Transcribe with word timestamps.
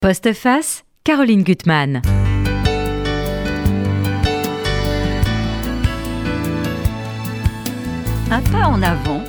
Postface, 0.00 0.84
Caroline 1.02 1.42
Gutmann. 1.42 2.02
Un 8.30 8.40
pas 8.42 8.68
en 8.68 8.80
avant, 8.80 9.24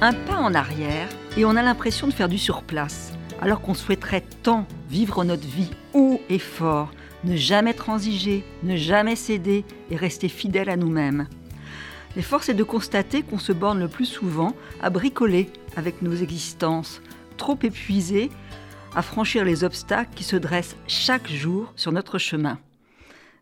un 0.00 0.14
pas 0.14 0.36
en 0.36 0.54
arrière, 0.54 1.10
et 1.36 1.44
on 1.44 1.56
a 1.56 1.62
l'impression 1.62 2.06
de 2.06 2.14
faire 2.14 2.30
du 2.30 2.38
surplace, 2.38 3.12
alors 3.42 3.60
qu'on 3.60 3.74
souhaiterait 3.74 4.24
tant 4.42 4.66
vivre 4.88 5.24
notre 5.24 5.46
vie 5.46 5.70
haut 5.92 6.22
et 6.30 6.38
fort, 6.38 6.90
ne 7.24 7.36
jamais 7.36 7.74
transiger, 7.74 8.44
ne 8.62 8.76
jamais 8.76 9.16
céder 9.16 9.66
et 9.90 9.96
rester 9.96 10.30
fidèle 10.30 10.70
à 10.70 10.78
nous-mêmes. 10.78 11.28
Les 12.16 12.22
forces 12.22 12.48
est 12.48 12.54
de 12.54 12.64
constater 12.64 13.20
qu'on 13.20 13.38
se 13.38 13.52
borne 13.52 13.78
le 13.78 13.88
plus 13.88 14.06
souvent 14.06 14.54
à 14.80 14.88
bricoler 14.88 15.50
avec 15.76 16.00
nos 16.00 16.14
existences, 16.14 17.02
trop 17.36 17.58
épuisées 17.62 18.30
à 18.94 19.02
franchir 19.02 19.44
les 19.44 19.64
obstacles 19.64 20.14
qui 20.14 20.24
se 20.24 20.36
dressent 20.36 20.76
chaque 20.86 21.28
jour 21.28 21.72
sur 21.76 21.92
notre 21.92 22.18
chemin. 22.18 22.58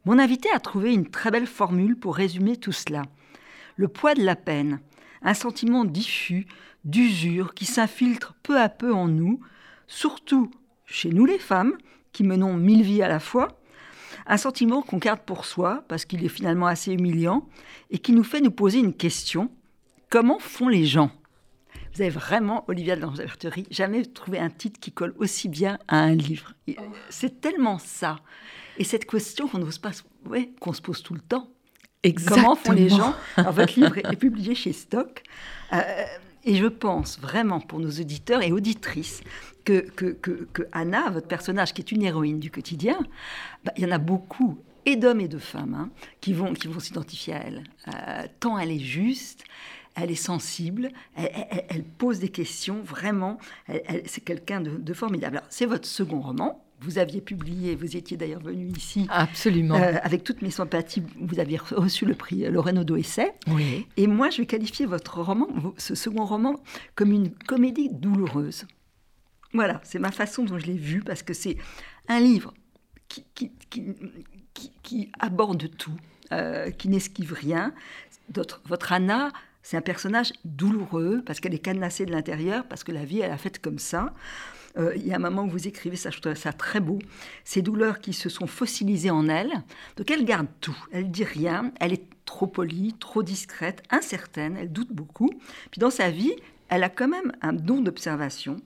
Mon 0.04 0.18
invité 0.18 0.50
a 0.50 0.58
trouvé 0.58 0.92
une 0.92 1.08
très 1.08 1.30
belle 1.30 1.46
formule 1.46 1.96
pour 1.96 2.16
résumer 2.16 2.56
tout 2.56 2.72
cela. 2.72 3.02
Le 3.76 3.88
poids 3.88 4.14
de 4.14 4.22
la 4.22 4.36
peine, 4.36 4.80
un 5.22 5.34
sentiment 5.34 5.84
diffus, 5.84 6.46
d'usure 6.84 7.54
qui 7.54 7.66
s'infiltre 7.66 8.34
peu 8.42 8.58
à 8.58 8.68
peu 8.68 8.92
en 8.92 9.08
nous, 9.08 9.40
surtout 9.86 10.50
chez 10.86 11.10
nous 11.10 11.26
les 11.26 11.38
femmes, 11.38 11.76
qui 12.12 12.24
menons 12.24 12.54
mille 12.54 12.82
vies 12.82 13.02
à 13.02 13.08
la 13.08 13.20
fois, 13.20 13.60
un 14.26 14.36
sentiment 14.36 14.82
qu'on 14.82 14.98
garde 14.98 15.20
pour 15.20 15.44
soi 15.44 15.84
parce 15.88 16.04
qu'il 16.04 16.24
est 16.24 16.28
finalement 16.28 16.66
assez 16.66 16.92
humiliant 16.92 17.46
et 17.90 17.98
qui 17.98 18.12
nous 18.12 18.24
fait 18.24 18.40
nous 18.40 18.50
poser 18.50 18.78
une 18.78 18.94
question. 18.94 19.50
Comment 20.10 20.38
font 20.38 20.68
les 20.68 20.84
gens? 20.84 21.10
Vous 21.94 22.00
avez 22.00 22.10
vraiment, 22.10 22.64
Olivia 22.68 22.96
de 22.96 23.02
l'Angeverterie, 23.02 23.66
jamais 23.70 24.04
trouvé 24.04 24.38
un 24.38 24.50
titre 24.50 24.80
qui 24.80 24.92
colle 24.92 25.14
aussi 25.18 25.48
bien 25.48 25.78
à 25.88 25.98
un 25.98 26.14
livre. 26.14 26.54
C'est 27.10 27.40
tellement 27.40 27.78
ça. 27.78 28.16
Et 28.78 28.84
cette 28.84 29.04
question 29.04 29.48
qu'on 29.48 29.60
pas, 29.80 29.90
ouais, 30.26 30.50
qu'on 30.60 30.72
se 30.72 30.80
pose 30.80 31.02
tout 31.02 31.14
le 31.14 31.20
temps. 31.20 31.48
Exactement. 32.02 32.42
Comment 32.42 32.56
font 32.56 32.72
les 32.72 32.88
gens 32.88 33.14
Votre 33.36 33.78
livre 33.78 33.98
est, 34.10 34.16
publié 34.16 34.54
chez 34.54 34.72
Stock. 34.72 35.22
Euh, 35.72 35.82
et 36.44 36.56
je 36.56 36.66
pense 36.66 37.18
vraiment 37.20 37.60
pour 37.60 37.78
nos 37.78 37.90
auditeurs 37.90 38.42
et 38.42 38.50
auditrices 38.50 39.20
que, 39.64 39.80
que, 39.80 40.12
que, 40.12 40.66
Anna, 40.72 41.10
votre 41.10 41.28
personnage, 41.28 41.72
qui 41.72 41.82
est 41.82 41.92
une 41.92 42.02
héroïne 42.02 42.40
du 42.40 42.50
quotidien, 42.50 42.98
bah, 43.64 43.72
il 43.76 43.84
y 43.84 43.86
en 43.86 43.92
a 43.92 43.98
beaucoup, 43.98 44.58
et 44.84 44.96
d'hommes 44.96 45.20
et 45.20 45.28
de 45.28 45.38
femmes, 45.38 45.74
hein, 45.74 45.90
qui 46.20 46.32
vont, 46.32 46.52
qui 46.54 46.66
vont 46.66 46.80
s'identifier 46.80 47.34
à 47.34 47.44
elle. 47.46 47.64
Euh, 47.88 48.26
tant 48.40 48.58
elle 48.58 48.72
est 48.72 48.80
juste, 48.80 49.44
elle 49.94 50.10
est 50.10 50.14
sensible, 50.14 50.90
elle, 51.14 51.84
pose 51.84 52.18
des 52.18 52.28
questions, 52.28 52.82
vraiment, 52.82 53.38
c'est 54.06 54.24
quelqu'un 54.24 54.60
de, 54.60 54.94
formidable. 54.94 55.42
C'est 55.50 55.66
votre 55.66 55.86
second 55.86 56.20
roman. 56.20 56.64
Vous 56.80 56.98
aviez 56.98 57.20
publié, 57.20 57.76
vous 57.76 57.96
étiez 57.96 58.16
d'ailleurs 58.16 58.40
venu 58.40 58.72
ici. 58.76 59.06
Absolument. 59.08 59.76
Euh, 59.76 59.98
avec 60.02 60.24
toutes 60.24 60.42
mes 60.42 60.50
sympathies, 60.50 61.04
vous 61.20 61.38
aviez 61.38 61.56
reçu 61.56 62.04
le 62.06 62.14
prix 62.14 62.50
Lorraine 62.50 62.84
Essai. 62.98 63.32
Oui. 63.46 63.86
Et 63.96 64.08
moi, 64.08 64.30
je 64.30 64.38
vais 64.38 64.46
qualifier 64.46 64.84
votre 64.84 65.20
roman, 65.20 65.46
ce 65.76 65.94
second 65.94 66.24
roman, 66.24 66.56
comme 66.96 67.12
une 67.12 67.30
comédie 67.30 67.88
douloureuse. 67.88 68.66
Voilà, 69.54 69.80
c'est 69.84 70.00
ma 70.00 70.10
façon 70.10 70.44
dont 70.44 70.58
je 70.58 70.66
l'ai 70.66 70.76
vu, 70.76 71.02
parce 71.02 71.22
que 71.22 71.34
c'est 71.34 71.56
un 72.08 72.18
livre 72.18 72.52
qui, 73.06 73.52
qui, 74.82 75.12
aborde 75.20 75.70
tout, 75.76 75.96
euh, 76.32 76.70
qui 76.70 76.88
n'esquive 76.88 77.32
rien. 77.32 77.72
Votre 78.66 78.92
Anna 78.92 79.30
c'est 79.62 79.76
un 79.76 79.82
personnage 79.82 80.32
douloureux 80.44 81.22
parce 81.24 81.40
qu'elle 81.40 81.54
est 81.54 81.58
cadenassée 81.58 82.06
de 82.06 82.10
l'intérieur, 82.10 82.64
parce 82.64 82.84
que 82.84 82.92
la 82.92 83.04
vie, 83.04 83.20
elle 83.20 83.30
a 83.30 83.38
faite 83.38 83.60
comme 83.60 83.78
ça. 83.78 84.12
Euh, 84.78 84.92
il 84.96 85.06
y 85.06 85.12
a 85.12 85.16
un 85.16 85.20
moment 85.20 85.44
où 85.44 85.48
vous 85.48 85.68
écrivez 85.68 85.96
ça, 85.96 86.10
je 86.10 86.20
trouve 86.20 86.34
ça 86.34 86.52
très 86.52 86.80
beau. 86.80 86.98
Ces 87.44 87.62
douleurs 87.62 88.00
qui 88.00 88.12
se 88.12 88.28
sont 88.28 88.46
fossilisées 88.46 89.10
en 89.10 89.28
elle. 89.28 89.52
Donc 89.96 90.10
elle 90.10 90.24
garde 90.24 90.48
tout. 90.60 90.76
Elle 90.92 91.10
dit 91.10 91.24
rien. 91.24 91.72
Elle 91.80 91.92
est 91.92 92.06
trop 92.24 92.46
polie, 92.46 92.94
trop 92.98 93.22
discrète, 93.22 93.82
incertaine. 93.90 94.56
Elle 94.58 94.72
doute 94.72 94.92
beaucoup. 94.92 95.30
Puis 95.70 95.78
dans 95.78 95.90
sa 95.90 96.10
vie, 96.10 96.34
elle 96.68 96.84
a 96.84 96.88
quand 96.88 97.08
même 97.08 97.32
un 97.42 97.52
don 97.52 97.82
d'observation. 97.82 98.56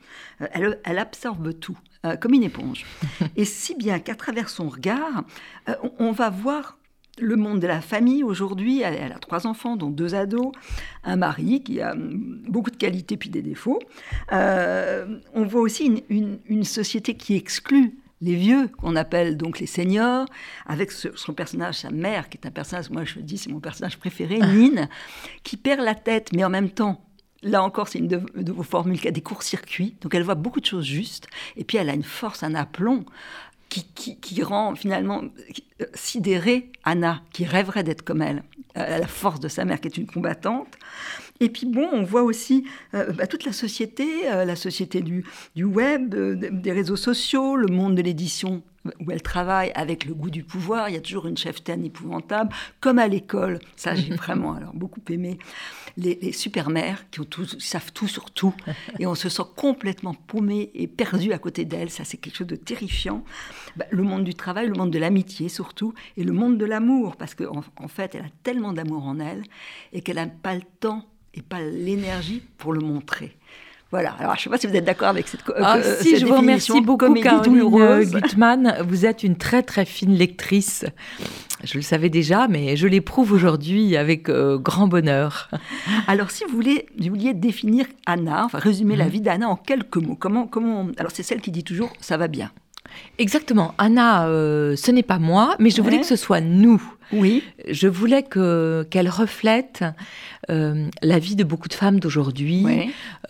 Euh, 0.40 0.46
elle, 0.52 0.80
elle, 0.84 0.98
absorbe 0.98 1.58
tout, 1.58 1.78
euh, 2.04 2.16
comme 2.16 2.34
une 2.34 2.44
éponge. 2.44 2.86
Et 3.36 3.44
si 3.44 3.74
bien 3.74 3.98
qu'à 3.98 4.14
travers 4.14 4.48
son 4.48 4.68
regard, 4.68 5.24
on, 5.98 6.12
va 6.12 6.30
voir 6.30 6.78
le 7.18 7.36
monde 7.36 7.60
de 7.60 7.66
la 7.66 7.80
famille 7.80 8.22
aujourd'hui, 8.22 8.82
elle, 8.82 9.12
a 9.12 9.18
trois 9.18 9.46
enfants, 9.46 9.76
dont 9.76 9.90
deux 9.90 10.14
ados, 10.14 10.52
un 11.04 11.16
mari 11.16 11.62
qui 11.62 11.80
a 11.80 11.94
beaucoup 11.96 12.70
de 12.70 12.76
qualités 12.76 13.16
puis 13.16 13.30
des 13.30 13.42
défauts. 13.42 13.78
Euh, 14.32 15.18
on 15.34 15.44
voit 15.44 15.62
aussi 15.62 16.04
une, 16.08 16.64
société 16.64 17.14
qui 17.14 17.36
exclut 17.36 17.98
les 18.20 18.34
vieux, 18.34 18.68
qu'on 18.68 18.96
appelle 18.96 19.36
donc 19.36 19.58
les 19.60 19.66
seniors, 19.66 20.26
avec 20.66 20.90
son 20.90 21.32
personnage, 21.34 21.76
sa 21.76 21.90
mère, 21.90 22.28
qui 22.28 22.38
est 22.38 22.46
un 22.46 22.50
personnage, 22.50 22.90
moi 22.90 23.04
je 23.04 23.20
dis, 23.20 23.38
c'est 23.38 23.50
mon 23.50 23.60
personnage 23.60 23.98
préféré, 23.98 24.38
Nine, 24.54 24.88
qui 25.42 25.56
perd 25.56 25.80
la 25.80 25.94
tête, 25.94 26.30
mais 26.34 26.44
en 26.44 26.50
même 26.50 26.70
temps, 26.70 27.02
Là 27.42 27.62
encore, 27.62 27.86
c'est 27.86 27.98
une 27.98 28.08
de, 28.08 28.22
de, 28.34 28.50
vos 28.50 28.62
formules 28.62 28.98
qui 28.98 29.06
a 29.06 29.10
des 29.10 29.20
courts-circuits. 29.20 29.94
Donc, 30.00 30.14
elle 30.14 30.22
voit 30.22 30.34
beaucoup 30.34 30.58
de 30.58 30.64
choses 30.64 30.86
justes. 30.86 31.28
Et 31.54 31.64
puis, 31.64 31.76
elle 31.76 31.90
a 31.90 31.94
une 31.94 32.02
force, 32.02 32.42
un 32.42 32.54
aplomb 32.54 33.04
qui, 33.68 34.42
rend 34.42 34.74
finalement 34.74 35.22
sidérée 35.94 36.70
Anna, 36.84 37.22
qui 37.32 37.44
rêverait 37.44 37.84
d'être 37.84 38.02
comme 38.02 38.22
elle, 38.22 38.42
à 38.74 38.98
la 38.98 39.06
force 39.06 39.40
de 39.40 39.48
sa 39.48 39.64
mère 39.64 39.80
qui 39.80 39.88
est 39.88 39.96
une 39.96 40.06
combattante. 40.06 40.68
Et 41.40 41.48
puis 41.48 41.66
bon, 41.66 41.88
on 41.92 42.02
voit 42.02 42.22
aussi 42.22 42.64
euh, 42.94 43.12
bah, 43.12 43.26
toute 43.26 43.44
la 43.44 43.52
société, 43.52 44.30
euh, 44.30 44.44
la 44.44 44.56
société 44.56 45.02
du, 45.02 45.24
du 45.54 45.64
web, 45.64 46.14
euh, 46.14 46.34
des 46.34 46.72
réseaux 46.72 46.96
sociaux, 46.96 47.56
le 47.56 47.66
monde 47.66 47.94
de 47.94 48.02
l'édition 48.02 48.62
où 49.00 49.10
elle 49.10 49.22
travaille 49.22 49.72
avec 49.74 50.04
le 50.04 50.14
goût 50.14 50.30
du 50.30 50.42
pouvoir. 50.42 50.88
Il 50.88 50.94
y 50.94 50.98
a 50.98 51.00
toujours 51.00 51.26
une 51.26 51.36
cheftaine 51.36 51.84
épouvantable, 51.84 52.54
comme 52.80 52.98
à 52.98 53.08
l'école. 53.08 53.58
Ça, 53.76 53.94
j'ai 53.94 54.14
vraiment 54.14 54.54
alors 54.54 54.74
beaucoup 54.74 55.00
aimé 55.10 55.38
les, 55.96 56.32
super-mères 56.32 57.08
qui 57.10 57.20
ont 57.20 57.26
savent 57.58 57.92
tout 57.92 58.08
sur 58.08 58.30
tout, 58.30 58.54
et 58.98 59.06
on 59.06 59.14
se 59.14 59.28
sent 59.28 59.42
complètement 59.56 60.14
paumé 60.14 60.70
et 60.74 60.86
perdu 60.86 61.32
à 61.32 61.38
côté 61.38 61.64
d'elles. 61.64 61.90
Ça, 61.90 62.04
c'est 62.04 62.16
quelque 62.16 62.36
chose 62.36 62.46
de 62.46 62.56
terrifiant. 62.56 63.24
Bah, 63.76 63.86
le 63.90 64.02
monde 64.02 64.24
du 64.24 64.34
travail, 64.34 64.68
le 64.68 64.74
monde 64.74 64.90
de 64.90 64.98
l'amitié 64.98 65.48
surtout, 65.48 65.94
et 66.16 66.24
le 66.24 66.32
monde 66.32 66.58
de 66.58 66.64
l'amour, 66.64 67.16
parce 67.16 67.34
qu'en 67.34 67.62
en 67.76 67.88
fait, 67.88 68.14
elle 68.14 68.26
a 68.26 68.30
tellement 68.42 68.72
d'amour 68.72 69.06
en 69.06 69.18
elle 69.18 69.42
et 69.92 70.02
qu'elle 70.02 70.16
n'a 70.16 70.26
pas 70.26 70.54
le 70.54 70.62
temps 70.80 71.06
et 71.34 71.42
pas 71.42 71.60
l'énergie 71.60 72.42
pour 72.58 72.72
le 72.72 72.80
montrer. 72.80 73.35
Voilà. 73.92 74.16
Alors, 74.18 74.34
je 74.34 74.40
ne 74.40 74.42
sais 74.44 74.50
pas 74.50 74.58
si 74.58 74.66
vous 74.66 74.74
êtes 74.74 74.84
d'accord 74.84 75.08
avec 75.08 75.28
cette, 75.28 75.40
ah, 75.56 75.76
euh, 75.76 75.96
si, 76.00 76.18
je 76.18 76.26
vous 76.26 76.34
remercie 76.34 76.80
beaucoup, 76.80 77.14
Caroline 77.14 78.10
Gutmann. 78.10 78.76
Vous 78.88 79.06
êtes 79.06 79.22
une 79.22 79.36
très, 79.36 79.62
très 79.62 79.84
fine 79.84 80.14
lectrice. 80.14 80.84
Je 81.62 81.74
le 81.74 81.82
savais 81.82 82.10
déjà, 82.10 82.48
mais 82.48 82.76
je 82.76 82.86
l'éprouve 82.86 83.32
aujourd'hui 83.32 83.96
avec 83.96 84.28
euh, 84.28 84.58
grand 84.58 84.88
bonheur. 84.88 85.48
Alors, 86.08 86.30
si 86.30 86.44
vous, 86.44 86.54
voulez, 86.54 86.86
vous 86.98 87.08
vouliez 87.08 87.32
définir 87.32 87.86
Anna, 88.06 88.44
enfin, 88.44 88.58
résumer 88.58 88.96
la 88.96 89.04
mhm. 89.04 89.10
vie 89.10 89.20
d'Anna 89.20 89.48
en 89.48 89.56
quelques 89.56 89.96
mots, 89.96 90.16
comment, 90.16 90.46
comment... 90.46 90.88
Alors, 90.98 91.12
c'est 91.14 91.22
celle 91.22 91.40
qui 91.40 91.50
dit 91.50 91.64
toujours 91.64 91.92
«ça 92.00 92.16
va 92.16 92.28
bien». 92.28 92.50
Exactement. 93.18 93.74
Anna, 93.78 94.26
euh, 94.26 94.76
ce 94.76 94.90
n'est 94.90 95.02
pas 95.02 95.18
moi, 95.18 95.54
mais 95.58 95.70
je 95.70 95.80
voulais 95.80 96.00
que 96.00 96.06
ce 96.06 96.16
soit 96.16 96.40
nous. 96.40 96.82
Oui. 97.12 97.42
Je 97.68 97.88
voulais 97.88 98.22
que 98.22 98.86
qu'elle 98.90 99.08
reflète 99.08 99.84
euh, 100.50 100.88
la 101.02 101.18
vie 101.18 101.36
de 101.36 101.44
beaucoup 101.44 101.68
de 101.68 101.74
femmes 101.74 102.00
d'aujourd'hui, 102.00 102.64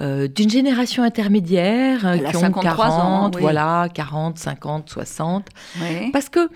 euh, 0.01 0.29
d'une 0.29 0.51
génération 0.51 1.03
intermédiaire 1.03 2.01
qui 2.31 2.37
ont 2.37 2.53
40, 2.53 2.81
ans, 2.81 3.31
voilà, 3.39 3.89
40, 3.93 4.39
50, 4.39 4.91
60. 4.91 5.49
Parce 6.13 6.29
que 6.29 6.49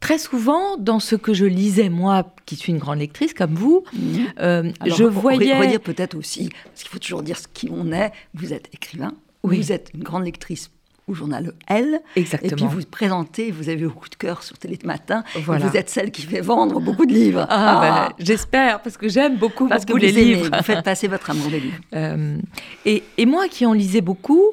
très 0.00 0.18
souvent, 0.18 0.76
dans 0.78 1.00
ce 1.00 1.16
que 1.16 1.34
je 1.34 1.44
lisais, 1.44 1.88
moi, 1.88 2.34
qui 2.46 2.56
suis 2.56 2.72
une 2.72 2.78
grande 2.78 2.98
lectrice 2.98 3.34
comme 3.34 3.54
vous, 3.54 3.84
mhm. 3.92 4.72
je 4.86 5.04
voyais... 5.04 5.54
On 5.54 5.68
dire 5.68 5.80
peut-être 5.80 6.14
aussi, 6.16 6.50
parce 6.64 6.82
qu'il 6.82 6.90
faut 6.90 6.98
toujours 6.98 7.22
dire 7.22 7.38
ce 7.38 7.48
qui 7.52 7.68
on 7.70 7.92
est, 7.92 8.12
vous 8.34 8.52
êtes 8.52 8.68
écrivain, 8.72 9.14
vous 9.42 9.72
êtes 9.72 9.90
une 9.94 10.02
grande 10.02 10.24
lectrice 10.24 10.70
au 11.08 11.14
journal 11.14 11.52
Elle. 11.66 12.00
Exactement. 12.16 12.52
Et 12.52 12.54
puis 12.54 12.66
vous 12.66 12.86
présentez, 12.88 13.50
vous 13.50 13.68
avez 13.68 13.84
beaucoup 13.84 14.08
de 14.08 14.14
cœur 14.14 14.42
sur 14.42 14.58
Télé 14.58 14.76
de 14.76 14.86
Matin. 14.86 15.24
Vous 15.34 15.76
êtes 15.76 15.90
celle 15.90 16.10
qui 16.10 16.22
fait 16.22 16.40
vendre 16.40 16.80
beaucoup 16.80 17.06
de 17.06 17.12
livres. 17.12 17.46
Ah, 17.48 17.56
ah. 17.58 18.08
Ben, 18.08 18.24
j'espère, 18.24 18.80
parce 18.80 18.96
que 18.96 19.08
j'aime 19.08 19.36
beaucoup, 19.36 19.68
parce 19.68 19.84
beaucoup 19.84 19.98
que 19.98 20.06
les, 20.06 20.12
livres. 20.12 20.50
Vous 20.56 20.62
faites 20.62 20.84
passer 20.84 21.08
votre 21.08 21.30
amour 21.30 21.50
des 21.50 21.60
livres. 21.60 21.78
Euh, 21.94 22.38
et, 22.84 23.02
et, 23.16 23.26
moi 23.26 23.48
qui 23.48 23.66
en 23.66 23.72
lisais 23.72 24.00
beaucoup, 24.00 24.44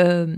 euh, 0.00 0.34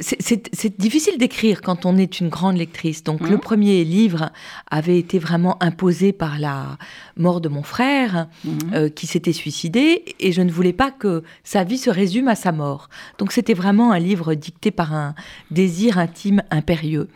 c'est 0.00 0.80
difficile 0.80 1.18
d'écrire 1.18 1.60
quand 1.60 1.84
on 1.84 1.96
est 1.96 2.20
une 2.20 2.28
grande 2.28 2.56
lectrice. 2.56 3.04
Donc 3.04 3.20
le 3.28 3.36
mmh. 3.36 3.40
premier 3.40 3.84
livre 3.84 4.30
avait 4.70 4.98
été 4.98 5.18
vraiment 5.18 5.62
imposé 5.62 6.12
par 6.12 6.38
la 6.38 6.78
mort 7.16 7.40
de 7.40 7.48
mon 7.48 7.62
frère 7.62 8.28
mmh. 8.44 8.50
euh, 8.74 8.88
qui 8.88 9.06
s'était 9.06 9.32
suicidé 9.32 10.04
et 10.20 10.32
je 10.32 10.42
ne 10.42 10.50
voulais 10.50 10.72
pas 10.72 10.90
que 10.90 11.22
sa 11.44 11.64
vie 11.64 11.78
se 11.78 11.90
résume 11.90 12.28
à 12.28 12.34
sa 12.34 12.52
mort. 12.52 12.88
Donc 13.18 13.32
c'était 13.32 13.54
vraiment 13.54 13.92
un 13.92 13.98
livre 13.98 14.34
dicté 14.34 14.70
par 14.70 14.94
un 14.94 15.14
désir 15.50 15.98
intime 15.98 16.42
impérieux. 16.50 17.08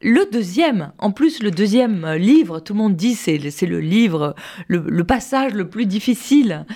Le 0.00 0.30
deuxième, 0.30 0.92
en 0.98 1.10
plus 1.10 1.42
le 1.42 1.50
deuxième 1.50 2.06
livre, 2.14 2.60
tout 2.60 2.72
le 2.72 2.78
monde 2.78 2.94
dit 2.94 3.14
c'est 3.14 3.50
c'est 3.50 3.66
le 3.66 3.80
livre, 3.80 4.34
le, 4.68 5.02
passage 5.02 5.54
le 5.54 5.68
plus 5.68 5.86
difficile, 5.86 6.66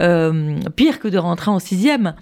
euh, 0.00 0.58
pire 0.76 0.98
que 0.98 1.08
de 1.08 1.18
rentrer 1.18 1.50
en 1.50 1.58
sixième. 1.58 2.14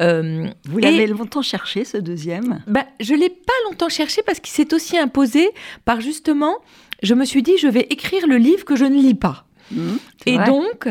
Euh, 0.00 0.48
Vous 0.68 0.78
l'avez 0.78 1.06
longtemps 1.06 1.42
cherché 1.42 1.84
ce 1.84 1.96
deuxième? 1.96 2.62
Ben, 2.66 2.84
Je 2.98 3.14
l'ai 3.14 3.28
pas 3.28 3.52
longtemps 3.68 3.88
cherché 3.88 4.22
parce 4.26 4.40
qu'il 4.40 4.52
s'est 4.52 4.74
aussi 4.74 4.98
imposé 4.98 5.48
par 5.84 6.00
justement, 6.00 6.56
je 7.02 7.14
me 7.14 7.24
suis 7.24 7.42
dit 7.42 7.56
je 7.58 7.68
vais 7.68 7.86
écrire 7.90 8.26
le 8.26 8.36
livre 8.36 8.64
que 8.64 8.74
je 8.74 8.84
ne 8.84 9.00
lis 9.00 9.14
pas. 9.14 9.46
Mmh, 9.70 9.90
et 10.26 10.38
donc, 10.38 10.88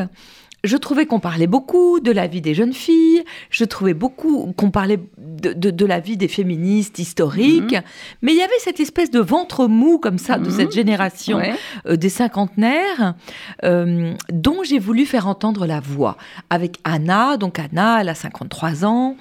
je 0.63 0.77
trouvais 0.77 1.05
qu'on 1.05 1.19
parlait 1.19 1.47
beaucoup 1.47 1.99
de 1.99 2.11
la 2.11 2.27
vie 2.27 2.41
des 2.41 2.53
jeunes 2.53 2.73
filles, 2.73 3.23
je 3.49 3.63
trouvais 3.63 3.93
beaucoup 3.93 4.53
qu'on 4.57 4.71
parlait 4.71 4.99
de, 5.17 5.85
la 5.85 5.99
vie 5.99 6.17
des 6.17 6.27
féministes 6.27 6.99
historiques, 6.99 7.73
mhm. 7.73 7.81
mais 8.21 8.33
il 8.33 8.37
y 8.37 8.41
avait 8.41 8.51
cette 8.59 8.79
espèce 8.79 9.11
de 9.11 9.19
ventre 9.19 9.67
mou 9.67 9.97
comme 9.97 10.17
ça 10.17 10.37
de 10.37 10.49
mhm. 10.49 10.51
cette 10.51 10.71
génération 10.71 11.41
euh, 11.87 11.95
des 11.95 12.09
cinquantenaires 12.09 13.15
euh, 13.63 14.13
dont 14.31 14.63
j'ai 14.63 14.79
voulu 14.79 15.05
faire 15.05 15.27
entendre 15.27 15.65
la 15.65 15.79
voix. 15.79 16.17
Avec 16.49 16.77
Anna, 16.83 17.37
donc 17.37 17.59
Anna, 17.59 18.01
elle 18.01 18.09
a 18.09 18.15
53 18.15 18.85
ans. 18.85 19.15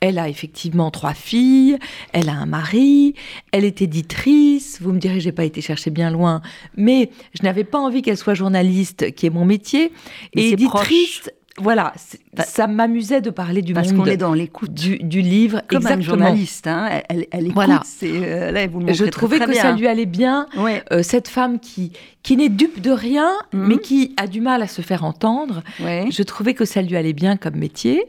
Elle 0.00 0.18
a 0.18 0.28
effectivement 0.28 0.90
trois 0.90 1.14
filles, 1.14 1.78
elle 2.12 2.28
a 2.28 2.34
un 2.34 2.46
mari, 2.46 3.14
elle 3.52 3.64
est 3.64 3.82
éditrice. 3.82 4.78
Vous 4.80 4.92
me 4.92 4.98
direz, 4.98 5.20
j'ai 5.20 5.32
pas 5.32 5.44
été 5.44 5.60
chercher 5.60 5.90
bien 5.90 6.10
loin, 6.10 6.42
mais 6.76 7.10
je 7.34 7.42
n'avais 7.42 7.64
pas 7.64 7.78
envie 7.78 8.02
qu'elle 8.02 8.16
soit 8.16 8.34
journaliste, 8.34 9.14
qui 9.14 9.26
est 9.26 9.30
mon 9.30 9.44
métier. 9.44 9.92
et 10.34 10.50
éditrice, 10.50 11.30
voilà, 11.60 11.92
bah, 12.32 12.42
ça 12.42 12.66
m'amusait 12.66 13.20
de 13.20 13.30
parler 13.30 13.62
du 13.62 13.74
parce 13.74 13.88
monde. 13.88 13.98
Parce 13.98 14.08
qu'on 14.08 14.12
est 14.12 14.16
dans 14.16 14.34
l'écoute 14.34 14.74
du, 14.74 14.98
du, 14.98 15.20
livre. 15.20 15.62
Comme 15.68 15.82
Exactement. 15.82 16.02
journaliste, 16.02 16.66
hein, 16.66 17.00
elle, 17.08 17.26
elle, 17.30 17.44
écoute. 17.44 17.54
Voilà. 17.54 17.82
Euh, 18.02 18.50
là, 18.50 18.66
vous 18.66 18.80
le 18.80 18.92
Je 18.92 19.04
trouvais 19.04 19.38
que 19.38 19.52
ça 19.54 19.72
lui 19.72 19.86
allait 19.86 20.06
bien. 20.06 20.46
Euh, 20.90 21.02
cette 21.02 21.28
femme 21.28 21.60
qui, 21.60 21.92
qui 22.24 22.36
n'est 22.36 22.48
dupe 22.48 22.80
de 22.80 22.90
rien, 22.90 23.30
mhm. 23.52 23.68
mais 23.68 23.78
qui 23.78 24.14
a 24.16 24.26
du 24.26 24.40
mal 24.40 24.62
à 24.62 24.66
se 24.66 24.82
faire 24.82 25.04
entendre. 25.04 25.62
Je 25.78 26.22
trouvais 26.24 26.54
que 26.54 26.64
ça 26.64 26.82
lui 26.82 26.96
allait 26.96 27.12
bien 27.12 27.36
comme 27.36 27.56
métier. 27.56 28.04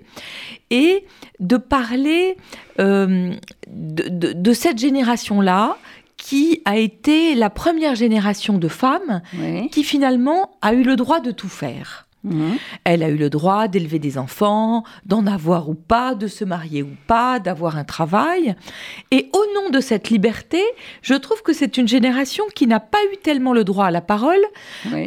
Et 0.71 1.05
de 1.39 1.57
parler 1.57 2.37
euh, 2.79 3.31
de, 3.67 4.09
de, 4.09 4.33
de 4.33 4.53
cette 4.53 4.79
génération-là 4.79 5.77
qui 6.17 6.61
a 6.65 6.77
été 6.77 7.35
la 7.35 7.51
première 7.51 7.93
génération 7.93 8.57
de 8.57 8.67
femmes 8.67 9.21
qui 9.71 9.83
finalement 9.83 10.57
a 10.63 10.73
eu 10.73 10.81
le 10.81 10.95
droit 10.95 11.19
de 11.19 11.29
tout 11.29 11.49
faire. 11.49 12.04
Mhm. 12.25 12.57
Elle 12.83 13.03
a 13.03 13.09
eu 13.09 13.15
le 13.15 13.29
droit 13.29 13.67
d'élever 13.67 13.99
des 13.99 14.17
enfants, 14.17 14.83
d'en 15.05 15.25
avoir 15.27 15.69
ou 15.69 15.75
pas, 15.75 16.15
de 16.15 16.27
se 16.27 16.43
marier 16.43 16.83
ou 16.83 16.95
pas, 17.07 17.39
d'avoir 17.39 17.77
un 17.77 17.83
travail. 17.83 18.55
Et 19.11 19.29
au 19.31 19.43
nom 19.55 19.69
de 19.69 19.79
cette 19.79 20.09
liberté, 20.09 20.61
je 21.01 21.13
trouve 21.13 21.41
que 21.43 21.53
c'est 21.53 21.77
une 21.77 21.87
génération 21.87 22.43
qui 22.55 22.67
n'a 22.67 22.79
pas 22.79 22.97
eu 23.13 23.17
tellement 23.17 23.53
le 23.53 23.63
droit 23.63 23.85
à 23.85 23.91
la 23.91 24.01
parole, 24.01 24.41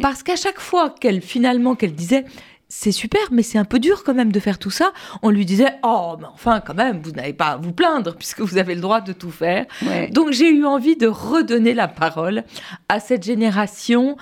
parce 0.01 0.23
qu'à 0.23 0.35
chaque 0.35 0.59
fois 0.59 0.89
qu'elle 0.89 1.21
finalement 1.21 1.75
qu'elle 1.75 1.93
disait 1.93 2.25
c'est 2.71 2.91
super, 2.91 3.21
mais 3.31 3.41
c'est 3.41 3.57
un 3.57 3.65
peu 3.65 3.79
dur 3.79 4.03
quand 4.03 4.13
même 4.13 4.31
de 4.31 4.39
faire 4.39 4.59
tout 4.59 4.69
ça. 4.69 4.93
On 5.23 5.31
lui 5.31 5.43
disait, 5.43 5.73
oh, 5.81 6.15
mais 6.19 6.27
enfin, 6.31 6.61
quand 6.63 6.75
même, 6.75 7.01
vous 7.03 7.11
n'avez 7.11 7.33
pas 7.33 7.47
à 7.47 7.57
vous 7.57 7.71
plaindre 7.73 8.15
puisque 8.15 8.41
vous 8.41 8.57
avez 8.57 8.75
le 8.75 8.81
droit 8.81 9.01
de 9.01 9.11
tout 9.11 9.31
faire. 9.31 9.65
Donc 10.11 10.31
j'ai 10.31 10.51
eu 10.51 10.65
envie 10.65 10.95
de 10.95 11.07
redonner 11.07 11.73
la 11.73 11.87
parole 11.87 12.43
à 12.87 12.99
cette 12.99 13.23
génération 13.23 14.17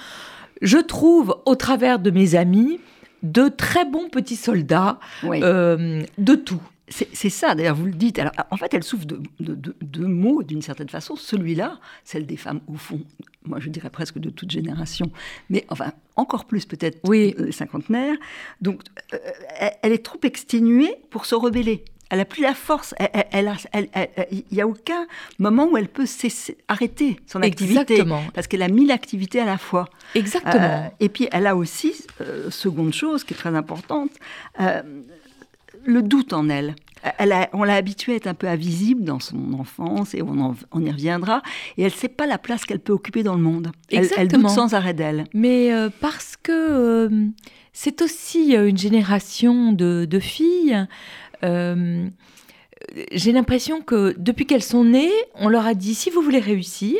je 0.62 0.78
trouve, 0.78 1.36
au 1.46 1.56
travers 1.56 2.00
de 2.00 2.12
mes 2.12 2.36
amis, 2.36 2.80
de 3.24 3.48
très 3.50 3.86
bons 3.86 4.10
petits 4.10 4.36
soldats 4.36 5.00
euh, 5.24 6.04
de 6.18 6.36
tout. 6.36 6.62
C'est 6.90 7.30
ça, 7.30 7.54
d'ailleurs, 7.54 7.76
vous 7.76 7.88
le 7.88 7.92
dites. 7.92 8.18
Alors, 8.18 8.32
en 8.50 8.56
fait, 8.56 8.74
elle 8.74 8.84
souffre 8.84 9.06
de 9.06 9.20
deux 9.40 10.08
mots, 10.08 10.42
d'une 10.42 10.62
certaine 10.62 10.88
façon. 10.88 11.18
Celui-là, 11.18 11.80
celle 12.06 12.26
des 12.26 12.38
femmes, 12.38 12.62
au 12.68 12.76
fond, 12.76 13.02
moi 13.44 13.60
je 13.60 13.70
dirais 13.70 13.90
presque 13.90 14.20
de 14.20 14.30
toute 14.30 14.52
génération, 14.52 15.12
mais 15.50 15.66
enfin, 15.70 15.92
encore 16.16 16.46
plus 16.46 16.66
peut-être 16.66 17.00
oui. 17.04 17.36
Euh, 17.40 17.52
cinquantenaire. 17.52 18.16
Donc, 18.62 18.82
euh, 19.14 19.18
elle 19.82 19.92
est 19.92 20.04
trop 20.04 20.20
exténuée 20.24 20.96
pour 21.10 21.26
se 21.26 21.36
rebeller 21.36 21.84
elle 22.10 22.20
a 22.20 22.26
plus 22.26 22.42
la 22.42 22.54
force. 22.54 22.96
Il 24.32 24.44
n'y 24.52 24.62
a 24.62 24.68
aucun 24.68 25.08
moment 25.40 25.68
où 25.70 25.78
elle 25.78 25.90
peut 25.90 26.06
cesser, 26.06 26.58
arrêter 26.68 27.20
son 27.26 27.42
activité. 27.42 28.04
Parce 28.34 28.48
qu'elle 28.48 28.62
a 28.62 28.70
mis 28.70 28.86
l'activité 28.86 29.40
à 29.40 29.46
la 29.46 29.58
fois. 29.58 29.90
Exactement. 30.16 30.86
Euh, 30.86 30.88
et 31.00 31.10
puis 31.10 31.28
elle 31.32 31.48
a 31.48 31.56
aussi, 31.56 31.94
euh, 32.22 32.50
seconde 32.50 32.94
chose 32.94 33.24
qui 33.24 33.34
est 33.34 33.38
très 33.38 33.56
importante, 33.56 34.12
euh, 34.60 34.82
le 35.86 36.02
doute 36.02 36.34
en 36.34 36.50
elle. 36.50 36.76
Elle 37.20 37.34
on 37.54 37.64
l'a 37.64 37.76
habituée 37.76 38.14
à 38.14 38.16
être 38.16 38.28
un 38.28 38.34
peu 38.34 38.48
invisible 38.48 39.04
dans 39.04 39.20
son 39.20 39.54
enfance 39.54 40.16
et 40.16 40.22
on, 40.24 40.56
on 40.72 40.82
y 40.84 40.92
reviendra. 40.92 41.42
Et 41.78 41.84
elle 41.84 41.92
ne 41.92 41.98
sait 41.98 42.10
pas 42.10 42.26
la 42.26 42.38
place 42.38 42.66
qu'elle 42.66 42.80
peut 42.80 42.92
occuper 42.92 43.24
dans 43.24 43.36
le 43.36 43.42
monde. 43.42 43.72
Elle, 43.92 44.10
elle, 44.18 44.28
doute 44.28 44.50
sans 44.50 44.74
arrêt 44.74 44.94
d'elle. 44.94 45.26
Mais 45.34 45.72
parce 46.02 46.36
que 46.42 47.10
c'est 47.72 48.02
aussi 48.02 48.56
une 48.56 48.78
génération 48.78 49.72
de, 49.72 50.06
de 50.10 50.20
filles 50.20 50.88
euh, 51.44 52.08
j'ai 53.12 53.32
l'impression 53.32 53.82
que 53.82 54.16
depuis 54.18 54.46
qu'elles 54.46 54.64
sont 54.64 54.84
nées, 54.84 55.12
on 55.36 55.50
leur 55.50 55.66
a 55.66 55.74
dit 55.74 55.96
si 55.96 56.10
vous 56.10 56.22
voulez 56.22 56.40
réussir, 56.40 56.98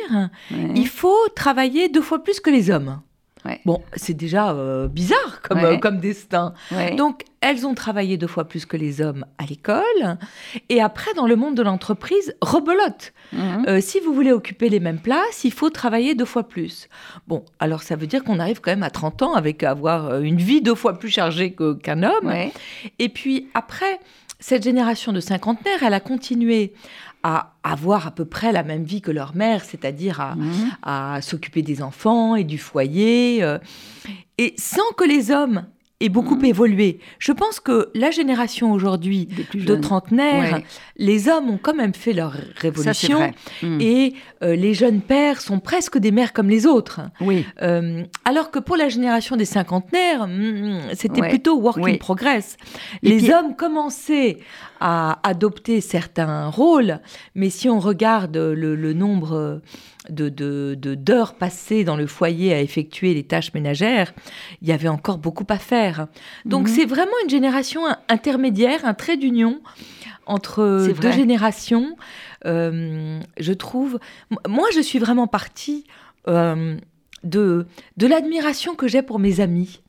il 0.50 0.88
faut 0.88 1.28
travailler 1.34 1.88
deux 1.88 2.02
fois 2.02 2.22
plus 2.22 2.40
que 2.40 2.50
les 2.50 2.70
hommes. 2.70 3.00
Bon, 3.64 3.82
c'est 3.94 4.14
déjà 4.14 4.50
euh, 4.50 4.88
bizarre 4.88 5.40
comme, 5.42 5.58
euh, 5.58 5.76
comme 5.78 5.98
destin. 5.98 6.54
Donc, 6.96 7.24
elles 7.40 7.66
ont 7.66 7.74
travaillé 7.74 8.16
deux 8.16 8.26
fois 8.26 8.44
plus 8.44 8.66
que 8.66 8.76
les 8.76 9.00
hommes 9.00 9.24
à 9.38 9.46
l'école. 9.46 10.18
Et 10.68 10.80
après, 10.80 11.12
dans 11.14 11.26
le 11.26 11.36
monde 11.36 11.54
de 11.54 11.62
l'entreprise, 11.62 12.34
rebelote. 12.40 13.12
Mhm. 13.32 13.64
Euh, 13.68 13.80
si 13.80 14.00
vous 14.00 14.12
voulez 14.12 14.32
occuper 14.32 14.68
les 14.68 14.80
mêmes 14.80 14.98
places, 14.98 15.44
il 15.44 15.52
faut 15.52 15.70
travailler 15.70 16.14
deux 16.14 16.24
fois 16.24 16.48
plus. 16.48 16.88
Bon, 17.26 17.44
alors 17.58 17.82
ça 17.82 17.96
veut 17.96 18.06
dire 18.06 18.24
qu'on 18.24 18.38
arrive 18.38 18.60
quand 18.60 18.72
même 18.72 18.82
à 18.82 18.90
30 18.90 19.22
ans 19.22 19.34
avec 19.34 19.62
avoir 19.62 20.20
une 20.20 20.38
vie 20.38 20.60
deux 20.60 20.74
fois 20.74 20.98
plus 20.98 21.10
chargée 21.10 21.54
qu'un 21.82 22.02
homme. 22.02 22.32
Et 22.98 23.08
puis 23.08 23.48
après, 23.54 24.00
cette 24.40 24.62
génération 24.62 25.12
de 25.12 25.20
cinquantenaires, 25.20 25.82
elle 25.82 25.94
a 25.94 26.00
continué 26.00 26.72
à 27.22 27.54
avoir 27.64 28.06
à 28.06 28.10
peu 28.12 28.24
près 28.24 28.52
la 28.52 28.62
même 28.62 28.84
vie 28.84 29.00
que 29.00 29.10
leur 29.10 29.34
mère, 29.34 29.64
c'est-à-dire 29.64 30.20
à, 30.20 30.36
mhm. 30.36 31.22
s'occuper 31.22 31.62
des 31.62 31.82
enfants 31.82 32.36
et 32.36 32.44
du 32.44 32.58
foyer, 32.58 33.42
euh, 33.42 33.58
et 34.38 34.54
sans 34.56 34.92
que 34.96 35.04
les 35.04 35.30
hommes 35.30 35.66
aient 36.00 36.08
beaucoup 36.08 36.36
mhm. 36.36 36.44
évolué. 36.44 37.00
Je 37.18 37.32
pense 37.32 37.58
que 37.58 37.90
la 37.94 38.10
génération 38.10 38.72
aujourd'hui 38.72 39.28
de 39.54 39.74
trentenaires, 39.74 40.60
les 40.96 41.28
hommes 41.28 41.50
ont 41.50 41.58
quand 41.60 41.74
même 41.74 41.94
fait 41.94 42.12
leur 42.12 42.36
révolution 42.56 43.32
mhm. 43.62 43.80
et 43.80 44.14
euh, 44.42 44.54
les 44.54 44.74
jeunes 44.74 45.00
pères 45.00 45.40
sont 45.40 45.58
presque 45.58 45.98
des 45.98 46.12
mères 46.12 46.32
comme 46.32 46.48
les 46.48 46.66
autres. 46.66 47.00
Oui. 47.20 47.44
Euh, 47.62 48.04
alors 48.24 48.50
que 48.50 48.60
pour 48.60 48.76
la 48.76 48.88
génération 48.88 49.36
des 49.36 49.44
cinquantenaires, 49.44 50.28
mm, 50.28 50.94
c'était 50.94 51.28
plutôt 51.28 51.58
work 51.58 51.78
in 51.78 51.96
progress. 51.96 52.56
les 53.02 53.30
hommes 53.30 53.56
commençaient 53.56 54.38
à 54.80 55.18
adopter 55.28 55.80
certains 55.80 56.48
rôles, 56.48 57.00
mais 57.34 57.50
si 57.50 57.68
on 57.68 57.80
regarde 57.80 58.36
le, 58.36 58.92
nombre 58.92 59.60
de, 60.08 60.74
d'heures 60.74 61.34
passées 61.34 61.84
dans 61.84 61.96
le 61.96 62.06
foyer 62.06 62.52
à 62.54 62.60
effectuer 62.60 63.14
les 63.14 63.24
tâches 63.24 63.52
ménagères, 63.54 64.12
il 64.62 64.68
y 64.68 64.72
avait 64.72 64.88
encore 64.88 65.18
beaucoup 65.18 65.46
à 65.48 65.58
faire. 65.58 66.06
Donc 66.44 66.68
mhm. 66.68 66.74
c'est 66.74 66.84
vraiment 66.84 67.12
une 67.24 67.30
génération 67.30 67.82
intermédiaire, 68.08 68.84
un 68.84 68.94
trait 68.94 69.16
d'union 69.16 69.60
entre 70.26 70.92
deux 71.00 71.12
générations. 71.12 71.96
Euh, 72.46 73.20
je 73.38 73.52
trouve, 73.52 73.98
moi 74.46 74.68
je 74.74 74.80
suis 74.80 74.98
vraiment 74.98 75.26
partie 75.26 75.84
euh, 76.28 76.76
de, 77.24 77.66
de 77.96 78.06
l'admiration 78.06 78.74
que 78.74 78.86
j'ai 78.86 79.02
pour 79.02 79.18
mes 79.18 79.40
amis. 79.40 79.80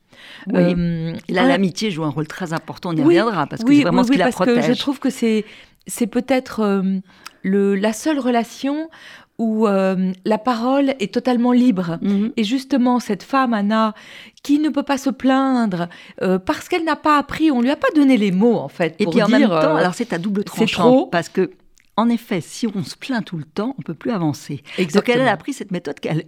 Oui. 0.48 0.74
Euh, 0.76 1.12
Là, 1.28 1.46
l'amitié 1.46 1.90
joue 1.90 2.04
un 2.04 2.10
rôle 2.10 2.26
très 2.26 2.52
important, 2.52 2.90
on 2.90 2.96
y 2.96 3.02
reviendra, 3.02 3.46
parce 3.46 3.62
que 3.62 3.72
c'est 3.72 3.82
vraiment 3.82 4.04
ce 4.04 4.10
qui 4.10 4.18
la 4.18 4.30
parce 4.30 4.36
Que 4.36 4.60
je 4.60 4.72
trouve 4.72 4.98
que 4.98 5.10
c'est, 5.10 5.44
c'est 5.86 6.06
peut-être 6.06 6.82
le, 7.42 7.74
la 7.74 7.92
seule 7.92 8.18
relation 8.18 8.90
où 9.40 9.66
euh, 9.66 10.12
la 10.24 10.38
parole 10.38 10.94
est 11.00 11.12
totalement 11.12 11.52
libre. 11.52 11.98
Mhm. 12.02 12.32
Et 12.36 12.44
justement, 12.44 13.00
cette 13.00 13.22
femme, 13.22 13.54
Anna, 13.54 13.94
qui 14.42 14.58
ne 14.58 14.68
peut 14.68 14.82
pas 14.82 14.98
se 14.98 15.10
plaindre 15.10 15.88
parce 16.44 16.68
qu'elle 16.68 16.84
n'a 16.84 16.96
pas 16.96 17.18
appris, 17.18 17.50
on 17.50 17.60
lui 17.60 17.70
a 17.70 17.76
pas 17.76 17.88
donné 17.94 18.16
les 18.16 18.30
mots, 18.30 18.56
en 18.56 18.68
fait. 18.68 18.94
Et 18.98 19.06
puis 19.06 19.22
en 19.22 19.28
même 19.28 19.48
temps, 19.48 19.76
alors 19.76 19.94
c'est 19.94 20.12
à 20.12 20.18
double 20.18 20.44
tranchant. 20.44 20.82
Trop. 20.82 21.06
Parce 21.06 21.28
que 21.28 21.50
en 21.96 22.08
effet, 22.08 22.40
si 22.40 22.66
on 22.66 22.82
se 22.82 22.96
plaint 22.96 23.24
tout 23.24 23.36
le 23.36 23.44
temps, 23.44 23.74
on 23.78 23.82
peut 23.82 23.94
plus 23.94 24.10
avancer. 24.10 24.62
Exactement. 24.78 25.14
Donc 25.14 25.22
elle 25.22 25.28
a 25.28 25.32
appris 25.32 25.52
cette 25.52 25.70
méthode 25.70 26.00
qu'elle 26.00 26.26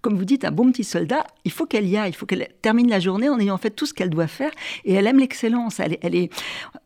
comme 0.00 0.16
vous 0.16 0.24
dites, 0.24 0.44
un 0.44 0.52
bon 0.52 0.70
petit 0.70 0.84
soldat, 0.84 1.26
il 1.44 1.50
faut 1.50 1.66
qu'elle 1.66 1.86
y 1.86 1.96
aille, 1.96 2.10
il 2.10 2.14
faut 2.14 2.26
qu'elle 2.26 2.48
termine 2.62 2.88
la 2.88 3.00
journée 3.00 3.28
en 3.28 3.38
ayant 3.40 3.58
fait 3.58 3.70
tout 3.70 3.86
ce 3.86 3.94
qu'elle 3.94 4.10
doit 4.10 4.26
faire. 4.26 4.52
Et 4.84 4.94
elle 4.94 5.06
aime 5.06 5.18
l'excellence. 5.18 5.80
Elle, 5.80 5.98
elle 6.02 6.14
est, 6.14 6.30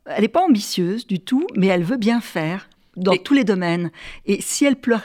elle 0.06 0.24
est 0.24 0.28
pas 0.28 0.42
ambitieuse 0.42 1.06
du 1.06 1.20
tout, 1.20 1.46
mais 1.54 1.66
elle 1.66 1.84
veut 1.84 1.98
bien 1.98 2.20
faire 2.20 2.68
dans 2.96 3.16
tous 3.16 3.34
les 3.34 3.44
domaines. 3.44 3.90
Et 4.26 4.40
si 4.40 4.64
elle 4.64 4.76
pleure 4.76 5.02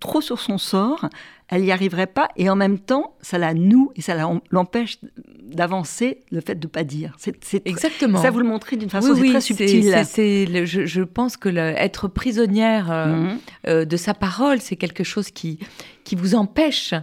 trop 0.00 0.20
sur 0.20 0.40
son 0.40 0.58
sort, 0.58 1.08
elle 1.48 1.62
n'y 1.62 1.70
arriverait 1.70 2.08
pas, 2.08 2.28
et 2.36 2.50
en 2.50 2.56
même 2.56 2.78
temps, 2.78 3.14
ça 3.20 3.38
la 3.38 3.54
noue 3.54 3.92
et 3.94 4.00
ça 4.00 4.16
l'empêche 4.50 4.98
d'avancer, 5.42 6.22
le 6.32 6.40
fait 6.40 6.56
de 6.56 6.66
ne 6.66 6.70
pas 6.70 6.82
dire. 6.82 7.14
C'est, 7.18 7.64
Exactement. 7.66 8.20
Ça 8.20 8.30
vous 8.30 8.40
le 8.40 8.46
montrez 8.46 8.76
d'une 8.76 8.90
façon 8.90 9.14
très 9.14 9.40
subtile. 9.40 9.94
C'est, 10.04 10.66
je, 10.66 10.86
je, 10.86 11.02
pense 11.02 11.36
que 11.36 11.48
être 11.48 12.08
prisonnière 12.08 12.90
euh, 12.90 13.06
mhm. 13.06 13.38
euh, 13.68 13.84
de 13.84 13.96
sa 13.96 14.12
parole, 14.12 14.60
c'est 14.60 14.74
quelque 14.74 15.04
chose 15.04 15.30
qui, 15.30 15.60
qui 16.02 16.16
vous 16.16 16.34
empêche. 16.34 16.94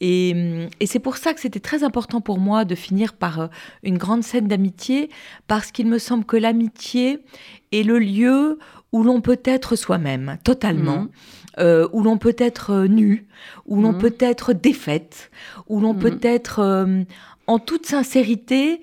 Et, 0.00 0.68
et 0.78 0.86
c'est 0.86 1.00
pour 1.00 1.16
ça 1.16 1.34
que 1.34 1.40
c'était 1.40 1.58
très 1.60 1.82
important 1.82 2.20
pour 2.20 2.38
moi 2.38 2.64
de 2.64 2.76
finir 2.76 3.12
par 3.14 3.40
euh, 3.40 3.46
une 3.82 3.98
grande 3.98 4.22
scène 4.22 4.46
d'amitié, 4.46 5.10
parce 5.48 5.72
qu'il 5.72 5.88
me 5.88 5.98
semble 5.98 6.24
que 6.24 6.36
l'amitié 6.36 7.18
est 7.72 7.82
le 7.82 7.98
lieu 7.98 8.58
où 8.92 9.02
l'on 9.02 9.20
peut 9.20 9.40
être 9.44 9.76
soi-même, 9.76 10.38
totalement. 10.44 11.02
Mhm. 11.02 11.08
Euh, 11.58 11.88
où 11.92 12.02
l'on 12.02 12.16
peut 12.16 12.36
être 12.38 12.70
euh, 12.70 12.86
nu, 12.86 13.26
où 13.66 13.82
l'on 13.82 13.92
mhm. 13.92 13.98
peut 13.98 14.14
être 14.20 14.52
défaite, 14.52 15.30
où 15.68 15.80
l'on 15.80 15.94
peut 15.94 16.12
mhm. 16.12 16.20
être 16.22 16.60
euh, 16.60 17.02
en 17.48 17.58
toute 17.58 17.86
sincérité. 17.86 18.80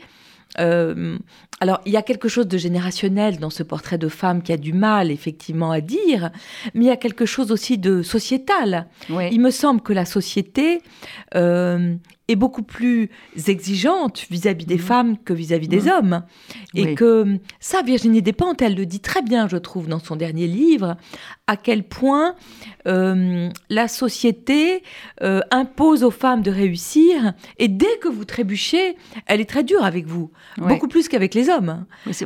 alors, 0.57 1.81
il 1.85 1.93
y 1.93 1.97
a 1.97 2.01
quelque 2.01 2.27
chose 2.27 2.47
de 2.47 2.57
générationnel 2.57 3.39
dans 3.39 3.49
ce 3.49 3.63
portrait 3.63 3.97
de 3.97 4.09
femme 4.09 4.43
qui 4.43 4.51
a 4.51 4.57
du 4.57 4.73
mal, 4.73 5.11
effectivement, 5.11 5.71
à 5.71 5.81
dire, 5.81 6.29
mais 6.73 6.85
il 6.85 6.87
y 6.87 6.91
a 6.91 6.97
quelque 6.97 7.25
chose 7.25 7.51
aussi 7.51 7.77
de 7.77 8.01
sociétal. 8.01 8.87
Il 9.09 9.39
me 9.39 9.51
semble 9.51 9.81
que 9.81 9.93
la 9.93 10.05
société 10.05 10.81
est 12.27 12.35
beaucoup 12.35 12.63
plus 12.63 13.09
exigeante 13.47 14.25
vis-à-vis 14.29 14.65
des 14.65 14.75
mhm. 14.75 14.81
femmes 14.81 15.17
que 15.17 15.33
vis-à-vis 15.33 15.67
des 15.67 15.83
mhm. 15.83 15.91
hommes. 15.91 16.23
Et 16.73 16.95
que 16.95 17.39
ça, 17.59 17.81
Virginie 17.81 18.21
Despentes, 18.21 18.61
elle 18.61 18.75
le 18.75 18.85
dit 18.85 18.99
très 18.99 19.21
bien, 19.21 19.47
je 19.47 19.57
trouve, 19.57 19.87
dans 19.87 19.99
son 19.99 20.15
dernier 20.15 20.47
livre, 20.47 20.97
à 21.47 21.55
quel 21.55 21.83
point 21.83 22.35
euh, 22.87 23.49
la 23.69 23.87
société 23.87 24.83
euh, 25.23 25.39
impose 25.49 26.03
aux 26.03 26.11
femmes 26.11 26.41
de 26.41 26.51
réussir. 26.51 27.33
Et 27.57 27.69
dès 27.69 27.97
que 28.01 28.09
vous 28.09 28.25
trébuchez, 28.25 28.97
elle 29.25 29.41
est 29.41 29.49
très 29.49 29.63
dure 29.63 29.83
avec 29.83 30.05
vous, 30.05 30.29
beaucoup 30.57 30.87
plus 30.87 31.07
qu'avec 31.07 31.33
les 31.33 31.49
hommes. 31.49 31.85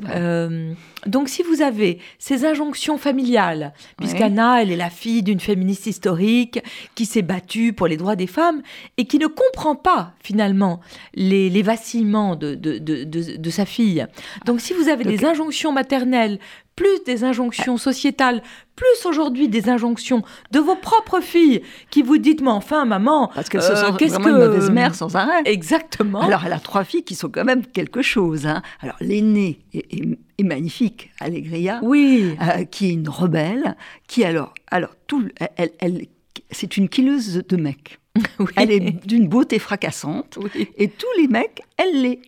Euh, 0.10 0.74
donc 1.06 1.30
si 1.30 1.44
vous 1.44 1.62
avez 1.62 2.00
ces 2.18 2.46
injonctions 2.46 2.98
familiales, 2.98 3.74
puisqu'Anna, 3.98 4.62
elle 4.62 4.72
est 4.72 4.78
la 4.78 4.90
fille 4.90 5.24
d'une 5.24 5.40
féministe 5.40 5.86
historique 5.86 6.60
qui 6.96 7.06
s'est 7.06 7.22
battue 7.22 7.74
pour 7.74 7.88
les 7.88 7.98
droits 7.98 8.16
des 8.16 8.28
femmes 8.28 8.62
et 8.98 9.06
qui 9.06 9.20
ne 9.20 9.28
comprend 9.28 9.76
pas 9.76 10.14
finalement 10.22 10.80
les, 11.14 11.62
vacillements 11.62 12.36
de, 12.36 12.56
de, 12.56 13.50
sa 13.50 13.66
fille. 13.66 14.06
Donc 14.46 14.62
si 14.62 14.74
vous 14.74 14.90
avez 14.90 15.04
des 15.04 15.26
injonctions 15.26 15.72
maternelles, 15.72 16.40
plus 16.76 17.04
des 17.06 17.24
injonctions 17.24 17.78
sociétales, 17.78 18.42
plus 18.76 19.06
aujourd'hui 19.06 19.48
des 19.50 19.70
injonctions 19.70 20.24
de 20.52 20.60
vos 20.60 20.76
propres 20.76 21.22
filles 21.22 21.62
qui 21.90 22.02
vous 22.02 22.18
dites, 22.18 22.42
mais 22.42 22.50
enfin, 22.50 22.86
maman, 22.86 23.30
parce 23.34 23.50
qu'elle 23.50 23.62
se 23.62 23.72
euh, 23.72 23.76
sent 23.76 24.08
vraiment 24.08 24.30
une 24.30 24.46
mauvaise 24.46 24.72
mère 24.72 24.96
sans 24.96 25.16
arrêt. 25.16 25.42
Exactement. 25.46 26.22
Alors 26.22 26.44
elle 26.46 26.54
a 26.54 26.60
trois 26.60 26.84
filles 26.84 27.04
qui 27.04 27.16
sont 27.16 27.30
quand 27.30 27.46
même 27.46 27.66
quelque 27.66 28.02
chose. 28.02 28.46
Hein. 28.46 28.62
Alors 28.80 28.96
l'aînée 29.02 29.60
est, 29.74 30.44
magnifique, 30.44 31.12
Allegria, 31.20 31.80
oui, 31.84 32.36
euh, 32.42 32.66
qui 32.66 32.88
est 32.88 32.94
une 32.94 33.10
rebelle, 33.10 33.76
qui 34.08 34.24
alors, 34.24 34.54
alors 34.72 34.96
tout, 35.06 35.28
elle, 35.58 35.72
elle 35.80 36.08
c'est 36.52 36.78
une 36.78 36.90
killeuse 36.90 37.44
de 37.48 37.58
mecs. 37.58 38.00
Elle 38.58 38.72
est 38.72 39.08
d'une 39.08 39.28
beauté 39.28 39.58
fracassante. 39.58 40.38
Et 40.78 40.90
tous 40.90 41.08
les 41.18 41.28
mecs, 41.28 41.62
elle 41.78 42.02
les 42.02 42.22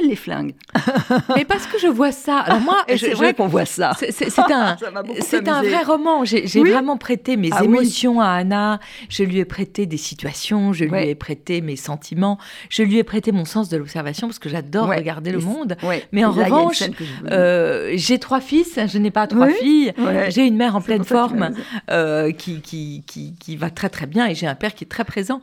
elle 0.00 0.08
les 0.08 0.16
flingue. 0.16 0.54
Mais 1.36 1.44
parce 1.44 1.66
que 1.66 1.78
je 1.78 1.86
vois 1.86 2.12
ça. 2.12 2.38
Alors 2.38 2.60
moi, 2.60 2.82
c'est 2.88 3.12
vrai 3.12 3.34
qu'on 3.34 3.46
voit 3.46 3.66
ça. 3.66 3.92
C'est 4.10 4.38
un, 4.38 4.76
c'est 5.20 5.48
un 5.48 5.62
vrai 5.62 5.82
roman. 5.82 6.24
J'ai 6.24 6.46
vraiment 6.62 6.96
prêté 6.96 7.36
mes 7.36 7.50
ah 7.52 7.64
émotions 7.64 8.20
à 8.20 8.28
Anna. 8.28 8.80
Je 9.10 9.22
lui 9.22 9.38
ai 9.38 9.44
prêté 9.44 9.84
des 9.84 9.98
situations. 9.98 10.72
Je 10.72 10.84
lui 10.84 11.08
ai 11.08 11.14
prêté 11.14 11.60
mes 11.60 11.76
sentiments. 11.76 12.38
Je 12.70 12.82
lui 12.82 12.98
ai 12.98 13.04
prêté 13.04 13.32
mon 13.32 13.44
sens 13.44 13.68
de 13.68 13.76
l'observation 13.76 14.28
parce 14.28 14.38
que 14.38 14.48
j'adore 14.48 14.88
regarder 14.88 15.30
le 15.30 15.40
monde. 15.40 15.76
Mais 16.10 16.24
en 16.24 16.32
revanche, 16.32 16.82
euh, 17.30 17.92
j'ai 17.94 18.18
trois 18.18 18.40
fils. 18.40 18.78
Je 18.86 18.98
n'ai 18.98 19.10
pas 19.10 19.26
trois 19.26 19.48
filles. 19.48 19.92
J'ai 20.30 20.46
une 20.46 20.56
mère 20.56 20.74
en 20.74 20.80
pleine 20.80 21.04
forme 21.04 21.50
euh, 21.90 22.32
qui, 22.32 22.62
qui, 22.62 23.04
qui, 23.06 23.34
qui, 23.38 23.56
va 23.56 23.68
très 23.68 23.90
très 23.90 24.06
bien 24.06 24.26
et 24.26 24.34
j'ai 24.34 24.46
un 24.46 24.54
père 24.54 24.74
qui 24.74 24.84
est 24.84 24.88
très 24.88 25.04
présent. 25.04 25.42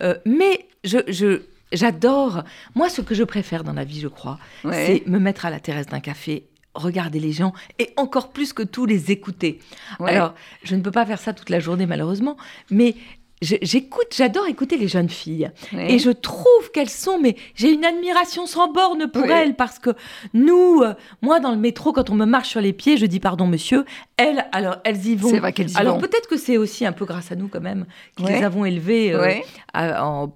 Euh, 0.00 0.14
mais 0.24 0.66
je, 0.84 0.98
je 1.08 1.42
J'adore. 1.72 2.42
Moi, 2.74 2.88
ce 2.88 3.00
que 3.00 3.14
je 3.14 3.24
préfère 3.24 3.64
dans 3.64 3.72
la 3.72 3.84
vie, 3.84 4.00
je 4.00 4.08
crois, 4.08 4.38
c'est 4.64 5.02
me 5.06 5.18
mettre 5.18 5.46
à 5.46 5.50
la 5.50 5.60
terrasse 5.60 5.86
d'un 5.86 6.00
café 6.00 6.46
regarder 6.74 7.18
les 7.18 7.32
gens 7.32 7.52
et 7.78 7.90
encore 7.96 8.30
plus 8.30 8.52
que 8.52 8.62
tout 8.62 8.86
les 8.86 9.10
écouter. 9.10 9.58
Alors, 10.04 10.34
je 10.62 10.76
ne 10.76 10.82
peux 10.82 10.90
pas 10.92 11.06
faire 11.06 11.18
ça 11.18 11.32
toute 11.32 11.50
la 11.50 11.60
journée 11.60 11.86
malheureusement, 11.86 12.36
mais 12.70 12.94
j'écoute, 13.42 14.08
j'adore 14.14 14.46
écouter 14.46 14.76
les 14.76 14.88
jeunes 14.88 15.08
filles 15.08 15.50
et 15.76 15.98
je 15.98 16.10
trouve 16.10 16.70
qu'elles 16.72 16.90
sont, 16.90 17.18
mais 17.18 17.36
j'ai 17.54 17.72
une 17.72 17.84
admiration 17.84 18.46
sans 18.46 18.70
borne 18.70 19.08
pour 19.10 19.24
elles 19.24 19.54
parce 19.54 19.78
que 19.78 19.90
nous, 20.34 20.82
euh, 20.82 20.94
moi 21.22 21.40
dans 21.40 21.50
le 21.50 21.56
métro, 21.56 21.92
quand 21.92 22.10
on 22.10 22.14
me 22.14 22.26
marche 22.26 22.50
sur 22.50 22.60
les 22.60 22.72
pieds, 22.72 22.96
je 22.96 23.06
dis 23.06 23.20
pardon 23.20 23.46
monsieur, 23.46 23.84
elles, 24.16 24.46
alors 24.52 24.76
elles 24.84 25.06
y 25.06 25.16
vont. 25.16 25.30
C'est 25.30 25.38
vrai 25.38 25.52
qu'elles 25.52 25.70
y 25.70 25.76
alors 25.76 25.98
peut-être 25.98 26.28
que 26.28 26.36
c'est 26.36 26.58
aussi 26.58 26.84
un 26.84 26.92
peu 26.92 27.04
grâce 27.04 27.32
à 27.32 27.36
nous 27.36 27.48
quand 27.48 27.60
même 27.62 27.86
qui 28.16 28.24
les 28.24 28.42
avons 28.44 28.64
élevées 28.64 29.14
euh, 29.14 29.40
en 29.74 30.32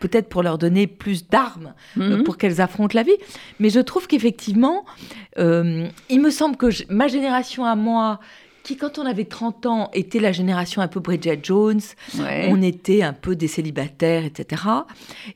peut-être 0.00 0.28
pour 0.28 0.42
leur 0.42 0.58
donner 0.58 0.86
plus 0.86 1.28
d'armes 1.28 1.74
euh, 1.98 2.18
mhm. 2.18 2.24
pour 2.24 2.36
qu'elles 2.36 2.60
affrontent 2.60 2.94
la 2.94 3.02
vie. 3.02 3.16
Mais 3.60 3.70
je 3.70 3.80
trouve 3.80 4.06
qu'effectivement, 4.06 4.84
euh, 5.38 5.88
il 6.08 6.20
me 6.20 6.30
semble 6.30 6.56
que 6.56 6.66
ma 6.88 7.08
génération 7.08 7.64
à 7.64 7.76
moi, 7.76 8.20
qui 8.62 8.76
quand 8.76 8.98
on 8.98 9.06
avait 9.06 9.26
30 9.26 9.66
ans 9.66 9.90
était 9.92 10.18
la 10.18 10.32
génération 10.32 10.82
un 10.82 10.88
peu 10.88 10.98
Bridget 10.98 11.38
Jones, 11.42 11.80
on 12.18 12.60
était 12.62 13.02
un 13.02 13.12
peu 13.12 13.36
des 13.36 13.46
célibataires, 13.46 14.24
etc. 14.24 14.62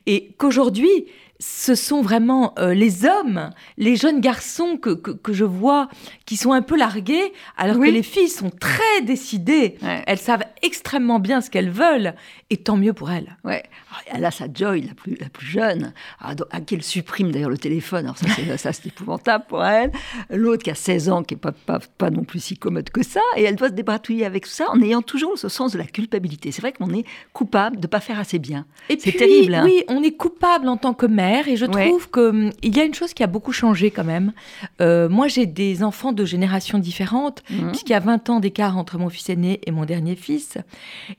Et 0.05 0.33
qu'aujourd'hui, 0.37 1.05
ce 1.41 1.73
sont 1.73 2.03
vraiment 2.03 2.53
euh, 2.59 2.75
les 2.75 3.05
hommes, 3.05 3.49
les 3.77 3.95
jeunes 3.95 4.21
garçons 4.21 4.77
que, 4.77 4.91
que, 4.91 5.33
je 5.33 5.43
vois 5.43 5.89
qui 6.27 6.37
sont 6.37 6.51
un 6.53 6.61
peu 6.61 6.77
largués, 6.77 7.33
alors 7.57 7.77
que 7.77 7.89
les 7.89 8.03
filles 8.03 8.29
sont 8.29 8.51
très 8.51 9.01
décidées. 9.01 9.77
Elles 9.81 10.19
savent 10.19 10.43
extrêmement 10.61 11.19
bien 11.19 11.41
ce 11.41 11.49
qu'elles 11.49 11.71
veulent, 11.71 12.13
et 12.51 12.57
tant 12.57 12.77
mieux 12.77 12.93
pour 12.93 13.09
elles. 13.09 13.37
Ouais. 13.43 13.63
Elle 14.05 14.23
a 14.23 14.31
sa 14.31 14.45
Joy, 14.53 14.81
la 14.81 14.93
plus, 14.93 15.17
la 15.19 15.29
plus 15.29 15.47
jeune, 15.47 15.93
à, 16.19 16.35
qui 16.61 16.75
elle 16.75 16.83
supprime 16.83 17.31
d'ailleurs 17.31 17.49
le 17.49 17.57
téléphone. 17.57 18.05
Alors 18.05 18.17
ça, 18.17 18.71
c'est 18.71 18.85
épouvantable 18.85 19.45
pour 19.49 19.65
elle. 19.65 19.91
L'autre 20.29 20.63
qui 20.63 20.69
a 20.69 20.75
16 20.75 21.09
ans, 21.09 21.23
qui 21.23 21.33
n'est 21.33 21.39
pas, 21.39 21.51
pas, 21.51 21.79
pas, 21.97 22.11
non 22.11 22.23
plus 22.23 22.39
si 22.39 22.55
commode 22.55 22.91
que 22.91 23.03
ça, 23.03 23.21
et 23.35 23.43
elle 23.43 23.55
doit 23.55 23.69
se 23.69 23.73
débatouiller 23.73 24.25
avec 24.25 24.43
tout 24.43 24.51
ça 24.51 24.65
en 24.69 24.79
ayant 24.81 25.01
toujours 25.01 25.39
ce 25.39 25.49
sens 25.49 25.73
de 25.73 25.79
la 25.79 25.85
culpabilité. 25.85 26.51
C'est 26.51 26.61
vrai 26.61 26.71
qu'on 26.71 26.93
est 26.93 27.05
coupable 27.33 27.77
de 27.77 27.81
ne 27.81 27.87
pas 27.87 27.99
faire 27.99 28.19
assez 28.19 28.37
bien. 28.37 28.67
C'est 28.89 29.17
terrible. 29.17 29.55
Hein. 29.55 29.63
Oui, 29.65 29.83
on 29.87 30.03
est 30.03 30.15
coupable 30.15 30.67
en 30.67 30.77
tant 30.77 30.93
que 30.93 31.07
mère 31.07 31.30
et 31.47 31.55
je 31.55 31.65
trouve 31.65 32.09
qu'il 32.09 32.23
hum, 32.23 32.49
y 32.63 32.79
a 32.79 32.83
une 32.83 32.93
chose 32.93 33.13
qui 33.13 33.23
a 33.23 33.27
beaucoup 33.27 33.51
changé 33.51 33.91
quand 33.91 34.03
même. 34.03 34.33
Euh, 34.81 35.09
moi, 35.09 35.27
j'ai 35.27 35.45
des 35.45 35.83
enfants 35.83 36.11
de 36.11 36.25
générations 36.25 36.79
différentes, 36.79 37.43
mmh. 37.49 37.67
puisqu'il 37.69 37.91
y 37.91 37.95
a 37.95 37.99
20 37.99 38.29
ans 38.29 38.39
d'écart 38.39 38.77
entre 38.77 38.97
mon 38.97 39.09
fils 39.09 39.29
aîné 39.29 39.59
et 39.65 39.71
mon 39.71 39.85
dernier 39.85 40.15
fils. 40.15 40.57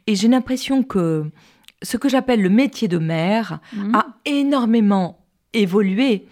Et 0.07 0.15
j'ai 0.15 0.29
l'impression 0.29 0.83
que 0.83 1.25
ce 1.83 1.97
que 1.97 2.09
j'appelle 2.09 2.43
le 2.43 2.51
métier 2.51 2.89
de 2.89 2.99
mère 2.99 3.61
mmh. 3.73 3.95
a 3.95 4.07
énormément 4.25 5.19
évolué. 5.53 6.27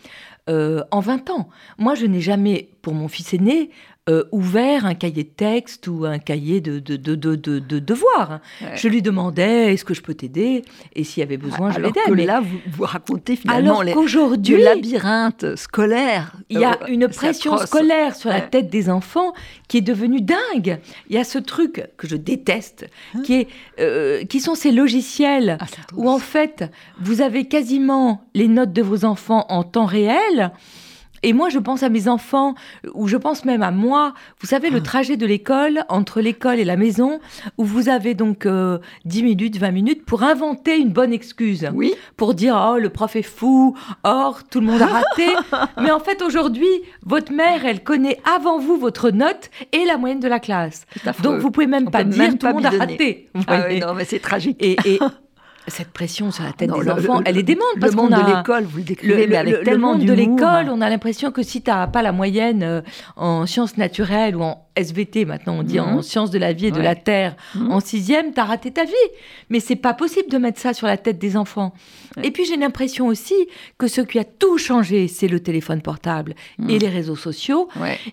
Euh, 0.49 0.82
en 0.90 0.99
20 0.99 1.30
ans. 1.30 1.49
Moi, 1.78 1.94
je 1.94 2.06
n'ai 2.06 2.20
jamais, 2.20 2.70
pour 2.82 2.94
mon 2.94 3.06
fils 3.06 3.34
aîné, 3.34 3.70
euh, 4.09 4.25
ouvert 4.33 4.87
un 4.87 4.95
cahier 4.95 5.25
de 5.25 5.28
texte 5.28 5.87
ou 5.87 6.07
un 6.07 6.19
cahier 6.19 6.62
de, 6.62 6.78
de, 6.78 6.97
de, 6.97 7.14
de, 7.14 7.78
devoirs. 7.78 8.40
Je 8.75 8.88
lui 8.88 9.02
demandais 9.02 9.75
est-ce 9.75 9.85
que 9.85 9.92
je 9.92 10.00
peux 10.00 10.14
t'aider? 10.14 10.62
Et 10.95 11.04
s'il 11.04 11.21
y 11.21 11.23
avait 11.23 11.37
besoin, 11.37 11.71
je 11.71 11.80
l'aidais. 11.80 12.00
Mais 12.11 12.25
là, 12.25 12.40
vous, 12.40 12.59
vous 12.73 12.85
racontez 12.85 13.37
finalement 13.37 13.80
alors 13.80 13.95
qu'aujourd'hui, 13.95 14.57
le 14.57 14.64
labyrinthe 14.64 15.54
scolaire. 15.54 16.33
Il 16.49 16.59
y 16.59 16.64
a 16.64 16.78
euh, 16.83 16.87
une 16.88 17.09
pression 17.09 17.59
scolaire 17.59 18.16
sur 18.16 18.30
la 18.30 18.40
tête 18.40 18.71
des 18.71 18.88
enfants 18.88 19.35
qui 19.69 19.76
est 19.76 19.83
devenue 19.83 20.23
dingue. 20.23 20.80
Il 21.11 21.14
y 21.14 21.19
a 21.19 21.25
ce 21.25 21.38
truc 21.38 21.87
que 21.99 22.09
je 22.09 22.16
déteste, 22.16 22.87
hein 23.14 23.21
qui, 23.23 23.35
est, 23.35 23.49
euh, 23.80 24.25
qui 24.25 24.40
sont 24.40 24.54
ces 24.54 24.73
logiciels 24.73 25.59
ah, 25.61 25.66
où 25.95 26.09
en 26.09 26.19
fait, 26.19 26.64
vous 27.00 27.21
avez 27.21 27.45
quasiment 27.45 28.25
les 28.35 28.49
notes 28.49 28.73
de 28.73 28.83
vos 28.83 29.04
enfants 29.04 29.45
en 29.50 29.62
temps 29.62 29.87
réel. 29.87 30.52
Et 31.23 31.33
moi, 31.33 31.49
je 31.49 31.59
pense 31.59 31.83
à 31.83 31.89
mes 31.89 32.09
enfants, 32.09 32.55
ou 32.95 33.09
je 33.09 33.17
pense 33.17 33.45
même 33.45 33.62
à 33.62 33.71
moi. 33.71 34.15
Vous 34.41 34.47
savez, 34.47 34.71
le 34.71 34.79
ah. 34.79 34.83
trajet 34.83 35.17
de 35.17 35.27
l'école, 35.27 35.85
entre 35.89 36.21
l'école 36.21 36.59
et 36.59 36.65
la 36.65 36.77
maison, 36.77 37.21
où 37.59 37.65
vous 37.65 37.89
avez 37.89 38.15
donc 38.15 38.47
10 38.47 38.49
euh, 38.49 38.79
minutes, 39.07 39.59
20 39.59 39.71
minutes 39.71 40.05
pour 40.05 40.23
inventer 40.23 40.79
une 40.79 40.91
bonne 40.91 41.12
excuse. 41.12 41.69
Oui. 41.75 41.95
Pour 42.17 42.35
dire, 42.35 42.57
oh, 42.73 42.79
le 42.79 42.89
prof 42.89 43.17
est 43.17 43.23
fou, 43.23 43.77
or, 44.05 44.45
tout 44.45 44.61
le 44.61 44.67
monde 44.67 44.83
a 44.83 44.87
raté. 44.87 45.27
Mais 45.81 45.91
en 45.91 46.00
fait, 46.00 46.23
aujourd'hui, 46.23 46.69
votre 47.05 47.33
mère, 47.33 47.65
elle 47.65 47.83
connaît 47.83 48.19
avant 48.35 48.59
vous 48.59 48.77
votre 48.77 49.11
note 49.11 49.50
et 49.73 49.85
la 49.85 49.99
moyenne 49.99 50.21
de 50.21 50.29
la 50.29 50.41
classe. 50.41 50.87
Donc, 51.23 51.41
vous 51.41 51.50
pouvez 51.50 51.67
même 51.67 51.91
pas 51.91 52.05
dire, 52.05 52.39
tout 52.39 52.47
le 52.47 52.53
monde 52.53 52.67
a 52.67 52.71
raté. 52.71 53.29
Ah 53.47 53.65
oui, 53.69 53.81
non, 53.81 53.95
mais 53.95 54.05
c'est 54.05 54.19
tragique. 54.19 54.57
Et, 54.61 54.77
et 54.85 54.99
cette 55.69 55.93
pression 55.93 56.31
sur 56.31 56.45
la 56.45 56.52
tête 56.52 56.71
des 56.71 56.90
enfants, 56.90 57.21
elle 57.25 57.38
est 57.38 57.43
démente. 57.43 57.67
Parce 57.81 57.93
le 57.93 57.97
monde 57.97 58.11
de 58.11 58.37
l'école, 58.37 58.64
vous 58.64 58.79
le 58.79 58.85
décrivez, 58.85 59.26
mais 59.26 59.37
avec 59.37 59.62
tellement 59.62 59.93
Le 59.93 59.99
monde 59.99 60.07
de 60.07 60.12
l'école, 60.12 60.69
on 60.71 60.81
a 60.81 60.88
l'impression 60.88 61.31
que 61.31 61.43
si 61.43 61.62
tu 61.62 61.71
n'as 61.71 61.87
pas 61.87 62.02
la 62.02 62.12
moyenne 62.12 62.62
euh, 62.62 62.81
en 63.17 63.47
sciences 63.47 63.76
naturelles 63.76 64.37
ou 64.37 64.43
en 64.43 64.67
SVT, 64.82 65.25
maintenant 65.25 65.58
on 65.58 65.62
dit 65.62 65.80
en 65.80 65.96
mhm. 65.96 66.02
sciences 66.02 66.30
de 66.30 66.38
la 66.38 66.52
vie 66.52 66.66
et 66.66 66.70
de 66.70 66.80
la 66.80 66.94
terre, 66.94 67.37
mhm. 67.54 67.72
en 67.72 67.80
sixième, 67.80 68.32
t'as 68.32 68.44
raté 68.44 68.70
ta 68.70 68.84
vie. 68.84 68.92
Mais 69.49 69.60
c'est 69.60 69.76
pas 69.76 69.94
possible 69.94 70.30
de 70.30 70.38
mettre 70.38 70.60
ça 70.60 70.75
sur 70.75 70.87
la 70.87 70.96
tête 70.96 71.18
des 71.18 71.37
enfants. 71.37 71.72
Et 72.22 72.30
puis 72.30 72.44
j'ai 72.44 72.56
l'impression 72.56 73.06
aussi 73.06 73.34
que 73.78 73.87
ce 73.87 74.00
qui 74.00 74.18
a 74.18 74.25
tout 74.25 74.58
changé, 74.58 75.08
c'est 75.08 75.28
le 75.28 75.40
téléphone 75.40 75.80
portable 75.80 76.34
et 76.68 76.78
les 76.78 76.88
réseaux 76.88 77.16
sociaux. 77.16 77.68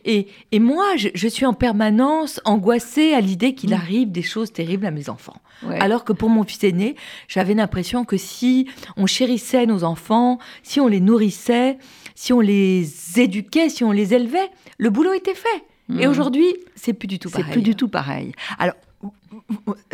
Et, 0.05 0.27
et, 0.51 0.59
moi, 0.59 0.85
je, 0.95 1.27
suis 1.27 1.45
en 1.45 1.53
permanence 1.53 2.39
angoissée 2.45 3.13
à 3.13 3.21
l'idée 3.21 3.53
qu'il 3.53 3.73
arrive 3.73 4.11
des 4.11 4.21
choses 4.21 4.51
terribles 4.51 4.85
à 4.85 4.91
mes 4.91 5.09
enfants. 5.09 5.41
Alors 5.79 6.03
que 6.03 6.13
pour 6.13 6.29
mon 6.29 6.43
fils 6.43 6.63
aîné, 6.63 6.95
j'avais 7.27 7.53
l'impression 7.53 8.05
que 8.05 8.17
si 8.17 8.67
on 8.95 9.07
chérissait 9.07 9.65
nos 9.65 9.83
enfants, 9.83 10.37
si 10.63 10.79
on 10.79 10.87
les 10.87 10.99
nourrissait, 10.99 11.77
si 12.15 12.33
on 12.33 12.39
les 12.39 13.19
éduquait, 13.19 13.69
si 13.69 13.83
on 13.83 13.91
les 13.91 14.13
élevait, 14.13 14.49
le 14.77 14.89
boulot 14.89 15.13
était 15.13 15.35
fait. 15.35 15.63
Et 15.89 16.05
mmh. 16.05 16.09
aujourd'hui, 16.09 16.55
c'est 16.75 16.93
plus 16.93 17.07
du 17.07 17.19
tout 17.19 17.29
pareil. 17.29 17.45
C'est 17.47 17.53
plus 17.53 17.61
du 17.61 17.75
tout 17.75 17.87
pareil. 17.87 18.33
Alors, 18.59 18.75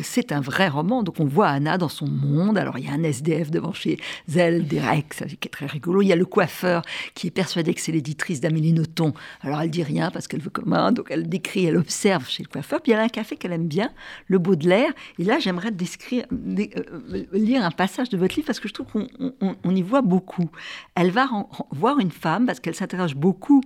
c'est 0.02 0.32
un 0.32 0.42
vrai 0.42 0.68
roman. 0.68 1.04
Donc 1.04 1.20
on 1.20 1.26
voit 1.26 1.48
Anna 1.48 1.78
dans 1.78 1.90
son 1.90 2.08
monde. 2.08 2.58
Alors 2.58 2.78
il 2.78 2.86
y 2.86 2.90
a 2.90 2.94
un 2.94 3.04
SDF 3.04 3.52
devant 3.52 3.74
chez 3.74 3.98
elle, 4.36 4.68
Derek, 4.68 5.10
qui 5.40 5.48
est 5.48 5.52
très 5.52 5.66
rigolo. 5.66 6.02
Il 6.02 6.08
y 6.08 6.12
a 6.12 6.16
le 6.16 6.26
coiffeur 6.26 6.84
qui 7.14 7.28
est 7.28 7.32
persuadé 7.32 7.74
que 7.74 7.82
c'est 7.82 7.92
l'éditrice 7.92 8.42
d'Amélie 8.42 8.74
Nothomb. 8.74 9.14
Alors 9.42 9.62
elle 9.62 9.70
dit 9.70 9.84
rien 9.84 10.12
parce 10.12 10.28
qu'elle 10.28 10.42
veut 10.42 10.50
commun. 10.50 10.92
Donc 10.92 11.08
elle 11.10 11.28
décrit, 11.28 11.66
elle 11.66 11.78
observe 11.78 12.28
chez 12.28 12.44
le 12.44 12.50
coiffeur. 12.50 12.82
Puis 12.82 12.92
elle 12.92 13.00
a 13.00 13.04
un 13.04 13.10
café 13.10 13.36
qu'elle 13.36 13.54
aime 13.54 13.68
bien, 13.68 13.92
le 14.28 14.40
Baudelaire. 14.40 14.92
Et 15.20 15.24
là 15.24 15.40
j'aimerais 15.40 15.72
euh, 15.72 17.26
lire 17.34 17.64
un 17.64 17.72
passage 17.72 18.10
de 18.10 18.18
votre 18.18 18.36
livre 18.36 18.48
parce 18.48 18.60
que 18.60 18.68
je 18.68 18.74
trouve 18.74 18.88
qu'on 18.88 19.76
y 19.76 19.82
voit 19.82 20.02
beaucoup. 20.02 20.50
Elle 20.96 21.12
va 21.12 21.30
voir 21.72 22.00
une 22.00 22.12
femme 22.12 22.46
parce 22.46 22.60
qu'elle 22.60 22.76
s'interroge 22.76 23.16
beaucoup 23.16 23.62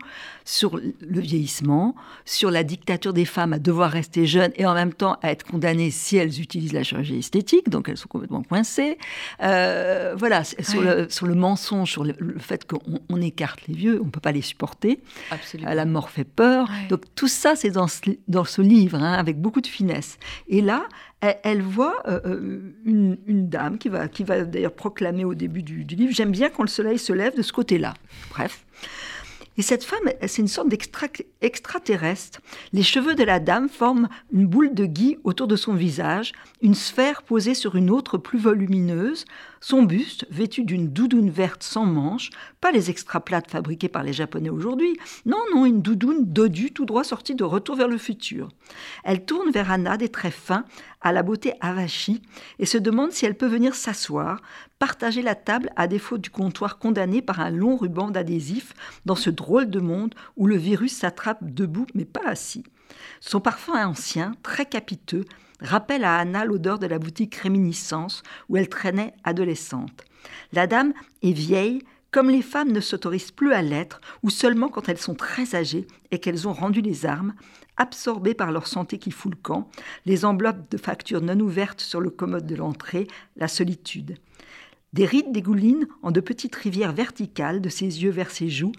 sur 0.45 0.77
le 0.77 1.19
vieillissement, 1.19 1.95
sur 2.25 2.51
la 2.51 2.63
dictature 2.63 3.13
des 3.13 3.25
femmes 3.25 3.53
à 3.53 3.59
devoir 3.59 3.91
rester 3.91 4.25
jeunes 4.25 4.51
et 4.55 4.65
en 4.65 4.73
même 4.73 4.93
temps 4.93 5.17
à 5.21 5.31
être 5.31 5.45
condamnées 5.57 5.89
si 5.89 6.17
elles 6.17 6.39
utilisent 6.39 6.73
la 6.73 6.83
chirurgie 6.83 7.17
esthétique, 7.17 7.69
donc 7.69 7.89
elles 7.89 7.97
sont 7.97 8.07
complètement 8.07 8.43
coincées. 8.43 8.97
Euh, 9.41 10.13
voilà, 10.15 10.43
sur, 10.43 10.81
le, 10.81 11.07
sur, 11.09 11.25
le, 11.25 11.33
mensonge, 11.33 11.91
sur 11.91 12.03
le, 12.03 12.13
fait 12.37 12.67
qu'on 12.67 13.21
écarte 13.21 13.61
les 13.67 13.73
vieux, 13.73 13.99
on 14.01 14.05
ne 14.05 14.11
peut 14.11 14.19
pas 14.19 14.31
les 14.31 14.43
supporter. 14.43 14.99
Absolument. 15.31 15.73
La 15.73 15.85
mort 15.85 16.11
fait 16.11 16.25
peur. 16.25 16.69
Donc 16.89 17.01
tout 17.15 17.27
ça, 17.27 17.55
c'est 17.55 17.71
dans 17.71 17.87
ce, 17.87 18.01
dans 18.27 18.45
ce 18.45 18.61
livre, 18.61 19.01
hein, 19.01 19.13
avec 19.13 19.41
beaucoup 19.41 19.61
de 19.61 19.67
finesse. 19.67 20.19
Et 20.47 20.61
là, 20.61 20.83
elle, 21.21 21.63
voit 21.63 22.03
euh, 22.07 22.19
euh, 22.25 22.75
une, 22.85 23.17
une, 23.25 23.49
dame 23.49 23.79
qui 23.79 23.89
va, 23.89 24.07
qui 24.07 24.23
va 24.23 24.43
d'ailleurs 24.43 24.73
proclamer 24.73 25.25
au 25.25 25.33
début 25.33 25.63
du, 25.63 25.83
du 25.83 25.95
livre, 25.95 26.13
j'aime 26.13 26.31
bien 26.31 26.49
quand 26.49 26.61
le 26.61 26.69
soleil 26.69 26.99
se 26.99 27.13
lève 27.13 27.35
de 27.35 27.41
ce 27.41 27.51
côté-là. 27.51 27.95
Bref. 28.29 28.63
Et 29.57 29.63
cette 29.63 29.83
femme, 29.83 30.11
c'est 30.21 30.41
une 30.41 30.47
sorte 30.47 30.69
d'extraterrestre. 30.69 32.39
Les 32.73 32.83
cheveux 32.83 33.15
de 33.15 33.23
la 33.23 33.39
dame 33.39 33.69
forment 33.69 34.07
une 34.31 34.45
boule 34.45 34.75
de 34.75 34.85
gui 34.85 35.17
autour 35.23 35.47
de 35.47 35.55
son 35.55 35.73
visage, 35.73 36.33
une 36.61 36.75
sphère 36.75 37.23
posée 37.23 37.55
sur 37.55 37.75
une 37.75 37.89
autre 37.89 38.17
plus 38.19 38.39
volumineuse, 38.39 39.25
son 39.59 39.83
buste, 39.83 40.27
vêtu 40.29 40.63
d'une 40.63 40.89
doudoune 40.89 41.31
verte 41.31 41.63
sans 41.63 41.85
manches, 41.85 42.29
pas 42.61 42.71
les 42.71 42.89
extraplates 42.89 43.49
fabriquées 43.49 43.89
par 43.89 44.03
les 44.03 44.13
Japonais 44.13 44.49
aujourd'hui, 44.49 44.97
non, 45.25 45.41
non, 45.53 45.65
une 45.65 45.81
doudoune 45.81 46.25
dodue 46.31 46.71
tout 46.71 46.85
droit 46.85 47.03
sortie 47.03 47.35
de 47.35 47.43
Retour 47.43 47.75
vers 47.75 47.87
le 47.87 47.97
futur. 47.97 48.49
Elle 49.03 49.25
tourne 49.25 49.51
vers 49.51 49.71
Anna 49.71 49.97
des 49.97 50.09
traits 50.09 50.33
fins, 50.33 50.65
à 51.01 51.11
la 51.11 51.23
beauté 51.23 51.53
avachie, 51.61 52.21
et 52.59 52.65
se 52.65 52.77
demande 52.77 53.11
si 53.11 53.25
elle 53.25 53.37
peut 53.37 53.47
venir 53.47 53.75
s'asseoir, 53.75 54.41
partager 54.79 55.21
la 55.21 55.35
table 55.35 55.71
à 55.75 55.87
défaut 55.87 56.17
du 56.17 56.29
comptoir 56.29 56.77
condamné 56.77 57.21
par 57.21 57.39
un 57.39 57.49
long 57.49 57.77
ruban 57.77 58.11
d'adhésif 58.11 58.73
dans 59.05 59.15
ce 59.15 59.29
drôle 59.29 59.69
de 59.69 59.79
monde 59.79 60.15
où 60.35 60.47
le 60.47 60.57
virus 60.57 60.95
s'attrape 60.95 61.39
debout 61.41 61.87
mais 61.93 62.05
pas 62.05 62.27
assis. 62.27 62.63
Son 63.19 63.39
parfum 63.39 63.85
ancien, 63.85 64.33
très 64.43 64.65
capiteux, 64.65 65.25
rappelle 65.59 66.03
à 66.03 66.17
Anna 66.17 66.45
l'odeur 66.45 66.79
de 66.79 66.87
la 66.87 66.99
boutique 66.99 67.35
Réminiscence 67.35 68.23
où 68.49 68.57
elle 68.57 68.69
traînait 68.69 69.13
adolescente. 69.23 70.05
La 70.53 70.67
dame 70.67 70.93
est 71.23 71.31
vieille, 71.31 71.81
comme 72.11 72.29
les 72.29 72.41
femmes 72.41 72.71
ne 72.71 72.79
s'autorisent 72.79 73.31
plus 73.31 73.53
à 73.53 73.61
l'être, 73.61 74.01
ou 74.23 74.29
seulement 74.29 74.69
quand 74.69 74.87
elles 74.89 74.97
sont 74.97 75.15
très 75.15 75.55
âgées 75.55 75.87
et 76.11 76.19
qu'elles 76.19 76.47
ont 76.47 76.53
rendu 76.53 76.81
les 76.81 77.05
armes, 77.05 77.33
absorbées 77.75 78.33
par 78.33 78.51
leur 78.51 78.67
santé 78.67 78.97
qui 78.97 79.11
fout 79.11 79.31
le 79.31 79.39
camp, 79.41 79.69
les 80.05 80.25
enveloppes 80.25 80.71
de 80.71 80.77
factures 80.77 81.21
non 81.21 81.39
ouvertes 81.39 81.81
sur 81.81 81.99
le 81.99 82.09
commode 82.09 82.47
de 82.47 82.55
l'entrée, 82.55 83.07
la 83.35 83.47
solitude. 83.47 84.17
Des 84.93 85.05
rides 85.05 85.31
dégoulinent 85.31 85.87
en 86.01 86.11
de 86.11 86.21
petites 86.21 86.55
rivières 86.55 86.93
verticales 86.93 87.61
de 87.61 87.69
ses 87.69 88.03
yeux 88.03 88.09
vers 88.09 88.31
ses 88.31 88.49
joues, 88.49 88.71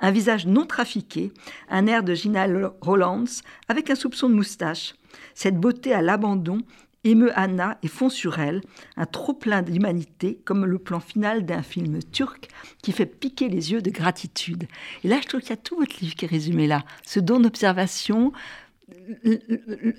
un 0.00 0.10
visage 0.10 0.46
non 0.46 0.64
trafiqué, 0.64 1.32
un 1.68 1.86
air 1.86 2.02
de 2.02 2.14
Gina 2.14 2.46
Rolands 2.80 3.42
avec 3.68 3.90
un 3.90 3.96
soupçon 3.96 4.28
de 4.28 4.34
moustache. 4.34 4.94
Cette 5.34 5.58
beauté 5.58 5.92
à 5.92 6.02
l'abandon 6.02 6.62
émeut 7.04 7.32
Anna 7.38 7.78
et 7.82 7.88
fond 7.88 8.08
sur 8.08 8.38
elle 8.38 8.60
un 8.96 9.06
trop-plein 9.06 9.62
d'humanité 9.62 10.40
comme 10.44 10.64
le 10.64 10.78
plan 10.78 11.00
final 11.00 11.44
d'un 11.44 11.62
film 11.62 12.00
turc 12.02 12.48
qui 12.82 12.92
fait 12.92 13.06
piquer 13.06 13.48
les 13.48 13.72
yeux 13.72 13.82
de 13.82 13.90
gratitude. 13.90 14.66
Et 15.04 15.08
là, 15.08 15.18
je 15.22 15.28
trouve 15.28 15.40
qu'il 15.40 15.50
y 15.50 15.52
a 15.52 15.56
tout 15.56 15.76
votre 15.76 16.00
livre 16.00 16.14
qui 16.14 16.24
est 16.24 16.28
résumé 16.28 16.66
là. 16.66 16.84
Ce 17.04 17.20
don 17.20 17.40
d'observation, 17.40 18.32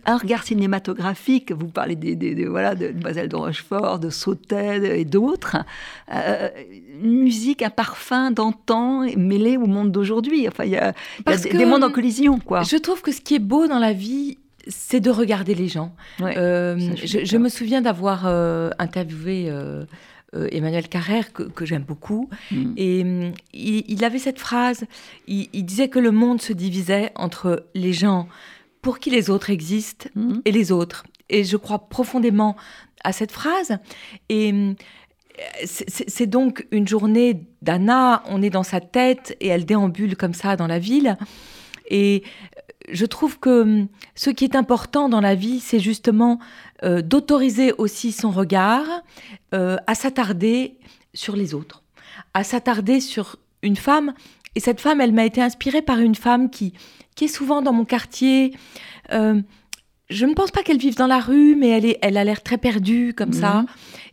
un 0.06 0.17
regard 0.17 0.43
cinématographique, 0.43 1.52
vous 1.52 1.67
parlez 1.67 1.95
des, 1.95 2.45
voilà, 2.45 2.73
de 2.73 2.88
Mademoiselle 2.88 3.28
de 3.28 3.36
Rochefort, 3.36 4.00
de 4.00 4.10
Sautet 4.10 5.00
et 5.00 5.04
d'autres, 5.04 5.58
euh, 6.13 6.50
une 7.02 7.19
musique, 7.19 7.62
un 7.62 7.69
parfum 7.69 8.32
d'antan 8.32 9.06
mêlé 9.17 9.58
au 9.58 9.65
monde 9.65 9.91
d'aujourd'hui. 9.91 10.47
Enfin, 10.47 10.63
il 10.63 10.71
y 10.71 10.78
a, 10.78 10.93
des, 11.26 11.65
mondes 11.65 11.84
en 11.84 11.91
collision, 11.91 12.39
quoi. 12.39 12.63
Je 12.63 12.78
trouve 12.78 13.02
que 13.02 13.12
ce 13.12 13.19
qui 13.19 13.36
est 13.36 13.39
beau 13.39 13.67
dans 13.67 13.80
la 13.80 13.91
vie, 13.91 14.38
c'est 14.67 15.00
de 15.00 15.10
regarder 15.10 15.54
les 15.54 15.67
gens. 15.67 15.93
Euh, 16.21 16.78
je, 17.04 17.38
me 17.38 17.50
souviens 17.50 17.82
d'avoir 17.82 18.23
euh, 18.26 18.69
interviewé 18.80 19.47
euh, 19.50 19.86
Emmanuel 20.52 20.88
Carrère, 20.88 21.34
que, 21.34 21.65
j'aime 21.65 21.84
beaucoup, 21.84 22.30
mm. 22.52 22.73
et 22.78 23.04
mm, 23.04 23.32
il, 23.54 24.04
avait 24.04 24.19
cette 24.19 24.39
phrase, 24.39 24.86
il, 25.28 25.65
disait 25.65 25.88
que 25.88 26.00
le 26.00 26.12
monde 26.12 26.41
se 26.41 26.54
divisait 26.54 27.12
entre 27.15 27.65
les 27.76 27.93
gens 27.93 28.28
pour 28.88 29.00
qui 29.00 29.10
les 29.10 29.30
autres 29.30 29.50
existent 29.50 30.08
mm. 30.15 30.39
et 30.45 30.52
les 30.54 30.71
autres. 30.71 31.04
Et 31.28 31.43
je 31.43 31.58
crois 31.58 31.89
profondément 31.89 32.56
à 33.04 33.12
cette 33.12 33.34
phrase. 33.34 33.80
Et 34.30 34.54
mm, 34.54 34.76
c'est 35.73 36.26
donc 36.26 36.65
une 36.71 36.88
journée 36.88 37.41
d'Anna, 37.62 38.23
on 38.28 38.41
est 38.41 38.50
dans 38.50 38.63
sa 38.63 38.80
tête 38.80 39.36
et 39.41 39.47
elle 39.47 39.65
déambule 39.65 40.15
comme 40.15 40.34
ça 40.34 40.56
dans 40.56 40.67
la 40.67 40.80
ville. 40.80 41.17
Et 41.89 42.23
je 42.89 43.06
trouve 43.06 43.39
que 43.39 43.63
hum, 43.63 43.88
ce 44.15 44.30
qui 44.30 44.45
est 44.45 44.56
important 44.56 45.10
dans 45.10 45.19
la 45.19 45.36
vie, 45.36 45.60
c'est 45.60 45.82
justement 45.82 46.39
euh, 46.86 47.02
d'autoriser 47.02 47.73
aussi 47.78 48.13
son 48.13 48.32
regard 48.32 48.86
euh, 49.54 49.76
à 49.86 49.95
s'attarder 49.95 50.78
sur 51.13 51.36
les 51.36 51.54
autres, 51.54 51.84
à 52.34 52.45
s'attarder 52.45 53.02
sur 53.02 53.36
une 53.63 53.76
femme. 53.76 54.13
Et 54.56 54.62
cette 54.62 54.80
femme, 54.80 55.02
elle 55.02 55.12
m'a 55.12 55.26
été 55.26 55.41
inspirée 55.41 55.82
par 55.82 56.00
une 56.00 56.15
femme 56.15 56.50
qui, 56.50 56.71
qui 57.17 57.25
est 57.25 57.27
souvent 57.27 57.62
dans 57.62 57.73
mon 57.73 57.84
quartier. 57.84 58.53
Euh, 59.12 59.41
je 60.10 60.25
ne 60.25 60.34
pense 60.34 60.51
pas 60.51 60.63
qu'elle 60.63 60.77
vive 60.77 60.95
dans 60.95 61.08
la 61.08 61.19
rue, 61.19 61.58
mais 61.58 61.67
elle, 61.67 61.86
est, 61.86 61.99
elle 62.01 62.15
a 62.15 62.23
l'air 62.23 62.41
très 62.41 62.58
perdue 62.58 63.13
comme 63.13 63.34
ça. 63.34 63.56
Mhm. 63.56 63.65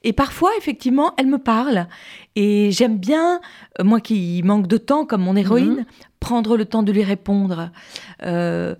Et 0.02 0.12
parfois, 0.12 0.50
effectivement, 0.58 1.14
elle 1.16 1.28
me 1.28 1.38
parle. 1.38 1.86
Et 2.34 2.72
j'aime 2.72 2.98
bien, 2.98 3.40
moi 3.80 4.00
qui 4.00 4.42
manque 4.42 4.66
de 4.66 4.76
temps, 4.76 5.06
comme 5.06 5.22
mon 5.22 5.36
héroïne, 5.36 5.76
mhm 5.76 5.86
prendre 6.24 6.56
le 6.56 6.64
temps 6.64 6.82
de 6.82 6.90
lui 6.90 7.04
répondre. 7.04 7.70
Euh, 8.22 8.74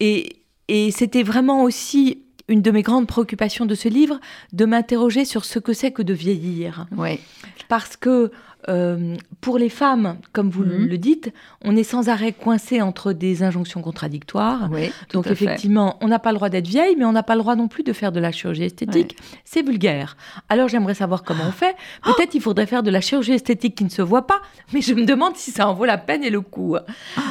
et, 0.00 0.42
et 0.66 0.90
c'était 0.90 1.22
vraiment 1.22 1.62
aussi 1.62 2.24
une 2.48 2.62
de 2.62 2.72
mes 2.72 2.82
grandes 2.82 3.06
préoccupations 3.06 3.64
de 3.64 3.76
ce 3.76 3.88
livre, 3.88 4.18
de 4.52 4.64
m'interroger 4.64 5.24
sur 5.24 5.44
ce 5.44 5.60
que 5.60 5.72
c'est 5.72 5.92
que 5.92 6.02
de 6.02 6.12
vieillir. 6.12 6.86
Ouais. 6.96 7.20
Parce 7.68 7.96
que 7.96 8.32
euh, 8.68 9.16
pour 9.40 9.58
les 9.58 9.68
femmes, 9.68 10.18
comme 10.32 10.50
vous 10.50 10.64
mhm. 10.64 10.86
le 10.86 10.98
dites, 10.98 11.32
on 11.64 11.76
est 11.76 11.84
sans 11.84 12.08
arrêt 12.08 12.32
coincé 12.32 12.82
entre 12.82 13.12
des 13.12 13.42
injonctions 13.42 13.82
contradictoires. 13.82 14.70
Donc 15.12 15.26
effectivement, 15.26 15.96
on 16.00 16.08
n'a 16.08 16.18
pas 16.18 16.30
le 16.30 16.36
droit 16.36 16.48
d'être 16.48 16.66
vieille, 16.66 16.96
mais 16.96 17.04
on 17.04 17.12
n'a 17.12 17.22
pas 17.22 17.34
le 17.34 17.40
droit 17.40 17.56
non 17.56 17.68
plus 17.68 17.82
de 17.82 17.92
faire 17.92 18.12
de 18.12 18.20
la 18.20 18.32
chirurgie 18.32 18.64
esthétique. 18.64 19.16
C'est 19.44 19.62
vulgaire. 19.62 20.16
Alors 20.48 20.68
j'aimerais 20.68 20.94
savoir 20.94 21.22
comment 21.22 21.44
on 21.48 21.52
fait. 21.52 21.76
Peut-être 22.04 22.34
il 22.34 22.40
faudrait 22.40 22.66
faire 22.66 22.82
de 22.82 22.90
la 22.90 23.00
chirurgie 23.00 23.32
esthétique 23.32 23.76
qui 23.76 23.84
ne 23.84 23.90
se 23.90 24.02
voit 24.02 24.26
pas, 24.26 24.40
mais 24.72 24.80
je 24.80 24.94
me 24.94 25.04
demande 25.04 25.36
si 25.36 25.50
ça 25.50 25.68
en 25.68 25.74
vaut 25.74 25.84
la 25.86 25.98
peine 25.98 26.24
et 26.24 26.30
le 26.30 26.40
coup. 26.40 26.76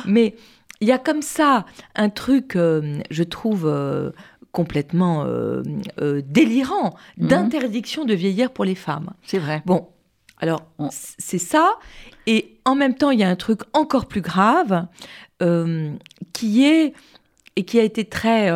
Mais 0.06 0.36
il 0.82 0.88
y 0.88 0.92
a 0.92 0.98
comme 0.98 1.22
ça 1.22 1.66
un 1.96 2.10
truc, 2.10 2.56
euh, 2.56 3.00
je 3.12 3.24
trouve, 3.24 3.66
euh, 3.66 4.12
complètement 4.52 5.26
euh, 5.26 5.62
euh, 6.02 6.22
délirant 6.26 6.96
mhm. 7.18 7.28
d'interdiction 7.28 8.06
de 8.06 8.14
vieillir 8.14 8.52
pour 8.52 8.66
les 8.66 8.76
femmes. 8.76 9.12
C'est 9.24 9.38
vrai. 9.38 9.62
Bon, 9.66 9.88
alors 10.40 10.64
c'est 10.92 11.38
ça, 11.38 11.76
et 12.28 12.58
en 12.66 12.76
même 12.76 12.96
temps 12.96 13.12
il 13.12 13.20
y 13.20 13.24
a 13.24 13.30
un 13.30 13.36
truc 13.36 13.62
encore 13.74 14.08
plus 14.08 14.22
grave 14.22 14.88
euh, 15.42 15.92
qui 16.34 16.66
est 16.66 16.94
et 17.56 17.66
qui 17.66 17.80
a 17.80 17.84
été 17.84 18.06
très 18.06 18.50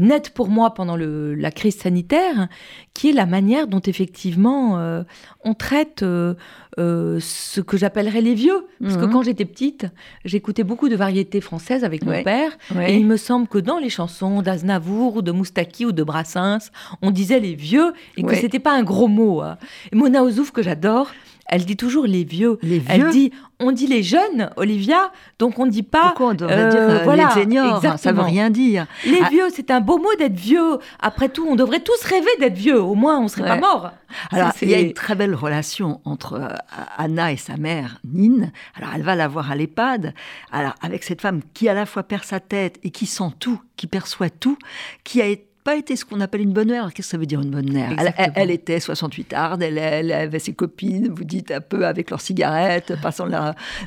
net 0.00 0.30
pour 0.30 0.48
moi 0.48 0.74
pendant 0.74 0.96
la 0.96 1.50
crise 1.50 1.76
sanitaire, 1.76 2.48
qui 2.94 3.10
est 3.10 3.12
la 3.12 3.26
manière 3.26 3.66
dont 3.66 3.80
effectivement 3.80 4.78
euh, 4.78 5.02
on 5.44 5.54
traite 5.54 6.02
euh, 6.02 6.34
euh, 6.78 7.18
ce 7.20 7.60
que 7.60 7.76
j'appellerais 7.76 8.20
les 8.20 8.34
vieux. 8.34 8.66
Parce 8.80 8.96
que 8.96 9.04
mhm. 9.04 9.12
quand 9.12 9.22
j'étais 9.22 9.44
petite, 9.44 9.86
j'écoutais 10.24 10.64
beaucoup 10.64 10.88
de 10.88 10.96
variétés 10.96 11.40
françaises 11.40 11.84
avec 11.84 12.04
mon 12.04 12.22
père, 12.22 12.52
et 12.80 12.96
il 12.96 13.06
me 13.06 13.16
semble 13.16 13.48
que 13.48 13.58
dans 13.58 13.78
les 13.78 13.90
chansons 13.90 14.42
d'Aznavour 14.42 15.16
ou 15.16 15.22
de 15.22 15.32
Moustaki 15.32 15.86
ou 15.86 15.92
de 15.92 16.02
Brassens, 16.02 16.70
on 17.02 17.10
disait 17.10 17.40
les 17.40 17.54
vieux 17.54 17.92
et 18.16 18.22
que 18.22 18.34
c'était 18.34 18.58
pas 18.58 18.74
un 18.74 18.82
gros 18.82 19.08
mot. 19.08 19.40
Hein. 19.40 19.58
Mona 19.92 20.22
Ozouf 20.22 20.50
que 20.50 20.62
j'adore, 20.62 21.10
elle 21.52 21.66
dit 21.66 21.76
toujours 21.76 22.06
les 22.06 22.24
vieux. 22.24 22.58
Les 22.62 22.78
vieux. 22.78 22.88
Elle 22.88 23.10
dit, 23.10 23.30
on 23.60 23.72
dit 23.72 23.86
les 23.86 24.02
jeunes, 24.02 24.50
Olivia, 24.56 25.12
donc 25.38 25.58
on 25.58 25.66
ne 25.66 25.70
dit 25.70 25.82
pas. 25.82 26.08
Pourquoi 26.08 26.28
on 26.28 26.34
devrait 26.34 26.70
dire 26.70 26.80
euh, 26.80 27.04
voilà, 27.04 27.30
les 27.36 27.42
seniors? 27.42 27.82
Ça 27.98 28.12
veut 28.12 28.22
rien 28.22 28.48
dire. 28.48 28.86
Les 29.04 29.20
ah. 29.22 29.28
vieux, 29.28 29.48
c'est 29.52 29.70
un 29.70 29.82
beau 29.82 29.98
mot 29.98 30.14
d'être 30.18 30.34
vieux. 30.34 30.78
Après 30.98 31.28
tout, 31.28 31.46
on 31.46 31.54
devrait 31.54 31.80
tous 31.80 32.02
rêver 32.04 32.30
d'être 32.40 32.56
vieux. 32.56 32.80
Au 32.80 32.94
moins, 32.94 33.20
on 33.20 33.28
serait 33.28 33.46
pas 33.46 33.58
mort. 33.58 33.90
Alors, 34.30 34.52
il 34.62 34.70
y 34.70 34.74
a 34.74 34.80
une 34.80 34.94
très 34.94 35.14
belle 35.14 35.34
relation 35.34 36.00
entre 36.06 36.40
euh, 36.40 36.48
Anna 36.96 37.32
et 37.32 37.36
sa 37.36 37.58
mère, 37.58 37.98
Nine. 38.02 38.50
Alors, 38.74 38.88
elle 38.94 39.02
va 39.02 39.14
la 39.14 39.28
voir 39.28 39.50
à 39.50 39.54
l'EHPAD. 39.54 40.14
Alors, 40.52 40.74
avec 40.80 41.04
cette 41.04 41.20
femme 41.20 41.42
qui 41.52 41.68
à 41.68 41.74
la 41.74 41.84
fois 41.84 42.02
perd 42.02 42.24
sa 42.24 42.40
tête 42.40 42.78
et 42.82 42.88
qui 42.88 43.04
sent 43.04 43.30
tout, 43.38 43.60
qui 43.76 43.86
perçoit 43.86 44.30
tout, 44.30 44.56
qui 45.04 45.20
a 45.20 45.26
été 45.26 45.51
pas 45.64 45.76
été 45.76 45.96
ce 45.96 46.04
qu'on 46.04 46.20
appelle 46.20 46.40
une 46.40 46.52
bonne 46.52 46.70
mère. 46.70 46.92
Qu'est-ce 46.92 47.08
que 47.08 47.10
ça 47.12 47.18
veut 47.18 47.26
dire 47.26 47.40
une 47.40 47.50
bonne 47.50 47.72
mère? 47.72 47.94
Elle, 48.34 48.50
était 48.50 48.80
68 48.80 49.32
arde, 49.32 49.62
elle, 49.62 49.78
elle, 49.78 50.12
avait 50.12 50.38
ses 50.38 50.52
copines, 50.54 51.08
vous 51.08 51.24
dites 51.24 51.50
un 51.50 51.60
peu 51.60 51.86
avec 51.86 52.10
leurs 52.10 52.20
cigarettes, 52.20 52.94
passant 53.00 53.26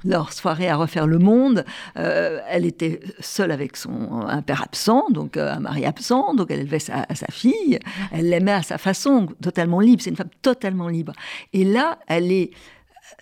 leur 0.03 0.33
soirée 0.33 0.69
à 0.69 0.75
refaire 0.75 1.07
le 1.07 1.19
monde. 1.19 1.65
Euh, 1.97 2.39
elle 2.49 2.65
était 2.65 3.01
seule 3.19 3.51
avec 3.51 3.77
son 3.77 4.21
un 4.27 4.41
père 4.41 4.63
absent, 4.63 5.05
donc 5.09 5.37
euh, 5.37 5.53
un 5.53 5.59
mari 5.59 5.85
absent, 5.85 6.33
donc 6.33 6.51
elle 6.51 6.61
élevait 6.61 6.79
sa, 6.79 7.05
sa 7.13 7.27
fille. 7.27 7.79
Elle 8.11 8.29
l'aimait 8.29 8.53
à 8.53 8.63
sa 8.63 8.77
façon, 8.77 9.27
totalement 9.41 9.79
libre. 9.79 10.01
C'est 10.01 10.09
une 10.09 10.15
femme 10.15 10.29
totalement 10.41 10.87
libre. 10.87 11.13
Et 11.53 11.63
là, 11.63 11.99
elle 12.07 12.31
est. 12.31 12.51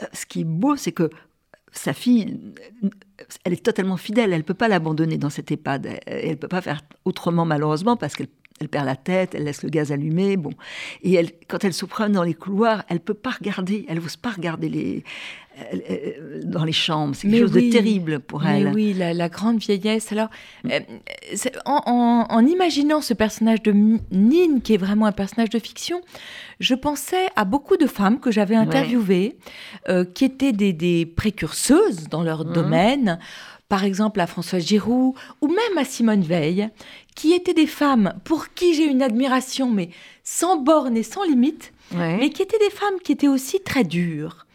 Euh, 0.02 0.06
ce 0.14 0.26
qui 0.26 0.42
est 0.42 0.46
beau, 0.46 0.76
c'est 0.76 0.92
que 0.92 1.10
sa 1.74 1.94
fille, 1.94 2.54
elle 3.44 3.54
est 3.54 3.66
totalement 3.66 3.98
fidèle, 3.98 4.32
elle 4.32 4.40
ne 4.40 4.44
peut 4.44 4.54
pas 4.54 4.68
l'abandonner 4.68 5.18
dans 5.18 5.30
cette 5.30 5.52
EHPAD, 5.52 6.00
elle 6.06 6.30
ne 6.30 6.36
peut 6.36 6.48
pas 6.48 6.62
faire 6.62 6.82
autrement 7.04 7.46
malheureusement 7.46 7.98
parce 7.98 8.16
qu'elle 8.16 8.28
elle 8.60 8.70
perd 8.70 8.86
la 8.86 8.96
tête, 8.96 9.36
elle 9.36 9.44
laisse 9.44 9.64
le 9.64 9.70
gaz 9.70 9.92
allumé, 9.92 10.38
bon. 10.38 10.52
Et 11.02 11.14
elle, 11.14 11.32
quand 11.48 11.64
elle 11.64 11.74
se 11.74 11.86
promène 11.86 12.14
dans 12.14 12.24
les 12.24 12.34
couloirs, 12.34 12.84
elle 12.88 13.00
peut 13.00 13.14
pas 13.14 13.32
regarder, 13.32 13.86
elle 13.90 13.98
n'ose 13.98 14.16
pas 14.16 14.32
regarder 14.32 14.70
les, 14.70 15.04
dans 16.44 16.64
les 16.64 16.74
chambres. 16.74 17.16
C'est 17.16 17.30
quelque 17.30 17.42
chose 17.42 17.52
de 17.52 17.72
terrible 17.72 18.20
pour 18.20 18.46
elle. 18.46 18.66
Mais 18.66 18.72
oui, 18.72 18.94
la, 18.94 19.30
grande 19.30 19.60
vieillesse. 19.60 20.12
Alors, 20.12 20.30
euh, 20.66 20.80
en, 21.66 22.46
imaginant 22.46 23.02
ce 23.02 23.14
personnage 23.14 23.62
de 23.62 23.72
Nine, 23.72 24.62
qui 24.64 24.74
est 24.74 24.78
vraiment 24.78 25.06
un 25.06 25.12
personnage 25.12 25.50
de 25.50 25.60
fiction, 25.60 26.02
je 26.60 26.74
pensais 26.74 27.28
à 27.36 27.46
beaucoup 27.46 27.78
de 27.78 27.88
femmes 27.88 28.20
que 28.20 28.32
j'avais 28.32 28.56
interviewées, 28.56 29.38
euh, 29.90 30.06
qui 30.06 30.26
étaient 30.26 30.54
des, 30.54 31.06
précurseuses 31.06 32.10
dans 32.10 32.24
leur 32.24 32.46
mmh. 32.46 32.54
domaine 32.54 33.20
par 33.70 33.84
exemple 33.84 34.20
à 34.20 34.28
Françoise 34.28 34.68
Giroud 34.68 35.16
ou 35.42 35.48
même 35.48 35.78
à 35.80 35.84
Simone 35.84 36.22
Veil, 36.22 36.70
qui 37.16 37.34
étaient 37.34 37.54
des 37.54 37.68
femmes 37.68 38.14
pour 38.24 38.54
qui 38.54 38.74
j'ai 38.74 38.86
une 38.86 39.02
admiration, 39.02 39.70
mais 39.70 39.90
sans 40.24 40.58
borne 40.58 40.98
et 40.98 41.04
sans 41.04 41.24
limite, 41.24 41.74
mais 42.20 42.30
qui 42.30 42.42
étaient 42.42 42.60
des 42.60 42.70
femmes 42.70 43.00
qui 43.04 43.12
étaient 43.12 43.28
aussi 43.28 43.62
très 43.62 43.84
dures. 43.84 44.46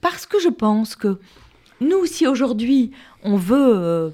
Parce 0.00 0.26
que 0.26 0.38
je 0.38 0.48
pense 0.48 0.96
que 0.96 1.18
nous, 1.80 2.06
si 2.06 2.26
aujourd'hui 2.26 2.92
on 3.22 3.36
veut 3.36 3.74
euh, 3.76 4.10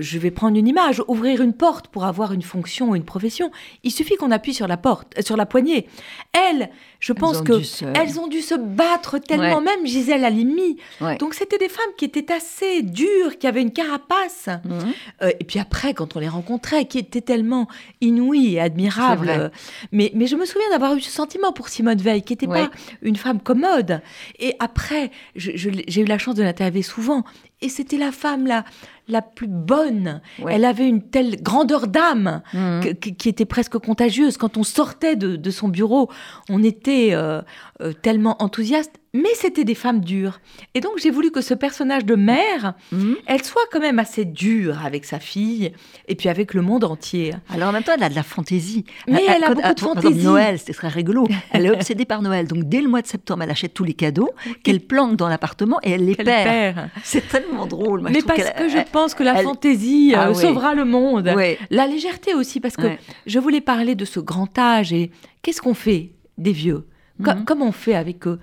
je 0.00 0.18
vais 0.18 0.30
prendre 0.30 0.56
une 0.56 0.66
image, 0.66 1.02
ouvrir 1.08 1.42
une 1.42 1.52
porte 1.52 1.88
pour 1.88 2.04
avoir 2.04 2.32
une 2.32 2.42
fonction 2.42 2.90
ou 2.90 2.96
une 2.96 3.04
profession, 3.04 3.50
il 3.82 3.90
suffit 3.90 4.16
qu'on 4.16 4.30
appuie 4.30 4.54
sur 4.54 4.66
la 4.66 4.76
porte, 4.76 5.14
euh, 5.18 5.22
sur 5.22 5.36
la 5.36 5.46
poignée. 5.46 5.88
Elles, 6.32 6.70
je 7.00 7.12
pense 7.12 7.42
que 7.42 7.60
elles 7.98 8.18
ont 8.18 8.28
dû 8.28 8.40
se 8.40 8.54
battre 8.54 9.18
tellement, 9.18 9.60
même 9.60 9.86
Gisèle 9.86 10.24
Halimi. 10.24 10.78
Donc 11.18 11.34
c'était 11.34 11.58
des 11.58 11.68
femmes 11.68 11.92
qui 11.98 12.04
étaient 12.04 12.32
assez 12.32 12.82
dures, 12.82 13.38
qui 13.38 13.46
avaient 13.46 13.62
une 13.62 13.72
carapace. 13.72 14.48
Mhm. 14.64 14.92
Euh, 15.22 15.30
et 15.38 15.44
puis 15.44 15.58
après, 15.58 15.94
quand 15.94 16.16
on 16.16 16.20
les 16.20 16.28
rencontrait, 16.28 16.86
qui 16.86 16.98
étaient 16.98 17.20
tellement 17.20 17.68
inouïes 18.00 18.54
et 18.54 18.60
admirables. 18.60 19.50
Mais, 19.92 20.10
mais 20.14 20.26
je 20.26 20.36
me 20.36 20.46
souviens 20.46 20.68
d'avoir 20.70 20.94
eu 20.94 21.00
ce 21.00 21.10
sentiment 21.10 21.52
pour 21.52 21.68
Simone 21.68 21.98
Veil, 21.98 22.22
qui 22.22 22.32
n'était 22.32 22.46
pas 22.46 22.70
une 23.02 23.16
femme 23.16 23.40
commode. 23.40 24.00
Et 24.38 24.54
après, 24.58 25.10
j'ai 25.36 26.00
eu 26.00 26.04
la 26.04 26.18
chance 26.18 26.34
de 26.34 26.42
l'interviewer 26.42 26.82
souvent. 26.82 27.24
Et 27.64 27.70
c'était 27.70 27.96
la 27.96 28.12
femme 28.12 28.46
la, 28.46 28.62
la 29.08 29.22
plus 29.22 29.46
bonne. 29.46 30.20
Elle 30.46 30.66
avait 30.66 30.86
une 30.86 31.02
telle 31.02 31.42
grandeur 31.42 31.86
d'âme 31.86 32.42
mhm. 32.52 32.94
qui 32.94 33.28
était 33.28 33.46
presque 33.46 33.78
contagieuse. 33.78 34.36
Quand 34.36 34.58
on 34.58 34.64
sortait 34.64 35.16
de, 35.16 35.50
son 35.50 35.68
bureau, 35.68 36.10
on 36.50 36.62
était 36.62 37.10
euh, 37.12 37.40
euh, 37.80 37.92
tellement 37.92 38.42
enthousiaste 38.42 39.00
mais 39.14 39.30
c'était 39.36 39.64
des 39.64 39.76
femmes 39.76 40.00
dures. 40.00 40.40
Et 40.74 40.80
donc 40.80 40.98
j'ai 41.00 41.10
voulu 41.10 41.30
que 41.30 41.40
ce 41.40 41.54
personnage 41.54 42.04
de 42.04 42.16
mère, 42.16 42.74
mhm. 42.90 43.16
elle 43.26 43.42
soit 43.44 43.62
quand 43.70 43.78
même 43.78 44.00
assez 44.00 44.24
dure 44.24 44.84
avec 44.84 45.04
sa 45.04 45.20
fille 45.20 45.72
et 46.08 46.16
puis 46.16 46.28
avec 46.28 46.52
le 46.52 46.62
monde 46.62 46.82
entier. 46.82 47.32
Alors 47.48 47.68
en 47.68 47.72
même 47.72 47.84
temps, 47.84 47.92
elle 47.96 48.02
a 48.02 48.08
de 48.08 48.16
la 48.16 48.24
fantaisie. 48.24 48.84
Mais 49.06 49.22
elle, 49.28 49.44
a 49.44 49.54
beaucoup 49.54 49.74
de 49.74 49.80
fantaisie. 49.80 50.24
Noël, 50.24 50.58
c'était 50.58 50.72
très 50.72 50.88
rigolo. 50.88 51.28
Elle 51.52 51.66
est 51.66 51.70
obsédée 51.70 52.04
par 52.04 52.22
Noël. 52.22 52.48
Donc 52.48 52.64
dès 52.64 52.80
le 52.80 52.88
mois 52.88 53.02
de 53.02 53.06
septembre, 53.06 53.44
elle 53.44 53.50
achète 53.50 53.72
tous 53.72 53.84
les 53.84 53.94
cadeaux 53.94 54.30
qu'elle 54.64 54.80
planque 54.80 55.14
dans 55.14 55.28
l'appartement 55.28 55.78
et 55.84 55.92
elle 55.92 56.04
les 56.04 56.16
perd. 56.16 56.90
C'est 57.04 57.28
tellement 57.28 57.66
drôle. 57.66 58.00
mais 58.02 58.22
parce 58.22 58.50
que 58.50 58.68
je 58.68 58.78
pense 58.90 59.14
que 59.14 59.22
la 59.22 59.36
fantaisie 59.36 60.14
euh, 60.14 60.30
ah 60.30 60.34
sauvera 60.34 60.74
le 60.74 60.84
monde. 60.84 61.32
La 61.70 61.86
légèreté 61.86 62.34
aussi, 62.34 62.58
parce 62.58 62.76
que 62.76 62.88
je 63.26 63.38
voulais 63.38 63.60
parler 63.60 63.94
de 63.94 64.04
ce 64.04 64.18
grand 64.18 64.58
âge 64.58 64.92
et 64.92 65.12
qu'est-ce 65.42 65.62
qu'on 65.62 65.74
fait 65.74 66.10
des 66.36 66.52
vieux? 66.52 66.84
Mhm. 67.18 67.44
Comment 67.44 67.68
on 67.68 67.72
fait 67.72 67.94
avec 67.94 68.26
eux? 68.26 68.38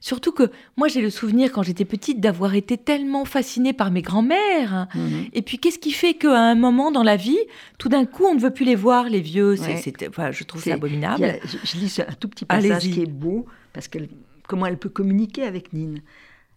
Surtout 0.00 0.32
que 0.32 0.50
moi, 0.76 0.88
j'ai 0.88 1.00
le 1.00 1.10
souvenir, 1.10 1.50
quand 1.50 1.62
j'étais 1.62 1.84
petite, 1.84 2.20
d'avoir 2.20 2.54
été 2.54 2.76
tellement 2.76 3.24
fascinée 3.24 3.72
par 3.72 3.90
mes 3.90 4.02
grands-mères. 4.02 4.88
Mhm. 4.94 5.26
Et 5.32 5.42
puis, 5.42 5.58
qu'est-ce 5.58 5.78
qui 5.78 5.92
fait 5.92 6.14
qu'à 6.14 6.38
un 6.38 6.54
moment 6.54 6.90
dans 6.90 7.02
la 7.02 7.16
vie, 7.16 7.38
tout 7.78 7.88
d'un 7.88 8.04
coup, 8.04 8.24
on 8.24 8.34
ne 8.34 8.40
veut 8.40 8.52
plus 8.52 8.66
les 8.66 8.74
voir, 8.74 9.08
les 9.08 9.20
vieux? 9.20 9.56
Je 9.56 10.44
trouve 10.44 10.62
ça 10.62 10.74
abominable. 10.74 11.38
je, 11.64 11.76
lis 11.78 12.00
un 12.06 12.12
tout 12.12 12.28
petit 12.28 12.44
passage 12.44 12.82
qui 12.82 13.02
est 13.02 13.10
beau, 13.10 13.46
parce 13.72 13.88
que 13.88 13.98
comment 14.46 14.66
elle 14.66 14.78
peut 14.78 14.90
communiquer 14.90 15.44
avec 15.44 15.72
Nine. 15.72 16.02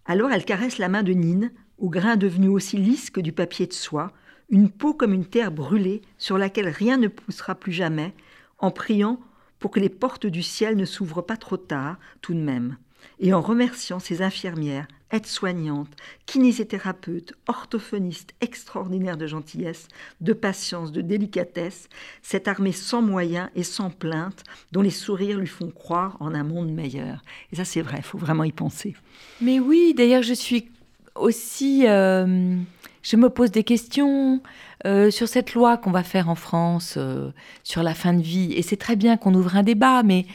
Alors, 0.06 0.32
elle 0.32 0.46
caresse 0.46 0.78
la 0.78 0.90
main 0.90 1.04
de 1.04 1.14
Nine, 1.14 1.52
au 1.78 1.90
grain 1.90 2.16
devenu 2.16 2.48
aussi 2.48 2.78
lisse 2.78 3.10
que 3.10 3.22
du 3.22 3.32
papier 3.32 3.68
de 3.68 3.74
soie, 3.74 4.12
une 4.50 4.70
peau 4.70 4.94
comme 4.94 5.14
une 5.14 5.26
terre 5.26 5.52
brûlée 5.52 6.02
sur 6.18 6.38
laquelle 6.38 6.70
rien 6.70 6.98
ne 6.98 7.08
poussera 7.08 7.56
plus 7.56 7.72
jamais, 7.72 8.14
en 8.60 8.72
priant 8.72 9.20
pour 9.60 9.72
que 9.72 9.80
les 9.80 9.90
portes 9.90 10.28
du 10.28 10.44
ciel 10.44 10.76
ne 10.76 10.86
s'ouvrent 10.86 11.22
pas 11.22 11.38
trop 11.38 11.58
tard, 11.58 11.98
tout 12.22 12.34
de 12.34 12.40
même 12.40 12.78
et 13.20 13.34
en 13.34 13.42
remerciant 13.42 14.00
ces 14.00 14.22
infirmières, 14.22 14.88
aides-soignantes, 15.12 15.92
kinésithérapeutes, 16.26 17.34
orthophonistes 17.48 18.34
extraordinaires 18.42 19.18
de 19.18 19.26
gentillesse, 19.26 19.88
de 20.22 20.34
patience, 20.34 20.92
de 20.92 21.02
délicatesse, 21.02 21.88
cette 22.22 22.48
armée 22.48 22.74
sans 22.74 23.02
moyens 23.02 23.50
et 23.56 23.64
sans 23.64 23.90
plainte, 23.90 24.44
dont 24.72 24.82
les 24.82 24.92
sourires 24.92 25.40
lui 25.40 25.48
font 25.48 25.72
croire 25.72 26.18
en 26.20 26.34
un 26.34 26.44
monde 26.44 26.72
meilleur. 26.72 27.24
Et 27.52 27.56
ça, 27.56 27.66
c'est 27.66 27.82
vrai, 27.82 27.98
il 27.98 28.04
faut 28.04 28.18
vraiment 28.18 28.44
y 28.44 28.52
penser. 28.52 28.96
Mais 29.42 29.60
oui, 29.60 29.94
d'ailleurs, 29.96 30.24
je 30.24 30.34
suis 30.34 30.70
aussi... 31.16 31.88
Euh, 31.88 32.58
je 33.04 33.16
me 33.16 33.30
pose 33.30 33.52
des 33.52 33.64
questions 33.64 34.42
euh, 34.86 35.10
sur 35.12 35.28
cette 35.28 35.54
loi 35.54 35.78
qu'on 35.78 35.92
va 35.92 36.04
faire 36.04 36.30
en 36.30 36.36
France 36.36 36.96
euh, 36.98 37.32
sur 37.64 37.84
la 37.84 37.94
fin 37.94 38.14
de 38.14 38.22
vie. 38.22 38.54
Et 38.54 38.62
c'est 38.62 38.78
très 38.78 38.96
bien 38.96 39.18
qu'on 39.18 39.34
ouvre 39.34 39.56
un 39.56 39.64
débat, 39.64 40.04
mais 40.04 40.26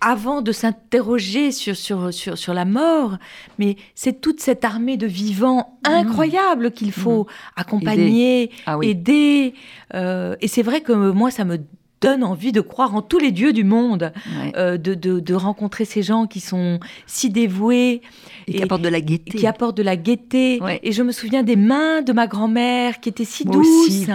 avant 0.00 0.42
de 0.42 0.52
s'interroger 0.52 1.50
sur, 1.50 1.76
sur, 1.76 2.12
sur, 2.12 2.38
sur, 2.38 2.54
la 2.54 2.64
mort, 2.64 3.18
mais 3.58 3.76
c'est 3.94 4.20
toute 4.20 4.40
cette 4.40 4.64
armée 4.64 4.96
de 4.96 5.06
vivants 5.06 5.78
mmh. 5.86 5.90
incroyables 5.90 6.70
qu'il 6.70 6.92
faut 6.92 7.24
mmh. 7.24 7.60
accompagner, 7.60 8.50
aider. 8.82 9.54
Ah 9.90 9.96
euh, 9.96 10.36
et 10.40 10.48
c'est 10.48 10.62
vrai 10.62 10.80
que 10.80 10.92
moi, 10.92 11.30
ça 11.30 11.44
me 11.44 11.58
donne 12.00 12.22
envie 12.22 12.52
de 12.52 12.60
croire 12.60 12.94
en 12.94 13.02
tous 13.02 13.18
les 13.18 13.32
dieux 13.32 13.52
du 13.52 13.64
monde, 13.64 14.12
euh, 14.56 14.76
de, 14.76 14.94
de, 14.94 15.20
de, 15.20 15.34
rencontrer 15.34 15.84
ces 15.84 16.02
gens 16.02 16.26
qui 16.26 16.40
sont 16.40 16.78
si 17.06 17.30
dévoués. 17.30 18.02
Et, 18.46 18.52
qui 18.52 18.62
apportent 18.62 18.82
de 18.82 18.88
la 18.88 19.00
gaieté. 19.00 19.38
Qui 19.38 19.46
apportent 19.46 19.76
de 19.76 19.82
la 19.82 19.96
gaieté. 19.96 20.60
Et 20.82 20.92
je 20.92 21.02
me 21.02 21.12
souviens 21.12 21.42
des 21.42 21.56
mains 21.56 22.02
de 22.02 22.12
ma 22.12 22.26
grand-mère 22.26 23.00
qui 23.00 23.08
étaient 23.08 23.24
si 23.24 23.44
douces. 23.44 23.66
Aussi. 23.86 24.06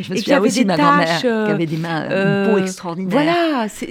je 0.00 0.12
me 0.12 0.16
souviens 0.16 0.40
aussi 0.40 0.62
de 0.62 0.68
ma 0.68 0.76
qui 1.04 1.26
avait 1.26 1.66
des 1.66 1.76
mains, 1.76 2.08
euh, 2.10 2.46
une 2.46 2.52
peau 2.52 2.58
extraordinaire. 2.58 3.10
Voilà, 3.10 3.68
c'est, 3.68 3.90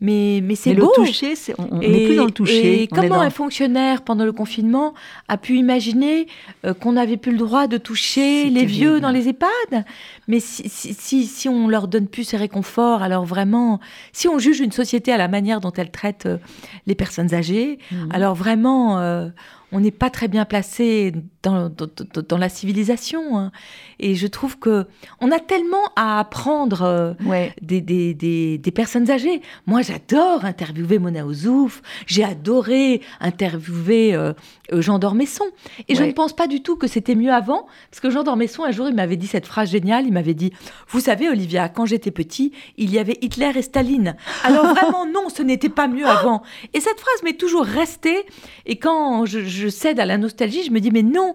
mais, 0.00 0.40
mais 0.42 0.54
c'est 0.54 0.74
beau. 0.74 0.92
le 0.96 1.06
toucher, 1.06 1.34
on 1.58 1.78
n'est 1.78 2.06
plus 2.06 2.16
dans 2.16 2.26
le 2.26 2.30
toucher. 2.30 2.82
Et 2.82 2.86
comment 2.86 3.20
un 3.20 3.30
fonctionnaire, 3.30 4.02
pendant 4.02 4.24
le 4.24 4.32
confinement, 4.32 4.94
a 5.28 5.36
pu 5.36 5.56
imaginer 5.56 6.26
euh, 6.64 6.74
qu'on 6.74 6.92
n'avait 6.92 7.16
plus 7.16 7.32
le 7.32 7.38
droit 7.38 7.66
de 7.66 7.76
toucher 7.76 8.50
les 8.50 8.64
vieux 8.64 9.00
dans 9.00 9.10
les 9.10 9.28
EHPAD? 9.28 9.84
Mais 10.30 10.38
si, 10.38 10.68
si, 10.68 11.26
si 11.26 11.48
on 11.48 11.66
leur 11.66 11.88
donne 11.88 12.06
plus 12.06 12.24
ces 12.24 12.36
réconforts, 12.36 12.70
fort. 12.70 13.02
Alors 13.02 13.24
vraiment, 13.24 13.80
si 14.12 14.28
on 14.28 14.38
juge 14.38 14.60
une 14.60 14.72
société 14.72 15.12
à 15.12 15.18
la 15.18 15.28
manière 15.28 15.60
dont 15.60 15.72
elle 15.72 15.90
traite 15.90 16.26
euh, 16.26 16.38
les 16.86 16.94
personnes 16.94 17.34
âgées, 17.34 17.78
mhm. 17.90 18.08
alors 18.12 18.34
vraiment, 18.34 18.98
euh, 18.98 19.28
on 19.72 19.80
n'est 19.80 19.90
pas 19.90 20.10
très 20.10 20.28
bien 20.28 20.44
placé 20.44 21.12
dans, 21.42 21.68
dans, 21.68 22.38
la 22.38 22.48
civilisation. 22.48 23.38
Hein. 23.38 23.52
Et 23.98 24.14
je 24.14 24.26
trouve 24.26 24.58
que 24.58 24.86
on 25.20 25.30
a 25.30 25.38
tellement 25.38 25.92
à 25.96 26.18
apprendre 26.18 26.82
euh, 26.82 27.14
des, 27.62 27.80
des, 27.80 28.14
des, 28.58 28.70
personnes 28.72 29.10
âgées. 29.10 29.42
Moi, 29.66 29.82
j'adore 29.82 30.44
interviewer 30.44 30.98
Mona 30.98 31.24
Ozouf. 31.24 31.82
J'ai 32.06 32.24
adoré 32.24 33.00
interviewer 33.20 34.14
euh, 34.14 34.32
Jean 34.72 34.98
Dormesson. 34.98 35.44
Et 35.88 35.94
je 35.94 36.04
ne 36.04 36.12
pense 36.12 36.34
pas 36.34 36.46
du 36.46 36.62
tout 36.62 36.76
que 36.76 36.86
c'était 36.86 37.14
mieux 37.14 37.32
avant. 37.32 37.66
Parce 37.90 38.00
que 38.00 38.10
Jean 38.10 38.22
Dormesson, 38.22 38.64
un 38.64 38.70
jour, 38.70 38.88
il 38.88 38.94
m'avait 38.94 39.16
dit 39.16 39.26
cette 39.26 39.46
phrase 39.46 39.70
géniale. 39.70 40.06
Il 40.06 40.12
m'avait 40.12 40.34
dit 40.34 40.52
Vous 40.88 41.00
savez, 41.00 41.28
Olivia, 41.28 41.68
quand 41.68 41.86
j'étais 41.86 42.10
petit, 42.10 42.52
il 42.76 42.90
y 42.90 42.98
avait 42.98 43.18
Hitler 43.20 43.52
et 43.54 43.62
Staline. 43.62 44.16
Alors 44.44 44.66
vraiment, 44.74 45.06
non, 45.06 45.28
ce 45.28 45.42
n'était 45.42 45.68
pas 45.68 45.88
mieux 45.88 46.06
avant. 46.06 46.42
Et 46.74 46.80
cette 46.80 47.00
phrase 47.00 47.22
m'est 47.24 47.38
toujours 47.38 47.64
restée. 47.64 48.24
Et 48.66 48.76
quand 48.76 49.26
je, 49.26 49.68
cède 49.68 50.00
à 50.00 50.04
la 50.04 50.18
nostalgie, 50.18 50.64
je 50.64 50.70
me 50.70 50.80
dis 50.80 50.90
Mais 50.90 51.02
non, 51.02 51.34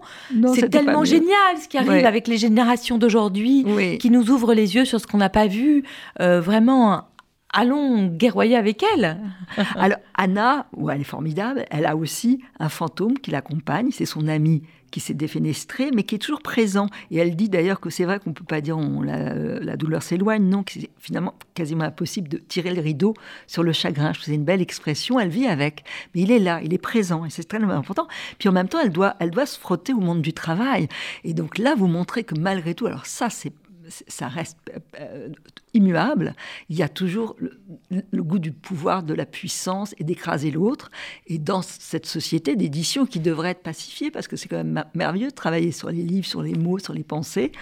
c'est 0.54 0.70
tellement 0.70 1.04
génial 1.04 1.58
ce 1.62 1.68
qui 1.68 1.78
arrive 1.78 2.06
avec 2.06 2.28
les 2.28 2.36
générations 2.36 2.98
d'aujourd'hui, 2.98 3.64
qui 4.00 4.10
nous 4.10 4.30
ouvrent 4.30 4.54
les 4.54 4.74
yeux 4.74 4.84
sur 4.84 5.00
ce 5.00 5.06
qu'on 5.06 5.18
n'a 5.18 5.30
pas 5.30 5.46
vu. 5.46 5.84
Euh, 6.20 6.40
vraiment, 6.40 7.04
allons 7.56 8.06
guerroyer 8.06 8.56
avec 8.56 8.82
elle. 8.82 9.18
Alors, 9.76 9.98
Anna, 10.14 10.66
où 10.76 10.90
elle 10.90 11.00
est 11.00 11.04
formidable, 11.04 11.64
elle 11.70 11.86
a 11.86 11.96
aussi 11.96 12.40
un 12.60 12.68
fantôme 12.68 13.18
qui 13.18 13.30
l'accompagne, 13.30 13.90
c'est 13.90 14.06
son 14.06 14.28
ami 14.28 14.62
qui 14.90 15.00
s'est 15.00 15.14
défenestré, 15.14 15.90
mais 15.92 16.04
qui 16.04 16.14
est 16.14 16.18
toujours 16.18 16.42
présent. 16.42 16.88
Et 17.10 17.16
elle 17.16 17.34
dit 17.34 17.48
d'ailleurs 17.48 17.80
que 17.80 17.90
c'est 17.90 18.04
vrai 18.04 18.20
qu'on 18.20 18.30
ne 18.30 18.34
peut 18.34 18.44
pas 18.44 18.60
dire 18.60 18.78
on, 18.78 19.02
la, 19.02 19.76
douleur 19.76 20.02
s'éloigne, 20.02 20.48
non, 20.48 20.62
que 20.62 20.72
c'est 20.72 20.90
finalement 20.98 21.34
quasiment 21.54 21.84
impossible 21.84 22.28
de 22.28 22.38
tirer 22.38 22.72
le 22.72 22.80
rideau 22.80 23.14
sur 23.46 23.62
le 23.62 23.72
chagrin. 23.72 24.12
Je 24.12 24.20
faisais 24.20 24.34
une 24.34 24.44
belle 24.44 24.62
expression, 24.62 25.18
elle 25.18 25.28
vit 25.28 25.48
avec. 25.48 25.84
Mais 26.14 26.22
il 26.22 26.30
est 26.30 26.38
là, 26.38 26.60
il 26.62 26.72
est 26.72 26.78
présent, 26.78 27.24
et 27.24 27.30
c'est 27.30 27.44
très 27.44 27.62
important. 27.62 28.06
Puis 28.38 28.48
en 28.48 28.52
même 28.52 28.68
temps, 28.68 28.80
elle 28.80 28.92
doit, 28.92 29.16
elle 29.18 29.30
doit 29.30 29.46
se 29.46 29.58
frotter 29.58 29.92
au 29.92 30.00
monde 30.00 30.22
du 30.22 30.32
travail. 30.32 30.88
Et 31.24 31.34
donc 31.34 31.58
là, 31.58 31.74
vous 31.74 31.88
montrez 31.88 32.24
que 32.24 32.38
malgré 32.38 32.74
tout, 32.74 32.86
alors 32.86 33.06
ça, 33.06 33.28
c'est 33.28 33.52
ça 33.88 34.28
reste 34.28 34.58
euh, 35.00 35.28
immuable. 35.74 36.34
Il 36.68 36.76
y 36.76 36.82
a 36.82 36.88
toujours 36.88 37.36
le, 37.90 38.22
goût 38.22 38.38
du 38.38 38.52
pouvoir, 38.52 39.02
de 39.02 39.14
la 39.14 39.26
puissance 39.26 39.94
et 39.98 40.04
d'écraser 40.04 40.50
l'autre. 40.50 40.90
Et 41.26 41.38
dans 41.38 41.62
cette 41.62 42.06
société 42.06 42.56
d'édition 42.56 43.06
qui 43.06 43.20
devrait 43.20 43.50
être 43.50 43.62
pacifiée, 43.62 44.10
parce 44.10 44.28
que 44.28 44.36
c'est 44.36 44.48
quand 44.48 44.56
même 44.56 44.84
merveilleux 44.94 45.28
de 45.28 45.34
travailler 45.34 45.72
sur 45.72 45.90
les 45.90 46.02
livres, 46.02 46.26
sur 46.26 46.42
les 46.42 46.54
mots, 46.54 46.78
sur 46.78 46.92
les 46.92 47.04
pensées, 47.04 47.52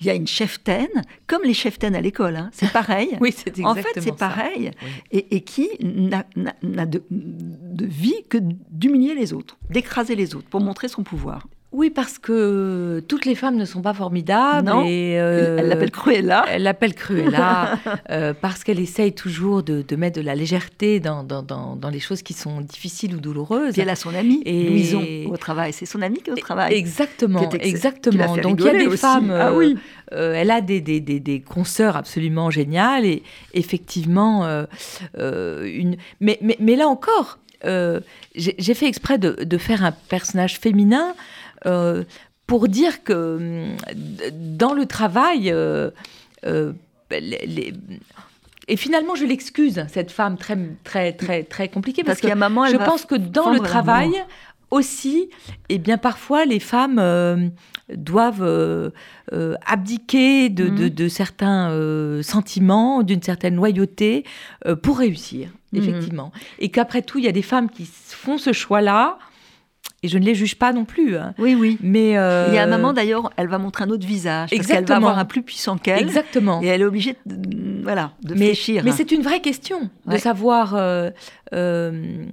il 0.00 0.06
y 0.06 0.10
a 0.10 0.14
une 0.14 0.28
cheftaine, 0.28 1.02
comme 1.26 1.42
les 1.42 1.54
cheftaines 1.54 1.96
à 1.96 2.00
l'école, 2.00 2.36
hein. 2.36 2.50
c'est 2.52 2.70
pareil. 2.70 3.16
oui, 3.20 3.34
c'est 3.36 3.48
exactement 3.48 3.70
En 3.70 3.74
fait, 3.74 4.00
c'est 4.00 4.16
pareil. 4.16 4.70
Et, 5.10 5.40
qui 5.40 5.68
n'a 5.80 6.24
de, 6.36 7.02
de 7.10 7.84
vie 7.84 8.22
que 8.28 8.38
d'humilier 8.70 9.14
les 9.14 9.32
autres, 9.32 9.56
d'écraser 9.70 10.14
les 10.14 10.36
autres 10.36 10.48
pour 10.48 10.60
montrer 10.60 10.88
son 10.88 11.02
pouvoir. 11.02 11.46
Oui, 11.70 11.90
parce 11.90 12.18
que 12.18 13.04
toutes 13.08 13.26
les 13.26 13.34
femmes 13.34 13.56
ne 13.56 13.66
sont 13.66 13.82
pas 13.82 13.92
formidables. 13.92 14.66
Non, 14.66 14.86
euh, 14.88 15.58
elle 15.58 15.68
l'appelle 15.68 15.90
Cruella. 15.90 16.46
Elle 16.48 16.62
l'appelle 16.62 16.94
Cruella 16.94 17.78
euh, 18.10 18.32
parce 18.32 18.64
qu'elle 18.64 18.80
essaye 18.80 19.12
toujours 19.12 19.62
de, 19.62 19.84
mettre 19.96 20.18
de 20.18 20.24
la 20.24 20.34
légèreté 20.34 20.98
dans, 20.98 21.22
dans, 21.24 21.90
les 21.90 22.00
choses 22.00 22.22
qui 22.22 22.32
sont 22.32 22.62
difficiles 22.62 23.14
ou 23.14 23.20
douloureuses. 23.20 23.78
Et 23.78 23.82
elle 23.82 23.90
a 23.90 23.96
son 23.96 24.14
amie, 24.14 24.42
et... 24.46 24.66
Louison, 24.70 25.04
au 25.30 25.36
travail. 25.36 25.74
C'est 25.74 25.84
son 25.84 26.00
amie 26.00 26.22
qui 26.22 26.30
est 26.30 26.32
au 26.32 26.36
travail. 26.36 26.72
Exactement, 26.72 27.50
exactement. 27.60 28.36
Donc 28.38 28.60
il 28.60 28.66
y 28.66 28.70
a 28.70 28.88
des 28.88 28.96
femmes... 28.96 29.30
Ah, 29.30 29.52
oui. 29.52 29.76
Euh, 30.14 30.32
elle 30.34 30.50
a 30.50 30.62
des, 30.62 30.80
des, 30.80 31.00
des, 31.00 31.40
consoeurs 31.40 31.96
absolument 31.96 32.48
géniales 32.48 33.04
et 33.04 33.22
effectivement, 33.52 34.46
une... 35.18 35.96
mais, 36.20 36.38
mais, 36.40 36.56
mais, 36.60 36.76
là 36.76 36.88
encore, 36.88 37.38
j'ai 37.62 38.74
fait 38.74 38.86
exprès 38.86 39.18
de, 39.18 39.44
de, 39.44 39.58
faire 39.58 39.84
un 39.84 39.92
personnage 39.92 40.58
féminin 40.58 41.14
euh, 41.66 42.04
pour 42.46 42.68
dire 42.68 43.04
que 43.04 43.36
hum, 43.36 43.76
dans 44.32 44.72
le 44.72 44.86
travail, 44.86 45.50
euh, 45.52 45.90
euh, 46.46 46.72
et 48.68 48.76
finalement, 48.76 49.14
je 49.14 49.24
l'excuse, 49.24 49.84
cette 49.88 50.10
femme 50.10 50.36
très, 50.36 50.58
très, 50.84 51.12
très, 51.12 51.42
très 51.42 51.68
compliquée, 51.68 52.04
parce, 52.04 52.20
que 52.20 52.34
maman, 52.34 52.66
je 52.66 52.76
pense 52.76 53.04
que 53.04 53.14
dans 53.14 53.50
le 53.50 53.60
travail 53.60 54.12
aussi, 54.70 55.30
et 55.70 55.76
eh 55.76 55.78
bien 55.78 55.96
parfois, 55.96 56.44
les 56.44 56.60
femmes 56.60 57.50
doivent 57.94 58.92
abdiquer 59.64 60.50
de, 60.50 60.68
de, 60.88 61.04
mhm. 61.04 61.08
certains 61.08 62.22
sentiments, 62.22 63.02
d'une 63.02 63.22
certaine 63.22 63.56
loyauté 63.56 64.24
pour 64.82 64.98
réussir, 64.98 65.48
mhm. 65.72 65.82
effectivement. 65.82 66.32
Et 66.58 66.68
qu'après 66.68 67.00
tout, 67.00 67.18
il 67.18 67.24
y 67.24 67.28
a 67.28 67.32
des 67.32 67.42
femmes 67.42 67.70
qui 67.70 67.86
font 67.86 68.36
ce 68.36 68.52
choix-là 68.52 69.18
et 70.02 70.08
je 70.08 70.18
ne 70.18 70.24
les 70.24 70.34
juge 70.34 70.56
pas 70.56 70.72
non 70.72 70.84
plus. 70.84 71.16
Hein. 71.16 71.34
Oui, 71.38 71.56
oui. 71.58 71.78
Mais 71.82 72.10
il 72.10 72.12
y 72.12 72.58
a 72.58 72.62
un 72.62 72.66
moment 72.66 72.92
d'ailleurs, 72.92 73.30
elle 73.36 73.48
va 73.48 73.58
montrer 73.58 73.84
un 73.84 73.90
autre 73.90 74.06
visage 74.06 74.50
parce 74.50 74.66
qu'elle 74.66 74.84
va 74.84 74.96
avoir 74.96 75.18
un 75.18 75.24
plus 75.24 75.42
puissant 75.42 75.76
qu'elle. 75.78 76.02
Exactement. 76.02 76.62
Et 76.62 76.66
elle 76.66 76.82
est 76.82 76.86
obligée, 76.86 77.16
de, 77.26 77.82
voilà, 77.82 78.12
de 78.22 78.34
mais, 78.34 78.46
fléchir. 78.46 78.82
Mais 78.84 78.92
c'est 78.92 79.12
une 79.12 79.22
vraie 79.22 79.40
question 79.40 79.90
de 80.06 80.16
savoir 80.18 80.74
euh, 80.74 81.10
euh, 81.54 82.26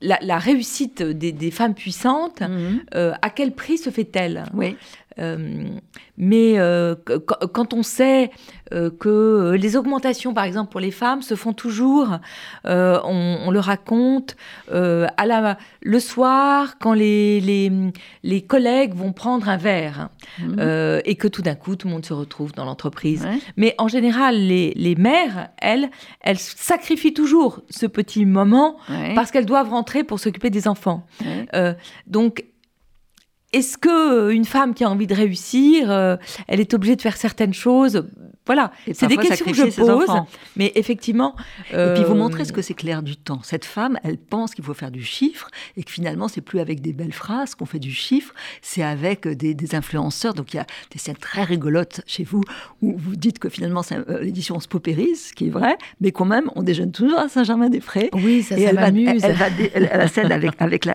la, 0.00 0.38
réussite 0.38 1.02
des, 1.02 1.50
femmes 1.50 1.74
puissantes. 1.74 2.42
Mhm. 2.42 2.80
Euh, 2.94 3.12
à 3.22 3.30
quel 3.30 3.52
prix 3.52 3.78
se 3.78 3.90
fait-elle? 3.90 4.44
Oui. 4.54 4.76
Mais 5.16 6.56
quand 7.52 7.74
on 7.74 7.82
sait 7.82 8.30
euh, 8.72 8.90
que 8.90 9.54
les 9.56 9.76
augmentations, 9.76 10.34
par 10.34 10.44
exemple, 10.44 10.72
pour 10.72 10.80
les 10.80 10.90
femmes, 10.90 11.22
se 11.22 11.36
font 11.36 11.52
toujours, 11.52 12.18
euh, 12.66 12.98
on, 13.04 13.50
le 13.52 13.60
raconte, 13.60 14.36
euh, 14.72 15.06
à 15.16 15.26
la, 15.26 15.56
le 15.82 16.00
soir, 16.00 16.76
quand 16.80 16.92
les, 16.92 17.40
les, 17.40 17.70
les, 18.24 18.42
collègues 18.42 18.94
vont 18.94 19.12
prendre 19.12 19.48
un 19.48 19.56
verre, 19.56 20.08
mmh. 20.40 20.60
et 21.04 21.14
que 21.14 21.28
tout 21.28 21.42
d'un 21.42 21.54
coup, 21.54 21.76
tout 21.76 21.86
le 21.86 21.94
monde 21.94 22.04
se 22.04 22.12
retrouve 22.12 22.52
dans 22.52 22.64
l'entreprise. 22.64 23.26
Mais 23.56 23.74
en 23.78 23.86
général, 23.86 24.36
les, 24.36 24.72
les, 24.74 24.96
mères, 24.96 25.48
elles, 25.58 25.88
elles 26.20 26.38
sacrifient 26.38 27.14
toujours 27.14 27.60
ce 27.70 27.86
petit 27.86 28.26
moment 28.26 28.76
parce 29.14 29.30
qu'elles 29.30 29.46
doivent 29.46 29.70
rentrer 29.70 30.02
pour 30.02 30.18
s'occuper 30.18 30.50
des 30.50 30.66
enfants. 30.66 31.06
donc, 32.06 32.44
est-ce 33.52 33.78
que 33.78 34.30
une 34.30 34.44
femme 34.44 34.74
qui 34.74 34.84
a 34.84 34.90
envie 34.90 35.06
de 35.06 35.14
réussir, 35.14 35.90
elle 36.48 36.60
est 36.60 36.74
obligée 36.74 36.96
de 36.96 37.02
faire 37.02 37.16
certaines 37.16 37.54
choses 37.54 38.04
voilà, 38.46 38.70
c'est 38.92 39.08
des 39.08 39.16
questions 39.16 39.46
que 39.46 39.54
je 39.54 39.76
pose, 39.76 40.08
mais 40.56 40.72
effectivement. 40.76 41.34
Et 41.70 41.94
puis 41.94 42.04
vous 42.04 42.12
euh, 42.12 42.14
montrez 42.14 42.44
ce 42.44 42.52
que 42.52 42.62
c'est 42.62 42.74
clair 42.74 43.02
du 43.02 43.16
temps. 43.16 43.40
Cette 43.42 43.64
femme, 43.64 43.98
elle 44.04 44.18
pense 44.18 44.54
qu'il 44.54 44.64
faut 44.64 44.74
faire 44.74 44.92
du 44.92 45.02
chiffre 45.02 45.48
et 45.76 45.82
que 45.82 45.90
finalement 45.90 46.28
c'est 46.28 46.40
plus 46.40 46.60
avec 46.60 46.80
des 46.80 46.92
belles 46.92 47.12
phrases 47.12 47.54
qu'on 47.56 47.66
fait 47.66 47.80
du 47.80 47.92
chiffre, 47.92 48.34
c'est 48.62 48.82
avec 48.82 49.26
des, 49.26 49.56
influenceurs. 49.74 50.34
Donc 50.34 50.54
il 50.54 50.58
y 50.58 50.60
a 50.60 50.66
des 50.92 50.98
scènes 50.98 51.16
très 51.16 51.42
rigolotes 51.42 52.02
chez 52.06 52.22
vous 52.22 52.42
où 52.82 52.96
vous 52.96 53.16
dites 53.16 53.40
que 53.40 53.48
finalement 53.48 53.82
euh, 53.90 54.20
l'édition 54.20 54.60
se 54.60 54.68
paupérise, 54.68 55.28
ce 55.28 55.32
qui 55.32 55.48
est 55.48 55.50
vrai, 55.50 55.76
mais 56.00 56.12
quand 56.12 56.24
même 56.24 56.48
on 56.54 56.62
déjeune 56.62 56.92
toujours 56.92 57.18
à 57.18 57.28
Saint-Germain-des-Prés. 57.28 58.10
Oui, 58.12 58.44
ça, 58.44 58.56
ça 58.56 58.72
m'amuse. 58.72 59.24
Elle, 59.24 59.34
va, 59.34 59.46
la 59.96 60.08
scène 60.08 60.30
avec 60.32 60.52
avec 60.60 60.88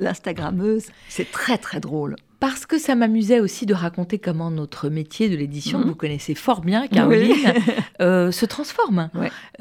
l'Instagrammeuse, 0.00 0.86
c'est 1.08 1.30
très 1.30 1.58
très 1.58 1.80
drôle 1.80 2.16
parce 2.46 2.66
que 2.66 2.78
ça 2.78 2.94
m'amusait 2.94 3.40
aussi 3.40 3.64
de 3.64 3.72
raconter 3.72 4.18
comment 4.18 4.50
notre 4.50 4.90
métier 4.90 5.30
de 5.30 5.34
l'édition, 5.34 5.78
que 5.78 5.84
mhm. 5.84 5.90
vous 5.92 5.96
connaissez 5.96 6.34
fort 6.34 6.60
bien, 6.60 6.88
Caroline, 6.88 7.34
euh, 8.02 8.30
se 8.32 8.44
transforme. 8.44 9.08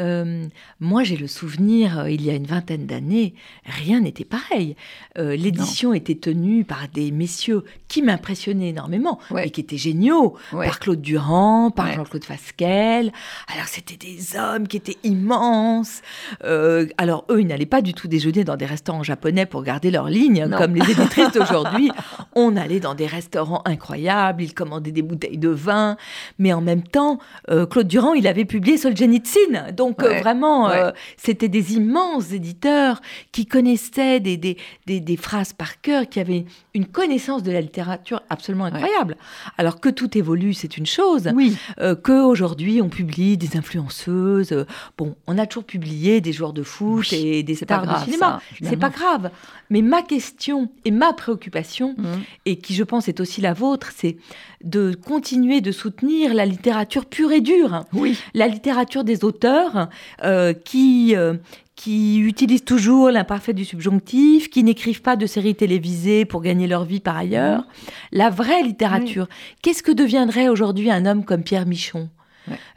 Euh, 0.01 0.43
moi, 0.81 1.03
j'ai 1.03 1.15
le 1.15 1.27
souvenir, 1.27 1.99
euh, 1.99 2.09
il 2.09 2.21
y 2.25 2.29
a 2.29 2.33
une 2.33 2.45
vingtaine 2.45 2.85
d'années, 2.85 3.35
rien 3.63 4.01
n'était 4.01 4.25
pareil. 4.25 4.75
L'édition 5.15 5.93
était 5.93 6.15
tenue 6.15 6.65
par 6.65 6.89
des 6.93 7.11
messieurs 7.11 7.63
qui 7.87 8.01
m'impressionnaient 8.01 8.69
énormément 8.69 9.19
et 9.37 9.49
qui 9.51 9.61
étaient 9.61 9.77
géniaux, 9.77 10.35
par 10.51 10.79
Claude 10.79 11.01
Durand, 11.01 11.71
par 11.71 11.93
Jean-Claude 11.93 12.25
Fasquelle. 12.25 13.13
Alors, 13.53 13.67
c'était 13.67 13.95
des 13.95 14.35
hommes 14.35 14.67
qui 14.67 14.75
étaient 14.75 14.97
immenses. 15.03 16.01
alors, 16.41 17.23
eux, 17.29 17.39
ils 17.39 17.47
n'allaient 17.47 17.65
pas 17.65 17.81
du 17.81 17.93
tout 17.93 18.09
déjeuner 18.09 18.43
dans 18.43 18.57
des 18.57 18.65
restaurants 18.65 19.03
japonais 19.03 19.45
pour 19.45 19.63
garder 19.63 19.89
leur 19.89 20.09
ligne, 20.09 20.49
comme 20.57 20.75
les 20.75 20.91
éditrices 20.91 21.31
d'aujourd'hui. 21.31 21.89
On 22.35 22.57
allait 22.57 22.72
dans 22.79 22.95
des 22.95 23.07
restaurants 23.07 23.61
incroyables, 23.65 24.43
il 24.43 24.53
commandait 24.53 24.91
des 24.91 25.01
bouteilles 25.01 25.37
de 25.37 25.49
vin, 25.49 25.97
mais 26.39 26.53
en 26.53 26.61
même 26.61 26.83
temps, 26.83 27.19
euh, 27.49 27.65
Claude 27.65 27.87
Durand, 27.87 28.13
il 28.13 28.27
avait 28.27 28.45
publié 28.45 28.77
Solzhenitsyn. 28.77 29.71
Donc 29.75 30.03
euh, 30.03 30.19
vraiment, 30.19 30.69
euh, 30.69 30.91
c'était 31.17 31.49
des 31.49 31.73
immenses 31.73 32.31
éditeurs 32.31 33.01
qui 33.31 33.45
connaissaient 33.45 34.19
des, 34.19 34.37
des, 34.37 34.57
des, 34.85 35.17
phrases 35.17 35.53
par 35.53 35.81
cœur, 35.81 36.07
qui 36.07 36.19
avaient 36.19 36.45
une 36.73 36.85
connaissance 36.85 37.43
de 37.43 37.51
la 37.51 37.61
littérature 37.61 38.21
absolument 38.29 38.65
incroyable. 38.65 39.17
Alors 39.57 39.79
que 39.79 39.89
tout 39.89 40.17
évolue, 40.17 40.53
c'est 40.53 40.77
une 40.77 40.85
chose. 40.85 41.29
Oui. 41.35 41.57
Qu'aujourd'hui, 42.03 42.81
on 42.81 42.89
publie 42.89 43.37
des 43.37 43.57
influenceuses. 43.57 44.65
bon, 44.97 45.15
on 45.27 45.37
a 45.37 45.45
toujours 45.45 45.65
publié 45.65 46.21
des 46.21 46.33
joueurs 46.33 46.53
de 46.53 46.63
foot 46.63 47.11
et 47.13 47.43
des 47.43 47.55
stars 47.55 47.87
de 47.87 48.05
cinéma. 48.05 48.41
C'est 48.61 48.77
pas 48.77 48.89
grave. 48.89 49.31
Mais 49.69 49.81
ma 49.81 50.01
question 50.01 50.69
et 50.85 50.91
ma 50.91 51.13
préoccupation 51.13 51.95
mmh. 51.97 52.03
est 52.45 52.62
qui 52.63 52.73
je 52.73 52.83
pense 52.83 53.07
est 53.07 53.19
aussi 53.19 53.41
la 53.41 53.53
vôtre, 53.53 53.91
c'est 53.95 54.17
de 54.63 54.93
continuer 54.93 55.61
de 55.61 55.71
soutenir 55.71 56.33
la 56.33 56.45
littérature 56.45 57.05
pure 57.05 57.31
et 57.31 57.41
dure. 57.41 57.85
Oui. 57.93 58.17
La 58.33 58.47
littérature 58.47 59.03
des 59.03 59.23
auteurs 59.23 59.89
euh, 60.23 60.53
qui, 60.53 61.15
euh, 61.15 61.35
qui 61.75 62.19
utilisent 62.19 62.65
toujours 62.65 63.11
l'imparfait 63.11 63.53
du 63.53 63.65
subjonctif, 63.65 64.49
qui 64.49 64.63
n'écrivent 64.63 65.01
pas 65.01 65.15
de 65.15 65.27
séries 65.27 65.55
télévisées 65.55 66.25
pour 66.25 66.41
gagner 66.41 66.65
leur 66.65 66.85
vie 66.85 66.99
par 66.99 67.17
ailleurs. 67.17 67.67
La 68.11 68.29
vraie 68.29 68.63
littérature. 68.63 69.27
Qu'est-ce 69.61 69.83
que 69.83 69.91
deviendrait 69.91 70.47
aujourd'hui 70.47 70.89
un 70.89 71.05
homme 71.05 71.25
comme 71.25 71.43
Pierre 71.43 71.67
Michon? 71.67 72.09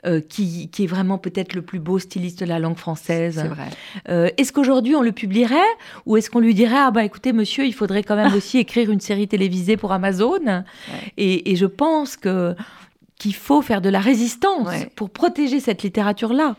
Euh, 0.04 0.20
qui, 0.20 0.70
est 0.78 0.86
vraiment 0.86 1.18
peut-être 1.18 1.54
le 1.54 1.62
plus 1.62 1.78
beau 1.78 1.98
styliste 1.98 2.40
de 2.40 2.46
la 2.46 2.58
langue 2.58 2.76
française. 2.76 3.40
C'est 3.42 3.48
vrai. 3.48 3.68
Euh, 4.08 4.30
est-ce 4.36 4.52
qu'aujourd'hui 4.52 4.94
on 4.94 5.02
le 5.02 5.12
publierait 5.12 5.56
ou 6.04 6.16
est-ce 6.16 6.30
qu'on 6.30 6.40
lui 6.40 6.54
dirait 6.54 6.76
ah 6.76 6.90
bah 6.90 7.04
écoutez 7.04 7.32
monsieur 7.32 7.64
il 7.64 7.72
faudrait 7.72 8.02
quand 8.02 8.16
même 8.16 8.34
aussi 8.36 8.58
écrire 8.58 8.90
une 8.90 9.00
série 9.00 9.28
télévisée 9.28 9.76
pour 9.76 9.92
Amazon? 9.92 10.64
Et, 11.16 11.50
et, 11.50 11.56
je 11.56 11.66
pense 11.66 12.16
que 12.16 12.54
qu'il 13.18 13.34
faut 13.34 13.62
faire 13.62 13.80
de 13.80 13.88
la 13.88 14.00
résistance 14.00 14.68
pour 14.94 15.10
protéger 15.10 15.58
cette 15.60 15.82
littérature 15.82 16.32
là. 16.32 16.54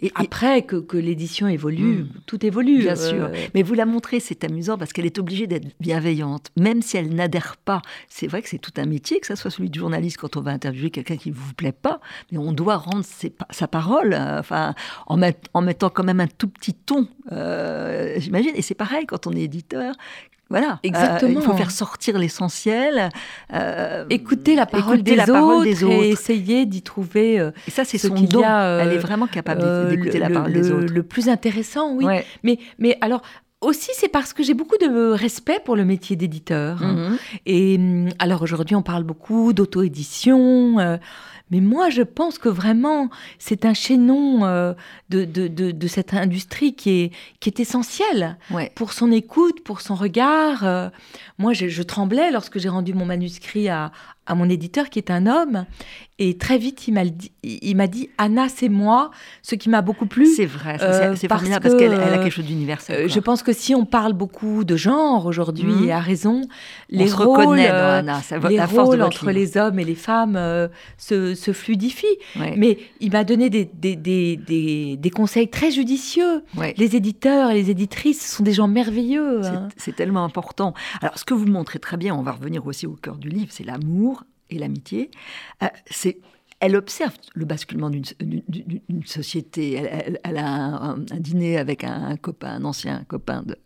Et, 0.00 0.12
Après, 0.14 0.62
que, 0.62 0.96
l'édition 0.96 1.48
évolue, 1.48 2.02
hmm. 2.02 2.08
tout 2.26 2.44
évolue. 2.44 2.78
Bien 2.78 2.96
sûr. 2.96 3.24
Euh, 3.24 3.46
Mais 3.54 3.62
vous 3.62 3.74
la 3.74 3.86
montrez, 3.86 4.20
c'est 4.20 4.44
amusant 4.44 4.78
parce 4.78 4.92
qu'elle 4.92 5.06
est 5.06 5.18
obligée 5.18 5.46
d'être 5.46 5.66
bienveillante, 5.80 6.50
même 6.56 6.82
si 6.82 6.96
elle 6.96 7.14
n'adhère 7.14 7.56
pas. 7.56 7.82
C'est 8.08 8.26
vrai 8.26 8.42
que 8.42 8.48
c'est 8.48 8.58
tout 8.58 8.72
un 8.76 8.86
métier, 8.86 9.20
que 9.20 9.26
ça 9.26 9.36
soit 9.36 9.50
celui 9.50 9.70
de 9.70 9.78
journaliste 9.78 10.18
quand 10.18 10.36
on 10.36 10.40
va 10.40 10.52
interviewer 10.52 10.90
quelqu'un 10.90 11.16
qui 11.16 11.30
ne 11.30 11.34
vous 11.34 11.54
plaît 11.54 11.72
pas, 11.72 12.00
mais 12.30 12.38
on 12.38 12.52
doit 12.52 12.76
rendre 12.76 13.04
sa 13.50 13.68
parole, 13.68 14.14
euh, 14.14 14.38
enfin, 14.38 14.74
en, 15.06 15.20
en, 15.54 15.60
mettant 15.62 15.90
quand 15.90 16.04
même 16.04 16.20
un 16.20 16.26
tout 16.26 16.48
petit 16.48 16.74
ton, 16.74 17.08
euh, 17.32 18.14
j'imagine. 18.18 18.52
Et 18.54 18.62
c'est 18.62 18.74
pareil 18.74 19.06
quand 19.06 19.26
on 19.26 19.32
est 19.32 19.42
éditeur. 19.42 19.94
Voilà, 20.50 20.80
exactement. 20.82 21.40
il 21.40 21.42
faut 21.42 21.54
faire 21.54 21.70
sortir 21.70 22.18
l'essentiel. 22.18 23.10
écouter 24.10 24.54
la 24.54 24.66
parole, 24.66 25.02
des, 25.02 25.16
la 25.16 25.24
autres 25.24 25.64
des, 25.64 25.84
autres 25.84 25.94
et 25.94 26.10
essayer 26.10 26.64
d'y 26.66 26.82
trouver. 26.82 27.36
et 27.66 27.70
ça, 27.70 27.84
c'est 27.84 27.98
son 27.98 28.14
don. 28.14 28.42
Elle 28.42 28.92
est 28.92 28.98
vraiment 28.98 29.26
capable 29.26 29.90
d'écouter 29.90 30.18
la 30.18 30.30
parole 30.30 30.52
des 30.52 30.70
autres. 30.70 30.92
Le 30.92 31.02
plus 31.02 31.28
intéressant, 31.28 31.94
oui. 31.94 32.06
Mais, 32.42 32.58
mais 32.78 32.96
alors, 33.00 33.22
aussi, 33.60 33.90
c'est 33.94 34.08
parce 34.08 34.32
que 34.32 34.42
j'ai 34.42 34.54
beaucoup 34.54 34.76
de 34.78 35.10
respect 35.10 35.60
pour 35.64 35.76
le 35.76 35.84
métier 35.84 36.16
d'éditeur. 36.16 36.80
Mhm. 36.80 37.18
Et 37.46 37.76
hum, 37.76 38.08
alors 38.18 38.42
aujourd'hui, 38.42 38.76
on 38.76 38.82
parle 38.82 39.04
beaucoup 39.04 39.52
d'auto-édition. 39.52 40.78
Euh, 40.78 40.96
mais 41.50 41.60
moi, 41.60 41.88
je 41.90 42.02
pense 42.02 42.38
que 42.38 42.48
vraiment, 42.48 43.08
c'est 43.38 43.64
un 43.64 43.74
chaînon 43.74 44.44
euh, 44.44 44.74
de, 45.08 45.24
de, 45.24 45.48
de, 45.48 45.86
cette 45.86 46.12
industrie 46.12 46.74
qui 46.74 46.90
est, 46.90 47.12
qui 47.40 47.48
est 47.48 47.58
essentiel 47.58 48.36
pour 48.74 48.92
son 48.92 49.10
écoute, 49.10 49.64
pour 49.64 49.80
son 49.80 49.94
regard. 49.94 50.64
Euh, 50.64 50.88
moi, 51.38 51.54
je, 51.54 51.68
je, 51.68 51.82
tremblais 51.82 52.30
lorsque 52.30 52.58
j'ai 52.58 52.68
rendu 52.68 52.92
mon 52.92 53.06
manuscrit 53.06 53.68
à, 53.70 53.92
à 54.28 54.34
mon 54.34 54.48
éditeur 54.48 54.90
qui 54.90 54.98
est 55.00 55.10
un 55.10 55.26
homme. 55.26 55.64
Et 56.20 56.36
très 56.36 56.58
vite, 56.58 56.88
il 56.88 56.94
m'a 56.94 57.04
dit, 57.04 57.30
il 57.44 57.76
m'a 57.76 57.86
dit 57.86 58.10
Anna, 58.18 58.48
c'est 58.48 58.68
moi, 58.68 59.12
ce 59.42 59.54
qui 59.54 59.68
m'a 59.68 59.82
beaucoup 59.82 60.06
plu. 60.06 60.26
C'est 60.26 60.46
vrai, 60.46 60.76
c'est 61.14 61.28
parce, 61.28 61.48
parce 61.48 61.76
qu'elle 61.76 61.94
a 61.94 62.18
quelque 62.18 62.30
chose 62.30 62.44
d'universel. 62.44 63.04
Euh, 63.04 63.08
je 63.08 63.20
pense 63.20 63.44
que 63.44 63.52
si 63.52 63.72
on 63.72 63.84
parle 63.84 64.14
beaucoup 64.14 64.64
de 64.64 64.76
genre 64.76 65.26
aujourd'hui, 65.26 65.70
mhm. 65.70 65.84
et 65.84 65.92
à 65.92 66.00
raison, 66.00 66.42
les 66.90 67.10
rôles, 67.10 67.60
euh, 67.60 68.00
Anna, 68.00 68.20
les 68.48 68.60
rôles 68.64 69.00
entre 69.00 69.30
les 69.30 69.56
hommes 69.56 69.78
et 69.78 69.84
les 69.84 69.94
femmes 69.94 70.34
euh, 70.34 70.66
se, 70.96 71.34
se, 71.34 71.52
fluidifient. 71.52 72.18
Mais 72.56 72.78
il 73.00 73.12
m'a 73.12 73.22
donné 73.22 73.48
des, 73.48 73.70
des, 73.72 73.94
des, 73.94 74.96
des, 74.96 75.10
conseils 75.10 75.48
très 75.48 75.70
judicieux. 75.70 76.42
Les 76.76 76.96
éditeurs 76.96 77.50
et 77.50 77.54
les 77.54 77.70
éditrices 77.70 78.34
sont 78.34 78.42
des 78.42 78.52
gens 78.52 78.66
merveilleux. 78.66 79.46
Hein. 79.46 79.68
C'est 79.76 79.94
tellement 79.94 80.24
important. 80.24 80.74
Alors, 81.00 81.16
ce 81.16 81.24
que 81.24 81.34
vous 81.34 81.46
montrez 81.46 81.78
très 81.78 81.96
bien, 81.96 82.12
on 82.16 82.22
va 82.22 82.32
revenir 82.32 82.66
aussi 82.66 82.86
au 82.86 82.96
cœur 83.00 83.16
du 83.16 83.28
livre, 83.28 83.50
c'est 83.50 83.64
l'amour 83.64 84.17
et 84.50 84.58
l'amitié, 84.58 85.10
euh, 85.62 85.66
c'est 85.90 86.18
elle 86.60 86.74
observe 86.74 87.14
le 87.34 87.44
basculement 87.44 87.88
d'une 87.88 88.02
société. 89.04 89.74
Elle, 90.24 90.36
a 90.36 90.44
un, 90.44 90.98
dîner 90.98 91.56
avec 91.56 91.84
un, 91.84 92.16
copain, 92.16 92.48
un 92.48 92.64
ancien 92.64 93.04
copain 93.06 93.42
de 93.42 93.56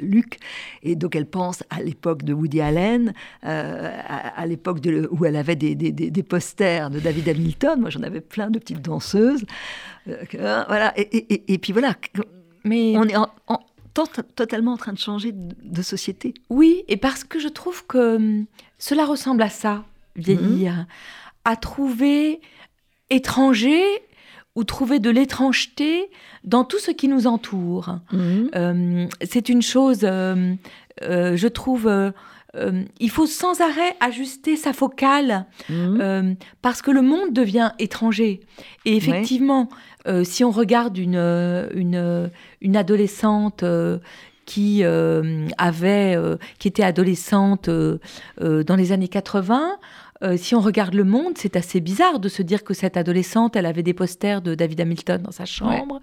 Luc, 0.00 0.38
et 0.82 0.94
donc 0.94 1.16
elle 1.16 1.26
pense 1.26 1.62
à 1.70 1.82
l'époque 1.82 2.24
de 2.24 2.34
Woody 2.34 2.60
Allen, 2.60 3.14
euh, 3.44 3.98
à, 4.06 4.46
l'époque 4.46 4.80
où 5.10 5.24
elle 5.24 5.36
avait 5.36 5.56
des, 5.56 5.74
des, 5.74 6.22
posters 6.22 6.90
de 6.90 7.00
David 7.00 7.28
Hamilton. 7.30 7.80
Moi, 7.80 7.90
j'en 7.90 8.02
avais 8.02 8.20
plein 8.20 8.50
de 8.50 8.58
petites 8.58 8.82
danseuses. 8.82 9.44
Euh, 10.08 10.64
voilà. 10.68 10.92
Et, 10.96 11.58
puis 11.58 11.72
voilà. 11.72 11.96
Mais 12.64 12.96
on 12.98 13.04
est 13.04 13.14
totalement 14.34 14.72
en 14.72 14.76
train 14.76 14.92
de 14.92 14.98
changer 14.98 15.32
de, 15.32 15.82
société. 15.82 16.34
Oui, 16.50 16.84
et 16.88 16.96
parce 16.96 17.24
que 17.24 17.38
je 17.38 17.48
trouve 17.48 17.86
que 17.86 18.16
hum, 18.16 18.46
cela 18.78 19.06
ressemble 19.06 19.42
à 19.42 19.48
ça 19.48 19.84
vieillir, 20.16 20.86
à 21.44 21.56
trouver 21.56 22.40
étranger 23.10 23.82
ou 24.54 24.64
trouver 24.64 24.98
de 24.98 25.10
l'étrangeté 25.10 26.10
dans 26.44 26.64
tout 26.64 26.78
ce 26.78 26.90
qui 26.90 27.08
nous 27.08 27.26
entoure. 27.26 27.98
Mhm. 28.12 28.50
Euh, 28.54 29.06
c'est 29.22 29.48
une 29.48 29.62
chose, 29.62 30.00
euh, 30.02 30.54
euh, 31.02 31.36
je 31.36 31.48
trouve, 31.48 32.12
il 33.00 33.10
faut 33.10 33.26
sans 33.26 33.62
arrêt 33.62 33.96
ajuster 34.00 34.56
sa 34.56 34.74
focale 34.74 35.46
mhm. 35.70 36.36
parce 36.60 36.82
que 36.82 36.90
le 36.90 37.00
monde 37.00 37.32
devient 37.32 37.72
étranger. 37.78 38.40
Et 38.84 38.94
effectivement, 38.96 39.70
si 40.22 40.44
on 40.44 40.50
regarde 40.50 40.98
une, 40.98 41.16
une, 41.74 42.30
une 42.60 42.76
adolescente 42.76 43.64
qui 44.44 44.84
avait, 44.84 46.18
qui 46.58 46.68
était 46.68 46.82
adolescente 46.82 47.70
dans 47.70 48.76
les 48.76 48.92
années 48.92 49.08
80, 49.08 49.78
euh, 50.22 50.36
si 50.36 50.54
on 50.54 50.60
regarde 50.60 50.94
le 50.94 51.04
monde, 51.04 51.32
c'est 51.36 51.56
assez 51.56 51.80
bizarre 51.80 52.20
de 52.20 52.28
se 52.28 52.42
dire 52.42 52.62
que 52.62 52.74
cette 52.74 52.96
adolescente, 52.96 53.56
elle 53.56 53.66
avait 53.66 53.82
des 53.82 53.94
posters 53.94 54.40
de 54.40 54.54
David 54.54 54.80
Hamilton 54.80 55.22
dans 55.22 55.32
sa 55.32 55.44
chambre, 55.44 56.00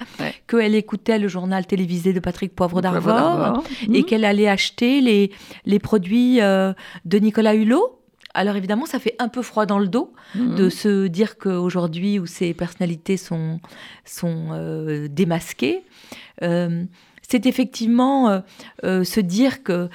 qu'elle 0.48 0.76
écoutait 0.76 1.20
le 1.20 1.28
journal 1.28 1.66
télévisé 1.66 2.12
de 2.12 2.20
Patrick 2.20 2.54
Poivre 2.54 2.82
d'Arvor 2.82 3.64
et 3.84 4.00
mhm. 4.00 4.04
qu'elle 4.04 4.26
allait 4.26 4.50
acheter 4.50 5.00
les, 5.00 5.32
les 5.66 5.80
produits 5.80 6.42
euh, 6.42 6.74
de 7.06 7.18
Nicolas 7.20 7.56
Hulot. 7.56 8.02
Alors 8.34 8.56
évidemment, 8.58 8.86
ça 8.86 9.00
fait 9.00 9.16
un 9.20 9.30
peu 9.30 9.42
froid 9.42 9.66
dans 9.66 9.80
le 9.80 9.88
dos 9.88 10.14
mhm. 10.36 10.56
de 10.56 10.70
se 10.70 11.08
dire 11.08 11.38
qu'aujourd'hui, 11.38 12.20
où 12.20 12.26
ces 12.26 12.54
personnalités 12.54 13.18
sont, 13.18 13.60
sont 14.06 14.50
euh, 14.52 15.08
démasquées, 15.10 15.84
c'est 16.42 17.46
effectivement 17.46 18.42
se 18.82 19.20
dire 19.20 19.62
que 19.62 19.90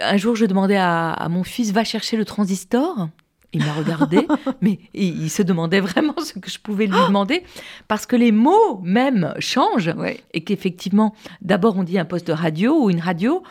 un 0.00 0.16
jour 0.16 0.36
je 0.36 0.46
demandais 0.46 0.76
à, 0.76 1.10
à, 1.10 1.28
mon 1.28 1.42
fils 1.42 1.72
va 1.72 1.84
chercher 1.84 2.16
le 2.16 2.24
transistor 2.24 3.08
il 3.52 3.64
m'a 3.64 3.72
regardé, 3.72 4.26
mais 4.60 4.78
il, 4.94 5.30
se 5.30 5.42
demandait 5.42 5.80
vraiment 5.80 6.14
ce 6.18 6.34
que 6.38 6.50
je 6.50 6.58
pouvais 6.58 6.86
lui 6.86 6.98
demander, 7.06 7.42
parce 7.86 8.06
que 8.06 8.16
les 8.16 8.32
mots 8.32 8.80
même 8.82 9.34
changent, 9.38 9.94
et 10.34 10.44
qu'effectivement, 10.44 11.14
d'abord 11.40 11.76
on 11.76 11.82
dit 11.82 11.98
un 11.98 12.04
poste 12.04 12.26
de 12.26 12.32
radio 12.32 12.84
ou 12.84 12.90
une 12.90 13.00
radio, 13.00 13.42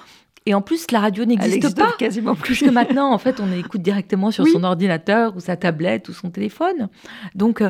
et 0.47 0.53
en 0.53 0.61
plus, 0.61 0.91
la 0.91 1.01
radio 1.01 1.25
n'existe 1.25 1.75
pas. 1.75 1.91
quasiment 1.99 2.33
plus. 2.33 2.55
Puisque 2.55 2.71
maintenant, 2.71 3.11
en 3.11 3.17
fait, 3.17 3.41
on 3.41 3.51
écoute 3.51 3.81
directement 3.81 4.31
sur 4.31 4.47
son 4.47 4.63
ordinateur 4.63 5.35
ou 5.35 5.41
sa 5.41 5.57
tablette 5.57 6.07
ou 6.07 6.13
son 6.13 6.29
téléphone. 6.29 6.87
Donc, 7.35 7.59
euh, 7.59 7.69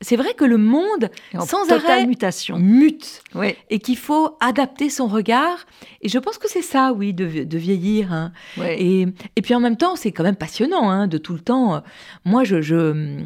c'est 0.00 0.16
vrai 0.16 0.34
que 0.34 0.44
le 0.44 0.58
monde, 0.58 1.10
sans 1.46 1.70
arrêt, 1.70 2.06
mutation. 2.06 2.58
mute. 2.58 3.22
Et 3.70 3.78
qu'il 3.78 3.96
faut 3.96 4.36
adapter 4.40 4.90
son 4.90 5.06
regard. 5.06 5.66
Et 6.02 6.08
je 6.08 6.18
pense 6.18 6.38
que 6.38 6.48
c'est 6.48 6.62
ça, 6.62 6.92
oui, 6.92 7.14
de, 7.14 7.24
vieillir. 7.56 8.12
Hein. 8.12 8.32
Et, 8.62 9.06
et, 9.36 9.42
puis 9.42 9.54
en 9.54 9.60
même 9.60 9.76
temps, 9.76 9.96
c'est 9.96 10.12
quand 10.12 10.24
même 10.24 10.36
passionnant 10.36 10.90
hein, 10.90 11.06
de 11.06 11.18
tout 11.18 11.32
le 11.32 11.40
temps. 11.40 11.82
Moi, 12.24 12.44
je, 12.44 12.60
je 12.60 13.24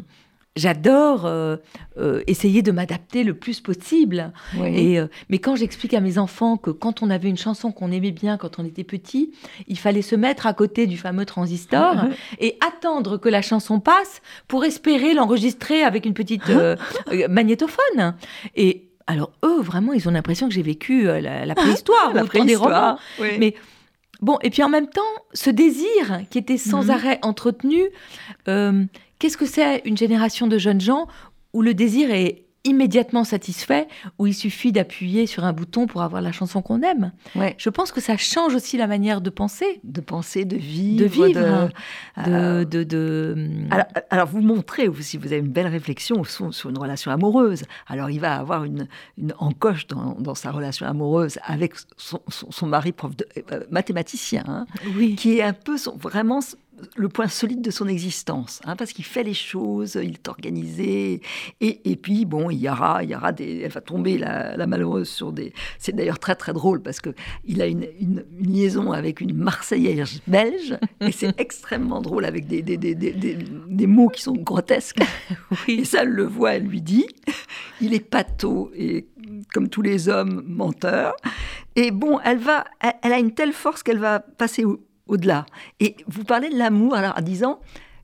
j'adore 0.55 1.25
euh, 1.25 1.55
euh, 1.97 2.23
essayer 2.27 2.61
de 2.61 2.71
m'adapter 2.71 3.23
le 3.23 3.33
plus 3.33 3.61
possible. 3.61 4.33
Et, 4.65 4.99
euh, 4.99 5.07
mais 5.29 5.39
quand 5.39 5.55
j'explique 5.55 5.93
à 5.93 6.01
mes 6.01 6.17
enfants 6.17 6.57
que 6.57 6.71
quand 6.71 7.01
on 7.01 7.09
avait 7.09 7.29
une 7.29 7.37
chanson 7.37 7.71
qu'on 7.71 7.91
aimait 7.91 8.11
bien 8.11 8.37
quand 8.37 8.59
on 8.59 8.65
était 8.65 8.83
petit, 8.83 9.31
il 9.67 9.77
fallait 9.77 10.01
se 10.01 10.15
mettre 10.15 10.47
à 10.47 10.53
côté 10.53 10.87
du 10.87 10.97
fameux 10.97 11.25
transistor 11.25 11.95
et 12.39 12.57
attendre 12.65 13.17
que 13.17 13.29
la 13.29 13.41
chanson 13.41 13.79
passe 13.79 14.21
pour 14.47 14.65
espérer 14.65 15.13
l'enregistrer 15.13 15.83
avec 15.83 16.05
une 16.05 16.13
petite 16.13 16.51
magnétophone. 17.29 18.15
Et 18.55 18.89
alors 19.07 19.31
eux, 19.45 19.61
vraiment, 19.61 19.93
ils 19.93 20.07
ont 20.07 20.11
l'impression 20.11 20.47
que 20.47 20.53
j'ai 20.53 20.61
vécu 20.61 21.03
la, 21.03 21.55
préhistoire, 21.55 22.13
la 22.13 22.25
préhistoire, 22.25 22.45
des 22.45 22.55
romans. 22.55 23.39
Mais 23.39 23.55
bon, 24.21 24.37
et 24.41 24.49
puis 24.49 24.63
en 24.63 24.69
même 24.69 24.87
temps, 24.87 25.01
ce 25.33 25.49
désir 25.49 26.21
qui 26.29 26.37
était 26.37 26.57
sans 26.57 26.85
mhm. 26.85 26.89
arrêt 26.89 27.19
entretenu 27.21 27.83
Qu'est-ce 29.21 29.37
que 29.37 29.45
c'est 29.45 29.83
une 29.85 29.97
génération 29.97 30.47
de 30.47 30.57
jeunes 30.57 30.81
gens 30.81 31.07
où 31.53 31.61
le 31.61 31.75
désir 31.75 32.09
est 32.09 32.47
immédiatement 32.63 33.23
satisfait, 33.23 33.87
où 34.17 34.25
il 34.25 34.33
suffit 34.33 34.71
d'appuyer 34.71 35.27
sur 35.27 35.43
un 35.43 35.53
bouton 35.53 35.85
pour 35.85 36.01
avoir 36.01 36.23
la 36.23 36.31
chanson 36.31 36.63
qu'on 36.63 36.81
aime? 36.81 37.11
Ouais. 37.35 37.53
Je 37.59 37.69
pense 37.69 37.91
que 37.91 38.01
ça 38.01 38.17
change 38.17 38.55
aussi 38.55 38.77
la 38.77 38.87
manière 38.87 39.21
de 39.21 39.29
penser. 39.29 39.79
De 39.83 40.01
penser, 40.01 40.43
de 40.43 40.57
vivre. 40.57 41.03
De 41.03 41.05
vivre. 41.05 41.69
De, 42.17 42.63
de, 42.63 42.83
de, 42.83 43.33
hum. 43.37 43.69
Alors, 44.09 44.27
vous 44.27 44.41
montrez 44.41 44.87
aussi, 44.87 45.17
vous 45.17 45.27
avez 45.27 45.37
une 45.37 45.51
belle 45.51 45.67
réflexion 45.67 46.23
sur, 46.23 46.71
une 46.71 46.79
relation 46.79 47.11
amoureuse. 47.11 47.61
Alors 47.85 48.09
il 48.09 48.19
va 48.19 48.37
avoir 48.37 48.63
une, 48.63 48.87
une 49.19 49.35
encoche 49.37 49.85
dans, 49.85 50.15
dans, 50.19 50.33
sa 50.33 50.49
relation 50.49 50.87
amoureuse 50.87 51.37
avec 51.43 51.75
son, 51.95 52.21
son, 52.27 52.65
mari 52.65 52.91
prof 52.91 53.15
de, 53.15 53.27
euh, 53.51 53.65
mathématicien, 53.69 54.43
hein, 54.47 54.65
oui. 54.95 55.13
qui 55.13 55.37
est 55.37 55.43
un 55.43 55.53
peu 55.53 55.77
son, 55.77 55.95
vraiment 55.95 56.39
le 56.95 57.09
point 57.09 57.27
solide 57.27 57.61
de 57.61 57.71
son 57.71 57.87
existence, 57.87 58.61
hein, 58.65 58.75
parce 58.75 58.93
qu'il 58.93 59.05
fait 59.05 59.23
les 59.23 59.33
choses, 59.33 59.99
il 60.01 60.13
est 60.13 60.27
organisé, 60.27 61.21
et, 61.59 61.91
et 61.91 61.95
puis 61.95 62.25
bon, 62.25 62.49
il 62.49 62.59
y 62.59 62.69
aura, 62.69 63.03
il 63.03 63.09
y 63.09 63.15
aura 63.15 63.31
des, 63.31 63.59
elle 63.59 63.71
va 63.71 63.81
tomber 63.81 64.17
la, 64.17 64.65
malheureuse 64.65 65.09
sur 65.09 65.31
des. 65.31 65.53
C'est 65.77 65.95
d'ailleurs 65.95 66.19
très 66.19 66.35
très 66.35 66.53
drôle 66.53 66.81
parce 66.81 66.99
que 66.99 67.09
il 67.45 67.61
a 67.61 67.67
une, 67.67 67.87
une, 67.99 68.23
liaison 68.39 68.91
avec 68.91 69.21
une 69.21 69.35
Marseillaise 69.35 70.21
belge, 70.27 70.77
et 71.01 71.11
c'est 71.11 71.39
extrêmement 71.39 72.01
drôle 72.01 72.25
avec 72.25 72.47
des 72.47 72.61
des, 72.61 72.77
des, 72.77 72.95
des, 72.95 73.11
des, 73.13 73.87
mots 73.87 74.09
qui 74.09 74.21
sont 74.21 74.33
grotesques. 74.33 75.01
oui. 75.67 75.81
Et 75.81 75.85
ça, 75.85 76.03
elle 76.03 76.09
le 76.09 76.25
voit, 76.25 76.53
elle 76.53 76.63
lui 76.63 76.81
dit, 76.81 77.05
il 77.79 77.93
est 77.93 77.99
pâteau 77.99 78.71
et 78.75 79.07
comme 79.53 79.69
tous 79.69 79.81
les 79.81 80.09
hommes 80.09 80.43
menteurs. 80.47 81.15
Et 81.75 81.91
bon, 81.91 82.19
elle 82.23 82.37
va, 82.37 82.65
elle, 83.01 83.13
a 83.13 83.19
une 83.19 83.33
telle 83.33 83.53
force 83.53 83.83
qu'elle 83.83 83.99
va 83.99 84.19
passer 84.19 84.65
au-delà. 85.11 85.45
Et 85.79 85.95
vous 86.07 86.23
parlez 86.23 86.49
de 86.49 86.57
l'amour, 86.57 86.95
alors 86.95 87.13
en 87.17 87.21
disant 87.21 87.59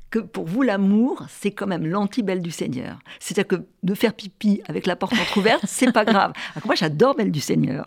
que 0.09 0.19
pour 0.19 0.45
vous, 0.45 0.61
l'amour, 0.61 1.25
c'est 1.29 1.51
quand 1.51 1.67
même 1.67 1.85
l'anti-belle 1.85 2.41
du 2.41 2.51
Seigneur. 2.51 2.97
C'est-à-dire 3.19 3.47
que 3.47 3.63
de 3.83 3.93
faire 3.93 4.13
pipi 4.13 4.61
avec 4.67 4.85
la 4.85 4.95
porte 4.95 5.13
entrouverte, 5.13 5.63
c'est 5.67 5.91
pas 5.91 6.05
grave. 6.05 6.31
moi, 6.65 6.75
j'adore 6.75 7.15
Belle 7.15 7.31
du 7.31 7.41
Seigneur. 7.41 7.85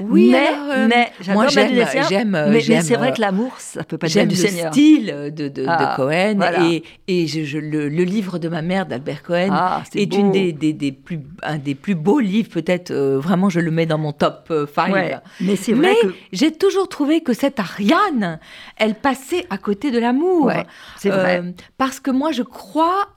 Oui, 0.00 0.30
mais, 0.30 0.48
euh, 0.70 0.88
mais 0.88 1.12
moi 1.34 1.48
j'aime, 1.48 1.84
j'aime, 2.08 2.30
mais, 2.50 2.60
c'est 2.60 2.96
vrai 2.96 3.12
que 3.12 3.20
l'amour, 3.20 3.52
ça 3.58 3.82
peut 3.84 3.98
pas 3.98 4.06
être 4.06 4.14
Belle 4.14 4.28
du 4.28 4.36
Seigneur. 4.36 4.72
J'aime 4.72 4.94
le 4.96 5.30
style 5.30 5.34
de, 5.34 5.48
de, 5.48 5.64
ah, 5.66 5.94
Cohen 5.96 6.38
et, 6.70 6.84
et 7.08 7.26
je, 7.26 7.58
le, 7.58 7.88
livre 7.88 8.38
de 8.38 8.48
ma 8.48 8.62
mère 8.62 8.86
d'Albert 8.86 9.22
Cohen 9.22 9.48
ah, 9.50 9.82
est, 9.94 10.14
une 10.14 10.30
des, 10.30 10.52
des, 10.52 10.72
des, 10.72 10.92
plus, 10.92 11.20
un 11.42 11.58
des 11.58 11.74
plus 11.74 11.94
beaux 11.94 12.20
livres, 12.20 12.50
peut-être. 12.50 12.90
Euh, 12.92 13.18
vraiment, 13.18 13.50
je 13.50 13.60
le 13.60 13.70
mets 13.70 13.86
dans 13.86 13.98
mon 13.98 14.12
top 14.12 14.52
5. 14.74 14.94
Euh, 14.94 15.16
mais 15.40 15.56
c'est 15.56 15.72
vrai 15.72 15.94
que 16.00 16.14
j'ai 16.32 16.52
toujours 16.52 16.88
trouvé 16.88 17.20
que 17.22 17.32
cette 17.32 17.58
Ariane, 17.58 18.38
elle 18.76 18.94
passait 18.94 19.46
à 19.50 19.58
côté 19.58 19.90
de 19.90 19.98
l'amour. 19.98 20.50
c'est 20.96 21.10
vrai. 21.10 21.42
Parce 21.76 22.00
que 22.00 22.10
moi, 22.10 22.32
je 22.32 22.42
crois 22.42 23.08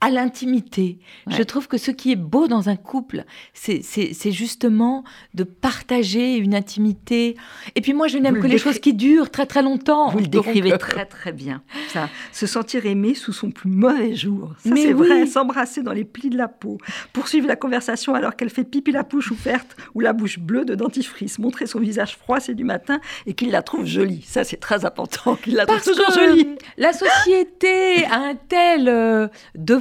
à 0.00 0.10
l'intimité. 0.10 0.98
Je 1.26 1.42
trouve 1.42 1.66
que 1.66 1.76
ce 1.76 1.90
qui 1.90 2.12
est 2.12 2.16
beau 2.16 2.46
dans 2.46 2.68
un 2.68 2.76
couple, 2.76 3.24
c'est 3.52 4.30
justement 4.30 5.04
de 5.34 5.42
partager 5.42 6.36
une 6.36 6.54
intimité. 6.54 7.36
Et 7.74 7.80
puis 7.80 7.94
moi, 7.94 8.06
je 8.06 8.18
n'aime 8.18 8.40
que 8.40 8.46
les 8.46 8.58
choses 8.58 8.78
qui 8.78 8.94
durent 8.94 9.30
très 9.30 9.46
très 9.46 9.62
longtemps. 9.62 10.10
Vous 10.10 10.20
le 10.20 10.26
décrivez 10.26 10.78
très 10.78 11.06
très 11.06 11.32
bien. 11.32 11.62
Ça, 11.88 12.08
se 12.32 12.46
sentir 12.46 12.86
aimé 12.86 13.14
sous 13.14 13.32
son 13.32 13.50
plus 13.50 13.70
mauvais 13.70 14.14
jour. 14.14 14.54
Ça, 14.64 14.70
c'est 14.76 14.92
vrai. 14.92 15.26
S'embrasser 15.26 15.82
dans 15.82 15.92
les 15.92 16.04
plis 16.04 16.30
de 16.30 16.38
la 16.38 16.48
peau. 16.48 16.78
Poursuivre 17.12 17.48
la 17.48 17.56
conversation 17.56 18.14
alors 18.14 18.36
qu'elle 18.36 18.50
fait 18.50 18.64
pipi 18.64 18.92
la 18.92 19.02
bouche 19.02 19.30
ouverte 19.30 19.76
ou 19.94 20.00
la 20.00 20.12
bouche 20.12 20.38
bleue 20.38 20.64
de 20.64 20.74
dentifrice. 20.74 21.38
Montrer 21.38 21.66
son 21.66 21.80
visage 21.80 22.16
froissé 22.16 22.54
du 22.54 22.64
matin 22.64 23.00
et 23.26 23.34
qu'il 23.34 23.50
la 23.50 23.62
trouve 23.62 23.84
jolie. 23.84 24.22
Ça, 24.22 24.44
c'est 24.44 24.58
très 24.58 24.84
important. 24.84 25.34
Qu'il 25.36 25.56
la 25.56 25.66
trouve 25.66 25.82
toujours 25.82 26.10
jolie. 26.12 26.56
La 26.76 26.92
société 26.92 28.04
a 28.04 28.20
un 28.20 28.34
tel 28.36 28.88
euh, 28.88 29.28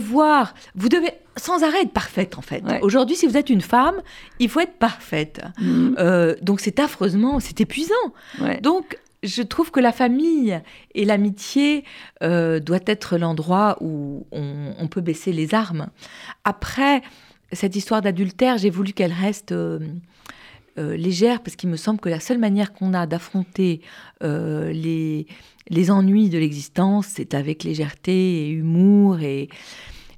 devoir 0.07 0.27
voir, 0.27 0.53
vous 0.75 0.89
devez 0.89 1.11
sans 1.35 1.63
arrêt 1.63 1.81
être 1.83 1.91
parfaite 1.91 2.37
en 2.37 2.41
fait. 2.41 2.63
Aujourd'hui, 2.81 3.15
si 3.15 3.27
vous 3.27 3.37
êtes 3.37 3.49
une 3.49 3.61
femme, 3.61 3.95
il 4.39 4.49
faut 4.49 4.59
être 4.59 4.77
parfaite. 4.77 5.41
Mm. 5.59 5.95
Euh, 5.99 6.35
donc 6.41 6.59
c'est 6.59 6.79
affreusement, 6.79 7.39
c'est 7.39 7.61
épuisant. 7.61 7.93
Donc 8.61 8.97
je 9.23 9.41
trouve 9.41 9.71
que 9.71 9.79
la 9.79 9.91
famille 9.91 10.59
et 10.95 11.05
l'amitié 11.05 11.83
euh, 12.23 12.59
doit 12.59 12.79
être 12.85 13.17
l'endroit 13.17 13.77
où 13.81 14.25
on, 14.31 14.87
peut 14.87 15.01
baisser 15.01 15.31
les 15.31 15.53
armes. 15.53 15.87
Après 16.43 17.01
cette 17.51 17.75
histoire 17.75 18.01
d'adultère, 18.01 18.57
j'ai 18.57 18.69
voulu 18.69 18.93
qu'elle 18.93 19.13
reste 19.13 19.51
euh, 19.51 19.79
légère 20.77 21.41
parce 21.41 21.55
qu'il 21.55 21.69
me 21.69 21.77
semble 21.77 21.99
que 21.99 22.09
la 22.09 22.19
seule 22.19 22.37
manière 22.37 22.73
qu'on 22.73 22.93
a 22.93 23.05
d'affronter 23.05 23.81
les, 24.21 25.27
les 25.69 25.91
ennuis 25.91 26.29
de 26.29 26.37
l'existence, 26.37 27.07
c'est 27.07 27.33
avec 27.33 27.63
légèreté 27.63 28.47
et 28.47 28.49
humour 28.49 29.19
et 29.21 29.49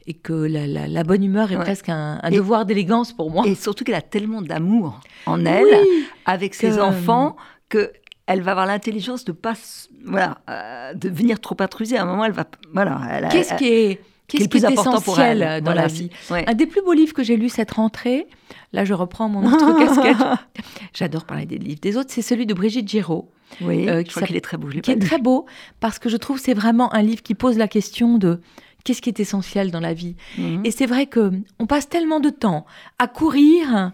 et 0.09 0.15
que 0.15 0.33
la, 0.33 1.03
bonne 1.03 1.23
humeur 1.23 1.51
est 1.51 1.57
presque 1.57 1.87
un, 1.87 2.19
devoir 2.31 2.65
d'élégance 2.65 3.13
pour 3.13 3.29
moi. 3.29 3.45
Et 3.45 3.53
surtout 3.53 3.83
qu'elle 3.83 3.93
a 3.95 4.01
tellement 4.01 4.41
d'amour 4.41 4.99
en 5.27 5.45
elle, 5.45 5.67
avec 6.25 6.55
ses 6.55 6.79
enfants, 6.79 7.37
que 7.69 7.93
elle 8.25 8.41
va 8.41 8.51
avoir 8.51 8.65
l'intelligence 8.65 9.23
de 9.25 9.31
pas 9.31 9.53
voilà 10.05 10.39
euh, 10.49 10.93
de 10.93 11.09
venir 11.09 11.39
trop 11.39 11.57
intruser 11.61 11.97
à 11.97 12.03
un 12.03 12.05
moment 12.05 12.23
elle 12.25 12.31
va 12.31 12.45
voilà 12.71 13.27
qu'est-ce 13.31 13.55
qui 13.55 13.67
est 13.67 14.01
Qu'est-ce 14.27 14.47
qui 14.47 14.57
est, 14.57 14.71
essentiel 14.71 15.63
dans 15.63 15.73
la 15.73 15.87
vie 15.87 16.11
Un 16.29 16.53
des 16.53 16.67
plus 16.67 16.83
beaux 16.83 16.93
livres 16.93 17.13
que 17.13 17.23
j'ai 17.23 17.35
lu 17.35 17.49
cette 17.49 17.71
rentrée, 17.71 18.27
là 18.73 18.85
je 18.85 18.93
reprends 18.93 19.27
mon 19.27 19.51
autre 19.51 19.79
casquette, 19.79 20.37
j'adore 20.93 21.25
parler 21.25 21.47
des 21.47 21.57
livres 21.57 21.79
des 21.81 21.97
autres, 21.97 22.11
c'est 22.11 22.21
celui 22.21 22.45
de 22.45 22.53
Brigitte 22.53 22.87
Giraud. 22.87 23.31
Oui, 23.61 23.89
euh, 23.89 24.03
qui 24.03 24.19
est 24.19 24.41
très 24.41 24.57
beau. 24.57 24.67
Qui 24.67 24.91
est 24.91 25.01
très 25.01 25.17
beau 25.17 25.47
parce 25.79 25.97
que 25.97 26.07
je 26.07 26.17
trouve 26.17 26.37
c'est 26.37 26.53
vraiment 26.53 26.93
un 26.93 27.01
livre 27.01 27.23
qui 27.23 27.33
pose 27.33 27.57
la 27.57 27.67
question 27.67 28.19
de 28.19 28.39
qu'est-ce 28.83 29.01
qui 29.01 29.09
est 29.09 29.19
essentiel 29.19 29.71
dans 29.71 29.79
la 29.79 29.93
vie. 29.93 30.15
Mhm. 30.37 30.61
Et 30.65 30.71
c'est 30.71 30.85
vrai 30.85 31.05
que 31.05 31.31
on 31.59 31.67
passe 31.67 31.89
tellement 31.89 32.19
de 32.19 32.29
temps 32.29 32.65
à 32.97 33.07
courir 33.07 33.91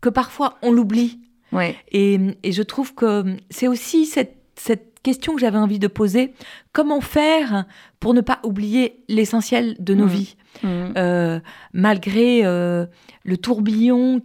que 0.00 0.08
parfois 0.08 0.58
on 0.62 0.72
l'oublie. 0.72 1.20
Ouais. 1.52 1.76
Et, 1.90 2.18
et, 2.42 2.52
je 2.52 2.62
trouve 2.62 2.94
que 2.94 3.24
c'est 3.48 3.68
aussi 3.68 4.04
cette, 4.04 4.36
cette 4.54 5.00
question 5.02 5.34
que 5.34 5.40
j'avais 5.40 5.58
envie 5.58 5.78
de 5.78 5.86
poser. 5.86 6.34
Comment 6.72 7.00
faire 7.00 7.64
pour 8.00 8.12
ne 8.12 8.20
pas 8.20 8.40
oublier 8.44 9.02
l'essentiel 9.08 9.76
de 9.78 9.94
nos 9.94 10.04
mhm. 10.04 10.10
vies, 10.10 10.36
mhm. 10.62 10.92
Euh, 10.96 11.40
malgré 11.72 12.44
euh, 12.44 12.86
le 13.24 13.36
tourbillon 13.36 14.20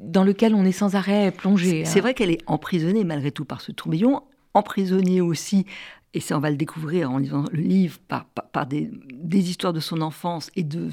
dans 0.00 0.24
lequel 0.24 0.54
on 0.54 0.64
est 0.64 0.72
sans 0.72 0.96
arrêt 0.96 1.30
plongé. 1.30 1.84
C'est 1.84 1.98
hein. 1.98 2.02
vrai 2.02 2.14
qu'elle 2.14 2.30
est 2.30 2.42
emprisonnée 2.46 3.04
malgré 3.04 3.30
tout 3.30 3.44
par 3.44 3.60
ce 3.60 3.70
tourbillon, 3.70 4.22
emprisonnée 4.54 5.20
aussi 5.20 5.66
et 6.14 6.20
ça 6.20 6.36
on 6.36 6.40
va 6.40 6.50
le 6.50 6.56
découvrir 6.56 7.10
en 7.10 7.18
lisant 7.18 7.44
le 7.52 7.60
livre, 7.60 7.98
par, 8.08 8.24
par, 8.26 8.66
des, 8.66 8.90
des, 9.12 9.50
histoires 9.50 9.72
de 9.72 9.80
son 9.80 10.00
enfance 10.00 10.50
et 10.56 10.62
de 10.62 10.90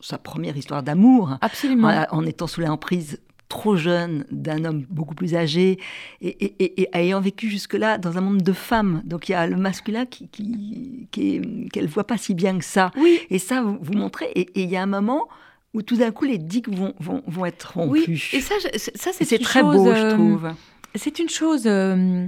sa 0.00 0.18
première 0.18 0.56
histoire 0.56 0.82
d'amour. 0.82 1.38
Absolument. 1.40 2.04
En, 2.10 2.24
étant 2.24 2.46
sous 2.46 2.60
l'emprise 2.60 3.20
trop 3.48 3.76
jeune 3.76 4.24
d'un 4.30 4.64
homme 4.64 4.84
beaucoup 4.90 5.14
plus 5.14 5.36
âgé 5.36 5.78
et, 6.20 6.28
et, 6.28 6.82
et, 6.82 6.88
ayant 6.92 7.20
vécu 7.20 7.48
jusque-là 7.48 7.96
dans 7.96 8.18
un 8.18 8.20
monde 8.20 8.42
de 8.42 8.52
femmes. 8.52 9.02
Donc 9.04 9.28
il 9.28 9.32
y 9.32 9.34
a 9.36 9.46
le 9.46 9.56
masculin 9.56 10.04
qui, 10.04 10.28
qui, 10.28 11.68
qu'elle 11.72 11.84
ne 11.84 11.88
voit 11.88 12.06
pas 12.06 12.18
si 12.18 12.34
bien 12.34 12.58
que 12.58 12.64
ça. 12.64 12.90
Oui. 12.96 13.20
Et 13.30 13.38
ça, 13.38 13.62
vous, 13.62 13.78
vous 13.80 13.92
montrez. 13.92 14.26
Et 14.34 14.62
il 14.62 14.68
y 14.68 14.76
a 14.76 14.82
un 14.82 14.86
moment 14.86 15.28
où 15.74 15.82
tout 15.82 15.96
d'un 15.96 16.10
coup 16.10 16.24
les 16.24 16.38
digues 16.38 16.74
vont, 16.74 16.94
vont, 16.98 17.22
vont 17.26 17.46
être 17.46 17.74
rompues. 17.74 18.04
Oui, 18.08 18.22
et 18.32 18.40
ça, 18.40 18.54
ça 18.94 19.10
c'est 19.12 19.38
très 19.38 19.62
beau, 19.62 19.84
je 19.84 19.90
euh, 19.90 20.14
trouve. 20.14 20.50
C'est 20.94 21.18
une 21.18 21.28
chose. 21.28 21.64
Euh, 21.66 22.26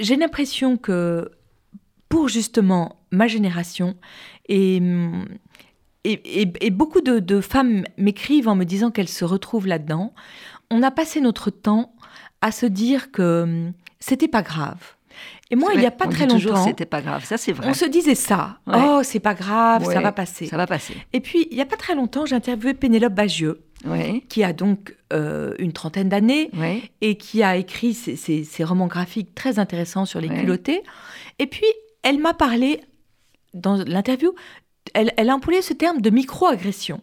j'ai 0.00 0.16
l'impression 0.16 0.76
que 0.76 1.30
pour 2.12 2.28
justement 2.28 2.96
ma 3.10 3.26
génération. 3.26 3.96
Et, 4.46 4.82
et, 6.04 6.70
beaucoup 6.70 7.00
de, 7.00 7.40
femmes 7.40 7.84
m'écrivent 7.96 8.48
en 8.48 8.54
me 8.54 8.64
disant 8.64 8.90
qu'elles 8.90 9.08
se 9.08 9.24
retrouvent 9.24 9.66
là-dedans. 9.66 10.12
On 10.70 10.82
a 10.82 10.90
passé 10.90 11.22
notre 11.22 11.48
temps 11.48 11.94
à 12.42 12.52
se 12.52 12.66
dire 12.66 13.12
que 13.12 13.44
hum, 13.44 13.72
c'était 13.98 14.28
pas 14.28 14.42
grave. 14.42 14.94
Et 15.50 15.56
moi, 15.56 15.70
il 15.72 15.80
n'y 15.80 15.86
a 15.86 15.90
pas 15.90 16.06
très 16.06 16.26
longtemps, 16.26 16.64
c'était 16.64 16.84
pas 16.84 17.00
grave. 17.00 17.24
Ça, 17.24 17.38
c'est 17.38 17.52
vrai. 17.52 17.68
On 17.68 17.74
se 17.74 17.86
disait 17.86 18.14
ça. 18.14 18.58
Oh, 18.66 19.00
c'est 19.02 19.20
pas 19.20 19.34
grave, 19.34 19.84
ça 19.84 20.00
va 20.00 20.12
passer. 20.12 20.46
Ça 20.46 20.58
va 20.58 20.66
passer. 20.66 20.94
Et 21.14 21.20
puis, 21.20 21.48
il 21.50 21.56
n'y 21.56 21.62
a 21.62 21.66
pas 21.66 21.76
très 21.76 21.94
longtemps, 21.94 22.26
j'ai 22.26 22.36
interviewé 22.36 22.74
Pénélope 22.74 23.14
Bagieux, 23.14 23.62
qui 24.28 24.44
a 24.44 24.52
donc 24.52 24.94
euh, 25.14 25.54
une 25.58 25.72
trentaine 25.72 26.10
d'années 26.10 26.50
et 27.00 27.16
qui 27.16 27.42
a 27.42 27.56
écrit 27.56 27.94
ces, 27.94 28.64
romans 28.64 28.86
graphiques 28.86 29.34
très 29.34 29.58
intéressants 29.58 30.04
sur 30.04 30.20
les 30.20 30.28
culottés. 30.28 30.82
Et 31.38 31.46
puis, 31.46 31.66
elle 32.02 32.18
m'a 32.18 32.34
parlé, 32.34 32.80
dans 33.54 33.76
l'interview, 33.76 34.34
elle, 34.94 35.30
a 35.30 35.34
employé 35.34 35.62
ce 35.62 35.72
terme 35.72 36.00
de 36.00 36.10
micro-agression, 36.10 37.00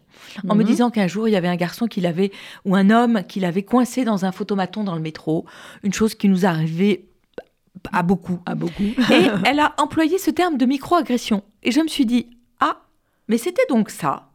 en 0.48 0.54
me 0.54 0.62
mhm. 0.62 0.68
disant 0.68 0.90
qu'un 0.90 1.06
jour, 1.06 1.28
il 1.28 1.32
y 1.32 1.36
avait 1.36 1.48
un 1.48 1.56
garçon 1.56 1.86
qui 1.86 2.00
l'avait, 2.00 2.30
ou 2.64 2.76
un 2.76 2.90
homme 2.90 3.22
qui 3.26 3.40
l'avait 3.40 3.62
coincé 3.62 4.04
dans 4.04 4.24
un 4.24 4.32
photomaton 4.32 4.84
dans 4.84 4.94
le 4.94 5.00
métro, 5.00 5.46
une 5.82 5.92
chose 5.92 6.14
qui 6.14 6.28
nous 6.28 6.46
arrivait 6.46 7.06
à 7.92 8.02
beaucoup. 8.02 8.40
À 8.46 8.54
beaucoup. 8.54 8.82
Et 8.82 9.26
elle 9.44 9.60
a 9.60 9.74
employé 9.78 10.18
ce 10.18 10.30
terme 10.30 10.58
de 10.58 10.66
micro-agression. 10.66 11.42
Et 11.62 11.70
je 11.70 11.80
me 11.80 11.88
suis 11.88 12.06
dit, 12.06 12.28
ah, 12.60 12.82
mais 13.28 13.38
c'était 13.38 13.66
donc 13.68 13.90
ça. 13.90 14.30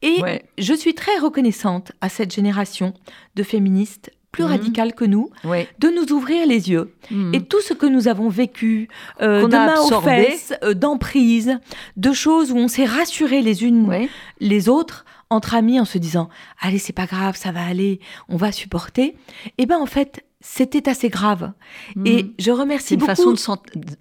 Et 0.00 0.20
je 0.58 0.74
suis 0.74 0.94
très 0.94 1.16
reconnaissante 1.18 1.92
à 2.00 2.08
cette 2.08 2.34
génération 2.34 2.92
de 3.36 3.42
féministes 3.44 4.10
plus 4.32 4.44
mhm. 4.44 4.50
radical 4.50 4.94
que 4.94 5.04
nous, 5.04 5.30
de 5.44 5.88
nous 5.88 6.12
ouvrir 6.12 6.46
les 6.46 6.70
yeux. 6.70 6.94
Mhm. 7.10 7.34
Et 7.34 7.42
tout 7.42 7.60
ce 7.60 7.74
que 7.74 7.86
nous 7.86 8.08
avons 8.08 8.28
vécu, 8.28 8.88
euh, 9.20 9.46
de 9.46 9.52
main 9.54 9.78
aux 9.78 10.00
fesses, 10.00 10.54
euh, 10.64 10.74
d'emprise, 10.74 11.58
de 11.96 12.12
choses 12.12 12.50
où 12.50 12.56
on 12.56 12.68
s'est 12.68 12.86
rassuré 12.86 13.42
les 13.42 13.64
unes 13.64 14.08
les 14.40 14.68
autres 14.68 15.04
entre 15.30 15.54
amis 15.54 15.80
en 15.80 15.84
se 15.84 15.98
disant 15.98 16.28
allez 16.60 16.78
c'est 16.78 16.92
pas 16.92 17.06
grave 17.06 17.36
ça 17.36 17.52
va 17.52 17.64
aller 17.64 18.00
on 18.28 18.36
va 18.36 18.52
supporter 18.52 19.04
et 19.46 19.52
eh 19.58 19.66
ben 19.66 19.78
en 19.78 19.86
fait 19.86 20.24
c'était 20.40 20.88
assez 20.88 21.08
grave 21.08 21.52
mhm. 21.96 22.06
et 22.06 22.34
je 22.38 22.50
remercie 22.50 22.96
beaucoup 22.96 23.10
une 23.10 23.36
façon 23.36 23.56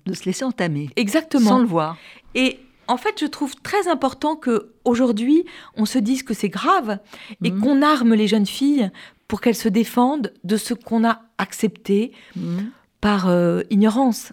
de, 0.06 0.14
se 0.14 0.26
laisser 0.26 0.44
entamer 0.44 0.90
exactement 0.96 1.50
sans 1.50 1.60
le 1.60 1.66
voir 1.66 1.98
et 2.36 2.60
en 2.92 2.98
fait, 2.98 3.20
je 3.20 3.26
trouve 3.26 3.56
très 3.62 3.88
important 3.88 4.36
que 4.36 4.74
aujourd'hui, 4.86 5.46
on 5.76 5.86
se 5.86 5.98
dise 5.98 6.24
que 6.24 6.34
c'est 6.34 6.50
grave 6.50 7.00
et 7.44 7.52
mhm. 7.52 7.62
qu'on 7.62 7.82
arme 7.82 8.14
les 8.14 8.28
jeunes 8.28 8.46
filles 8.46 8.92
pour 9.28 9.42
qu'elles 9.42 9.56
se 9.56 9.70
défendent 9.70 10.34
de 10.44 10.58
ce 10.58 10.74
qu'on 10.74 11.04
a 11.04 11.22
accepté. 11.38 12.12
Mhm. 12.36 12.72
par 13.02 13.34
ignorance. 13.72 14.32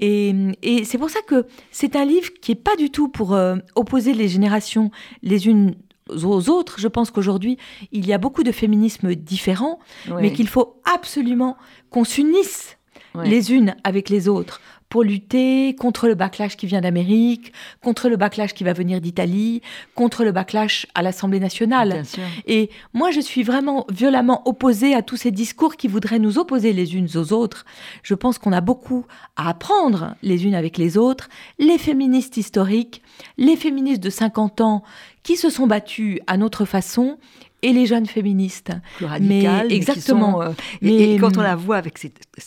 Et, 0.00 0.34
et 0.62 0.84
c'est 0.86 0.96
pour 0.96 1.10
ça 1.10 1.20
que 1.26 1.44
c'est 1.70 1.94
un 1.94 2.06
livre 2.06 2.30
qui 2.40 2.52
n'est 2.52 2.62
pas 2.68 2.74
du 2.74 2.88
tout 2.88 3.08
pour 3.08 3.38
opposer 3.74 4.14
les 4.14 4.28
générations 4.28 4.90
les 5.22 5.46
unes 5.46 5.74
aux 6.08 6.48
autres. 6.48 6.80
Je 6.80 6.88
pense 6.88 7.10
qu'aujourd'hui, 7.10 7.58
il 7.92 8.06
y 8.06 8.12
a 8.12 8.18
beaucoup 8.18 8.42
de 8.42 8.52
féminismes 8.52 9.14
différents, 9.14 9.78
mais 10.20 10.32
qu'il 10.32 10.48
faut 10.48 10.80
absolument 10.84 11.56
qu'on 11.90 12.04
s'unisse 12.04 12.78
les 13.24 13.52
unes 13.52 13.74
avec 13.84 14.08
les 14.08 14.28
autres 14.28 14.60
pour 14.88 15.02
lutter 15.02 15.74
contre 15.74 16.08
le 16.08 16.14
backlash 16.14 16.56
qui 16.56 16.66
vient 16.66 16.80
d'Amérique, 16.80 17.52
contre 17.82 18.08
le 18.08 18.16
backlash 18.16 18.54
qui 18.54 18.64
va 18.64 18.72
venir 18.72 19.00
d'Italie, 19.00 19.62
contre 19.94 20.24
le 20.24 20.32
backlash 20.32 20.86
à 20.94 21.02
l'Assemblée 21.02 21.40
nationale. 21.40 22.04
Et 22.46 22.70
moi, 22.94 23.10
je 23.10 23.20
suis 23.20 23.42
vraiment 23.42 23.86
violemment 23.90 24.42
opposée 24.48 24.94
à 24.94 25.02
tous 25.02 25.16
ces 25.16 25.30
discours 25.30 25.76
qui 25.76 25.88
voudraient 25.88 26.18
nous 26.18 26.38
opposer 26.38 26.72
les 26.72 26.96
unes 26.96 27.08
aux 27.14 27.32
autres. 27.32 27.64
Je 28.02 28.14
pense 28.14 28.38
qu'on 28.38 28.52
a 28.52 28.60
beaucoup 28.60 29.06
à 29.36 29.50
apprendre 29.50 30.14
les 30.22 30.46
unes 30.46 30.54
avec 30.54 30.78
les 30.78 30.96
autres. 30.96 31.28
Les 31.58 31.78
féministes 31.78 32.36
historiques, 32.36 33.02
les 33.36 33.56
féministes 33.56 34.02
de 34.02 34.10
50 34.10 34.60
ans 34.60 34.82
qui 35.22 35.36
se 35.36 35.50
sont 35.50 35.66
battues 35.66 36.20
à 36.26 36.36
notre 36.36 36.64
façon 36.64 37.18
et 37.62 37.72
les 37.72 37.86
jeunes 37.86 38.06
féministes. 38.06 38.72
Plus 38.96 39.06
radicales. 39.06 39.66
Mais, 39.68 39.74
exactement. 39.74 40.42
Euh, 40.42 40.52
et, 40.82 41.16
quand 41.16 41.36
on 41.36 41.42
la 41.42 41.56
voit 41.56 41.76
avec 41.76 41.98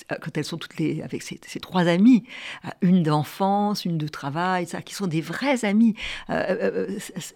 quand 0.10 0.38
elles 0.38 0.46
sont 0.46 0.58
toutes 0.58 0.78
les, 0.78 1.02
avec 1.02 1.22
ces, 1.22 1.38
trois 1.60 1.88
amies, 1.88 2.24
euh, 2.66 2.70
une 2.82 3.04
d'enfance, 3.04 3.86
une 3.86 3.98
de 3.98 4.08
travail, 4.08 4.66
ça, 4.68 4.82
qui 4.82 4.94
sont 4.94 5.08
des 5.08 5.22
vraies 5.22 5.66
amies. 5.66 5.96
Euh, 6.30 6.88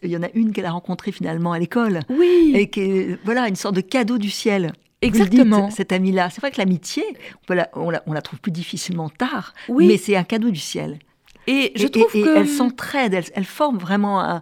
il 0.04 0.10
y 0.10 0.18
en 0.18 0.24
a 0.24 0.30
une 0.34 0.52
qu'elle 0.54 0.66
a 0.66 0.72
rencontrée 0.72 1.12
finalement 1.12 1.52
à 1.52 1.60
l'école. 1.60 2.02
Oui. 2.10 2.54
Et 2.56 2.70
qui 2.70 2.82
est, 2.82 3.20
voilà, 3.26 3.48
une 3.48 3.56
sorte 3.56 3.76
de 3.76 3.82
cadeau 3.82 4.18
du 4.18 4.30
ciel. 4.30 4.74
Exactement. 5.02 5.70
cette 5.70 5.92
amie-là. 5.92 6.30
C'est 6.30 6.42
vrai 6.42 6.52
que 6.52 6.58
l'amitié, 6.58 7.04
on, 7.50 7.54
la, 7.54 7.70
on, 7.76 8.14
la, 8.14 8.22
trouve 8.22 8.40
plus 8.40 8.52
difficilement 8.52 9.10
tard, 9.10 9.54
oui. 9.68 9.88
mais 9.88 9.98
c'est 9.98 10.16
un 10.16 10.24
cadeau 10.24 10.50
du 10.50 10.60
ciel. 10.60 10.98
Et 11.48 11.72
je 11.76 11.88
trouve 11.88 12.12
que... 12.12 12.38
elles 12.38 12.48
s'entraident, 12.48 13.22
elles, 13.34 13.46
forment 13.46 13.78
vraiment 13.78 14.20
un, 14.20 14.42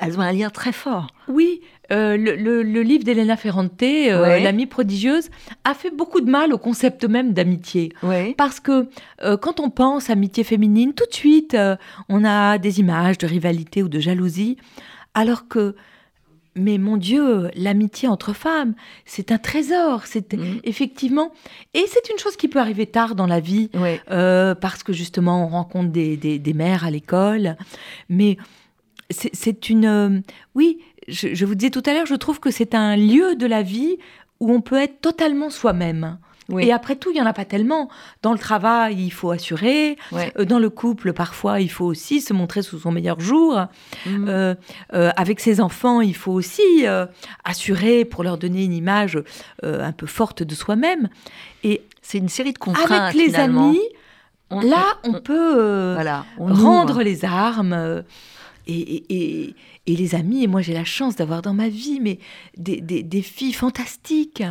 elles 0.00 0.18
ont 0.18 0.22
un 0.22 0.32
lien 0.32 0.50
très 0.50 0.72
fort. 0.72 1.08
Oui, 1.28 1.60
euh, 1.92 2.16
le, 2.16 2.82
livre 2.82 3.04
d'Elena 3.04 3.36
Ferrante, 3.36 3.82
euh, 3.82 4.38
L'amie 4.38 4.66
prodigieuse, 4.66 5.28
a 5.64 5.74
fait 5.74 5.90
beaucoup 5.90 6.20
de 6.20 6.30
mal 6.30 6.52
au 6.52 6.58
concept 6.58 7.04
même 7.04 7.32
d'amitié. 7.32 7.92
Parce 8.36 8.60
que 8.60 8.88
euh, 9.22 9.36
quand 9.36 9.60
on 9.60 9.70
pense 9.70 10.08
amitié 10.10 10.44
féminine, 10.44 10.94
tout 10.94 11.06
de 11.06 11.14
suite, 11.14 11.56
on 12.08 12.24
a 12.24 12.58
des 12.58 12.80
images 12.80 13.18
de 13.18 13.26
rivalité 13.26 13.82
ou 13.82 13.88
de 13.88 13.98
jalousie. 13.98 14.56
Alors 15.14 15.48
que 15.48 15.74
mais 16.56 16.78
mon 16.78 16.96
Dieu, 16.96 17.50
l'amitié 17.54 18.08
entre 18.08 18.32
femmes, 18.32 18.74
c'est 19.04 19.32
un 19.32 19.38
trésor. 19.38 20.06
C'est 20.06 20.32
mm. 20.32 20.60
effectivement, 20.64 21.32
et 21.74 21.84
c'est 21.86 22.10
une 22.10 22.18
chose 22.18 22.36
qui 22.36 22.48
peut 22.48 22.58
arriver 22.58 22.86
tard 22.86 23.14
dans 23.14 23.26
la 23.26 23.40
vie, 23.40 23.70
euh, 24.10 24.54
parce 24.54 24.82
que 24.82 24.92
justement, 24.92 25.44
on 25.44 25.48
rencontre 25.48 25.90
des, 25.90 26.16
des, 26.16 26.54
mères 26.54 26.84
à 26.84 26.90
l'école. 26.90 27.56
Mais 28.08 28.36
c'est 29.10 29.70
une, 29.70 29.86
euh, 29.86 30.20
oui, 30.54 30.78
je, 31.08 31.34
je, 31.34 31.44
vous 31.44 31.54
disais 31.54 31.70
tout 31.70 31.82
à 31.86 31.92
l'heure, 31.92 32.06
je 32.06 32.14
trouve 32.14 32.40
que 32.40 32.50
c'est 32.50 32.74
un 32.74 32.96
lieu 32.96 33.36
de 33.36 33.46
la 33.46 33.62
vie 33.62 33.98
où 34.40 34.52
on 34.52 34.60
peut 34.60 34.80
être 34.80 35.00
totalement 35.00 35.50
soi-même. 35.50 36.18
Et 36.58 36.72
après 36.72 36.96
tout, 36.96 37.10
il 37.10 37.14
n'y 37.14 37.20
en 37.20 37.26
a 37.26 37.32
pas 37.32 37.44
tellement. 37.44 37.88
Dans 38.22 38.32
le 38.32 38.38
travail, 38.38 38.96
il 38.98 39.10
faut 39.10 39.30
assurer. 39.30 39.96
Euh, 40.12 40.44
dans 40.44 40.58
le 40.58 40.70
couple, 40.70 41.12
parfois, 41.12 41.60
il 41.60 41.70
faut 41.70 41.84
aussi 41.84 42.20
se 42.20 42.32
montrer 42.32 42.62
sous 42.62 42.80
son 42.80 42.92
meilleur 42.92 43.20
jour. 43.20 43.66
Mhm. 44.06 44.26
Euh, 44.28 44.54
euh, 44.94 45.10
avec 45.16 45.40
ses 45.40 45.60
enfants, 45.60 46.00
il 46.00 46.16
faut 46.16 46.32
aussi 46.32 46.62
assurer 47.44 48.04
pour 48.04 48.24
leur 48.24 48.38
donner 48.38 48.64
une 48.64 48.72
image 48.72 49.18
un 49.62 49.92
peu 49.92 50.06
forte 50.06 50.42
de 50.42 50.54
soi-même. 50.54 51.08
Et 51.62 51.82
c'est 52.02 52.18
une 52.18 52.28
série 52.28 52.52
de 52.52 52.58
contraintes. 52.58 52.90
Avec 52.90 53.14
les 53.14 53.34
amis, 53.36 53.80
là, 54.50 54.84
on, 55.04 55.14
peut 55.20 55.96
rendre 56.38 57.02
les 57.02 57.24
armes. 57.24 58.02
et, 58.66 59.04
et 59.10 59.54
les 59.96 60.14
amis, 60.14 60.44
et 60.44 60.46
moi 60.46 60.60
j'ai 60.60 60.74
la 60.74 60.84
chance 60.84 61.16
d'avoir 61.16 61.42
dans 61.42 61.54
ma 61.54 61.68
vie 61.68 62.00
mais 62.00 62.18
des, 62.56 62.80
des, 62.80 63.22
filles 63.22 63.52
fantastiques 63.52 64.42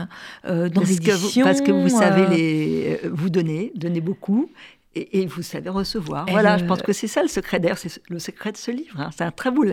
euh, 0.46 0.70
dans 0.70 0.82
l'édition. 0.82 1.44
Parce 1.44 1.62
que 1.62 1.72
vous 1.72 1.90
savez 1.90 2.22
euh, 2.24 2.30
les, 2.30 3.00
euh, 3.04 3.10
vous 3.12 3.30
donner, 3.30 3.72
donner 3.76 4.02
beaucoup. 4.02 4.50
Et, 4.96 5.28
vous 5.28 5.44
savez 5.44 5.70
recevoir. 5.70 6.26
voilà, 6.30 6.58
je 6.58 6.66
pense 6.66 6.82
que 6.82 6.94
c'est 6.94 7.08
ça 7.08 7.22
le 7.22 7.28
secret. 7.28 7.60
D'ailleurs, 7.60 7.78
c'est 7.78 8.02
le 8.10 8.20
secret 8.20 8.52
de 8.52 8.58
ce 8.58 8.72
livre. 8.72 9.00
Hein. 9.00 9.12
C'est 9.16 9.24
un 9.24 9.32
très 9.32 9.52
beau, 9.52 9.64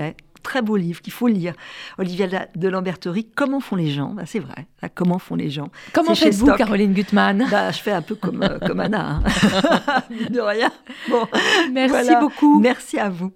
très 0.43 0.63
beau 0.63 0.77
livre 0.77 1.01
qu'il 1.01 1.13
faut 1.13 1.27
lire. 1.27 1.55
Olivia 1.99 2.47
de 2.55 2.69
Lamberterie, 2.69 3.27
Comment 3.35 3.61
font 3.61 3.77
les 3.77 3.91
gens? 3.91 4.11
Bah, 4.11 4.25
C'est 4.27 4.39
vrai, 4.39 4.67
comment 4.95 5.19
font 5.19 5.35
les 5.35 5.51
gens? 5.51 5.71
Comment 5.95 6.15
faites-vous, 6.15 6.53
Caroline 6.53 6.93
Gutmann? 6.93 7.47
Bah, 7.51 7.73
Je 7.73 7.79
fais 7.79 7.93
un 7.93 8.03
peu 8.03 8.15
comme, 8.15 8.47
comme 8.67 8.79
Anna. 8.79 9.23
Hein. 9.25 10.03
de 10.31 10.41
rien. 10.41 10.71
Bon, 11.09 11.27
Merci 11.73 12.13
beaucoup. 12.21 12.61
Merci 12.61 12.99
à 12.99 13.09
vous. 13.09 13.33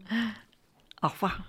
Au 1.03 1.09
revoir. 1.09 1.41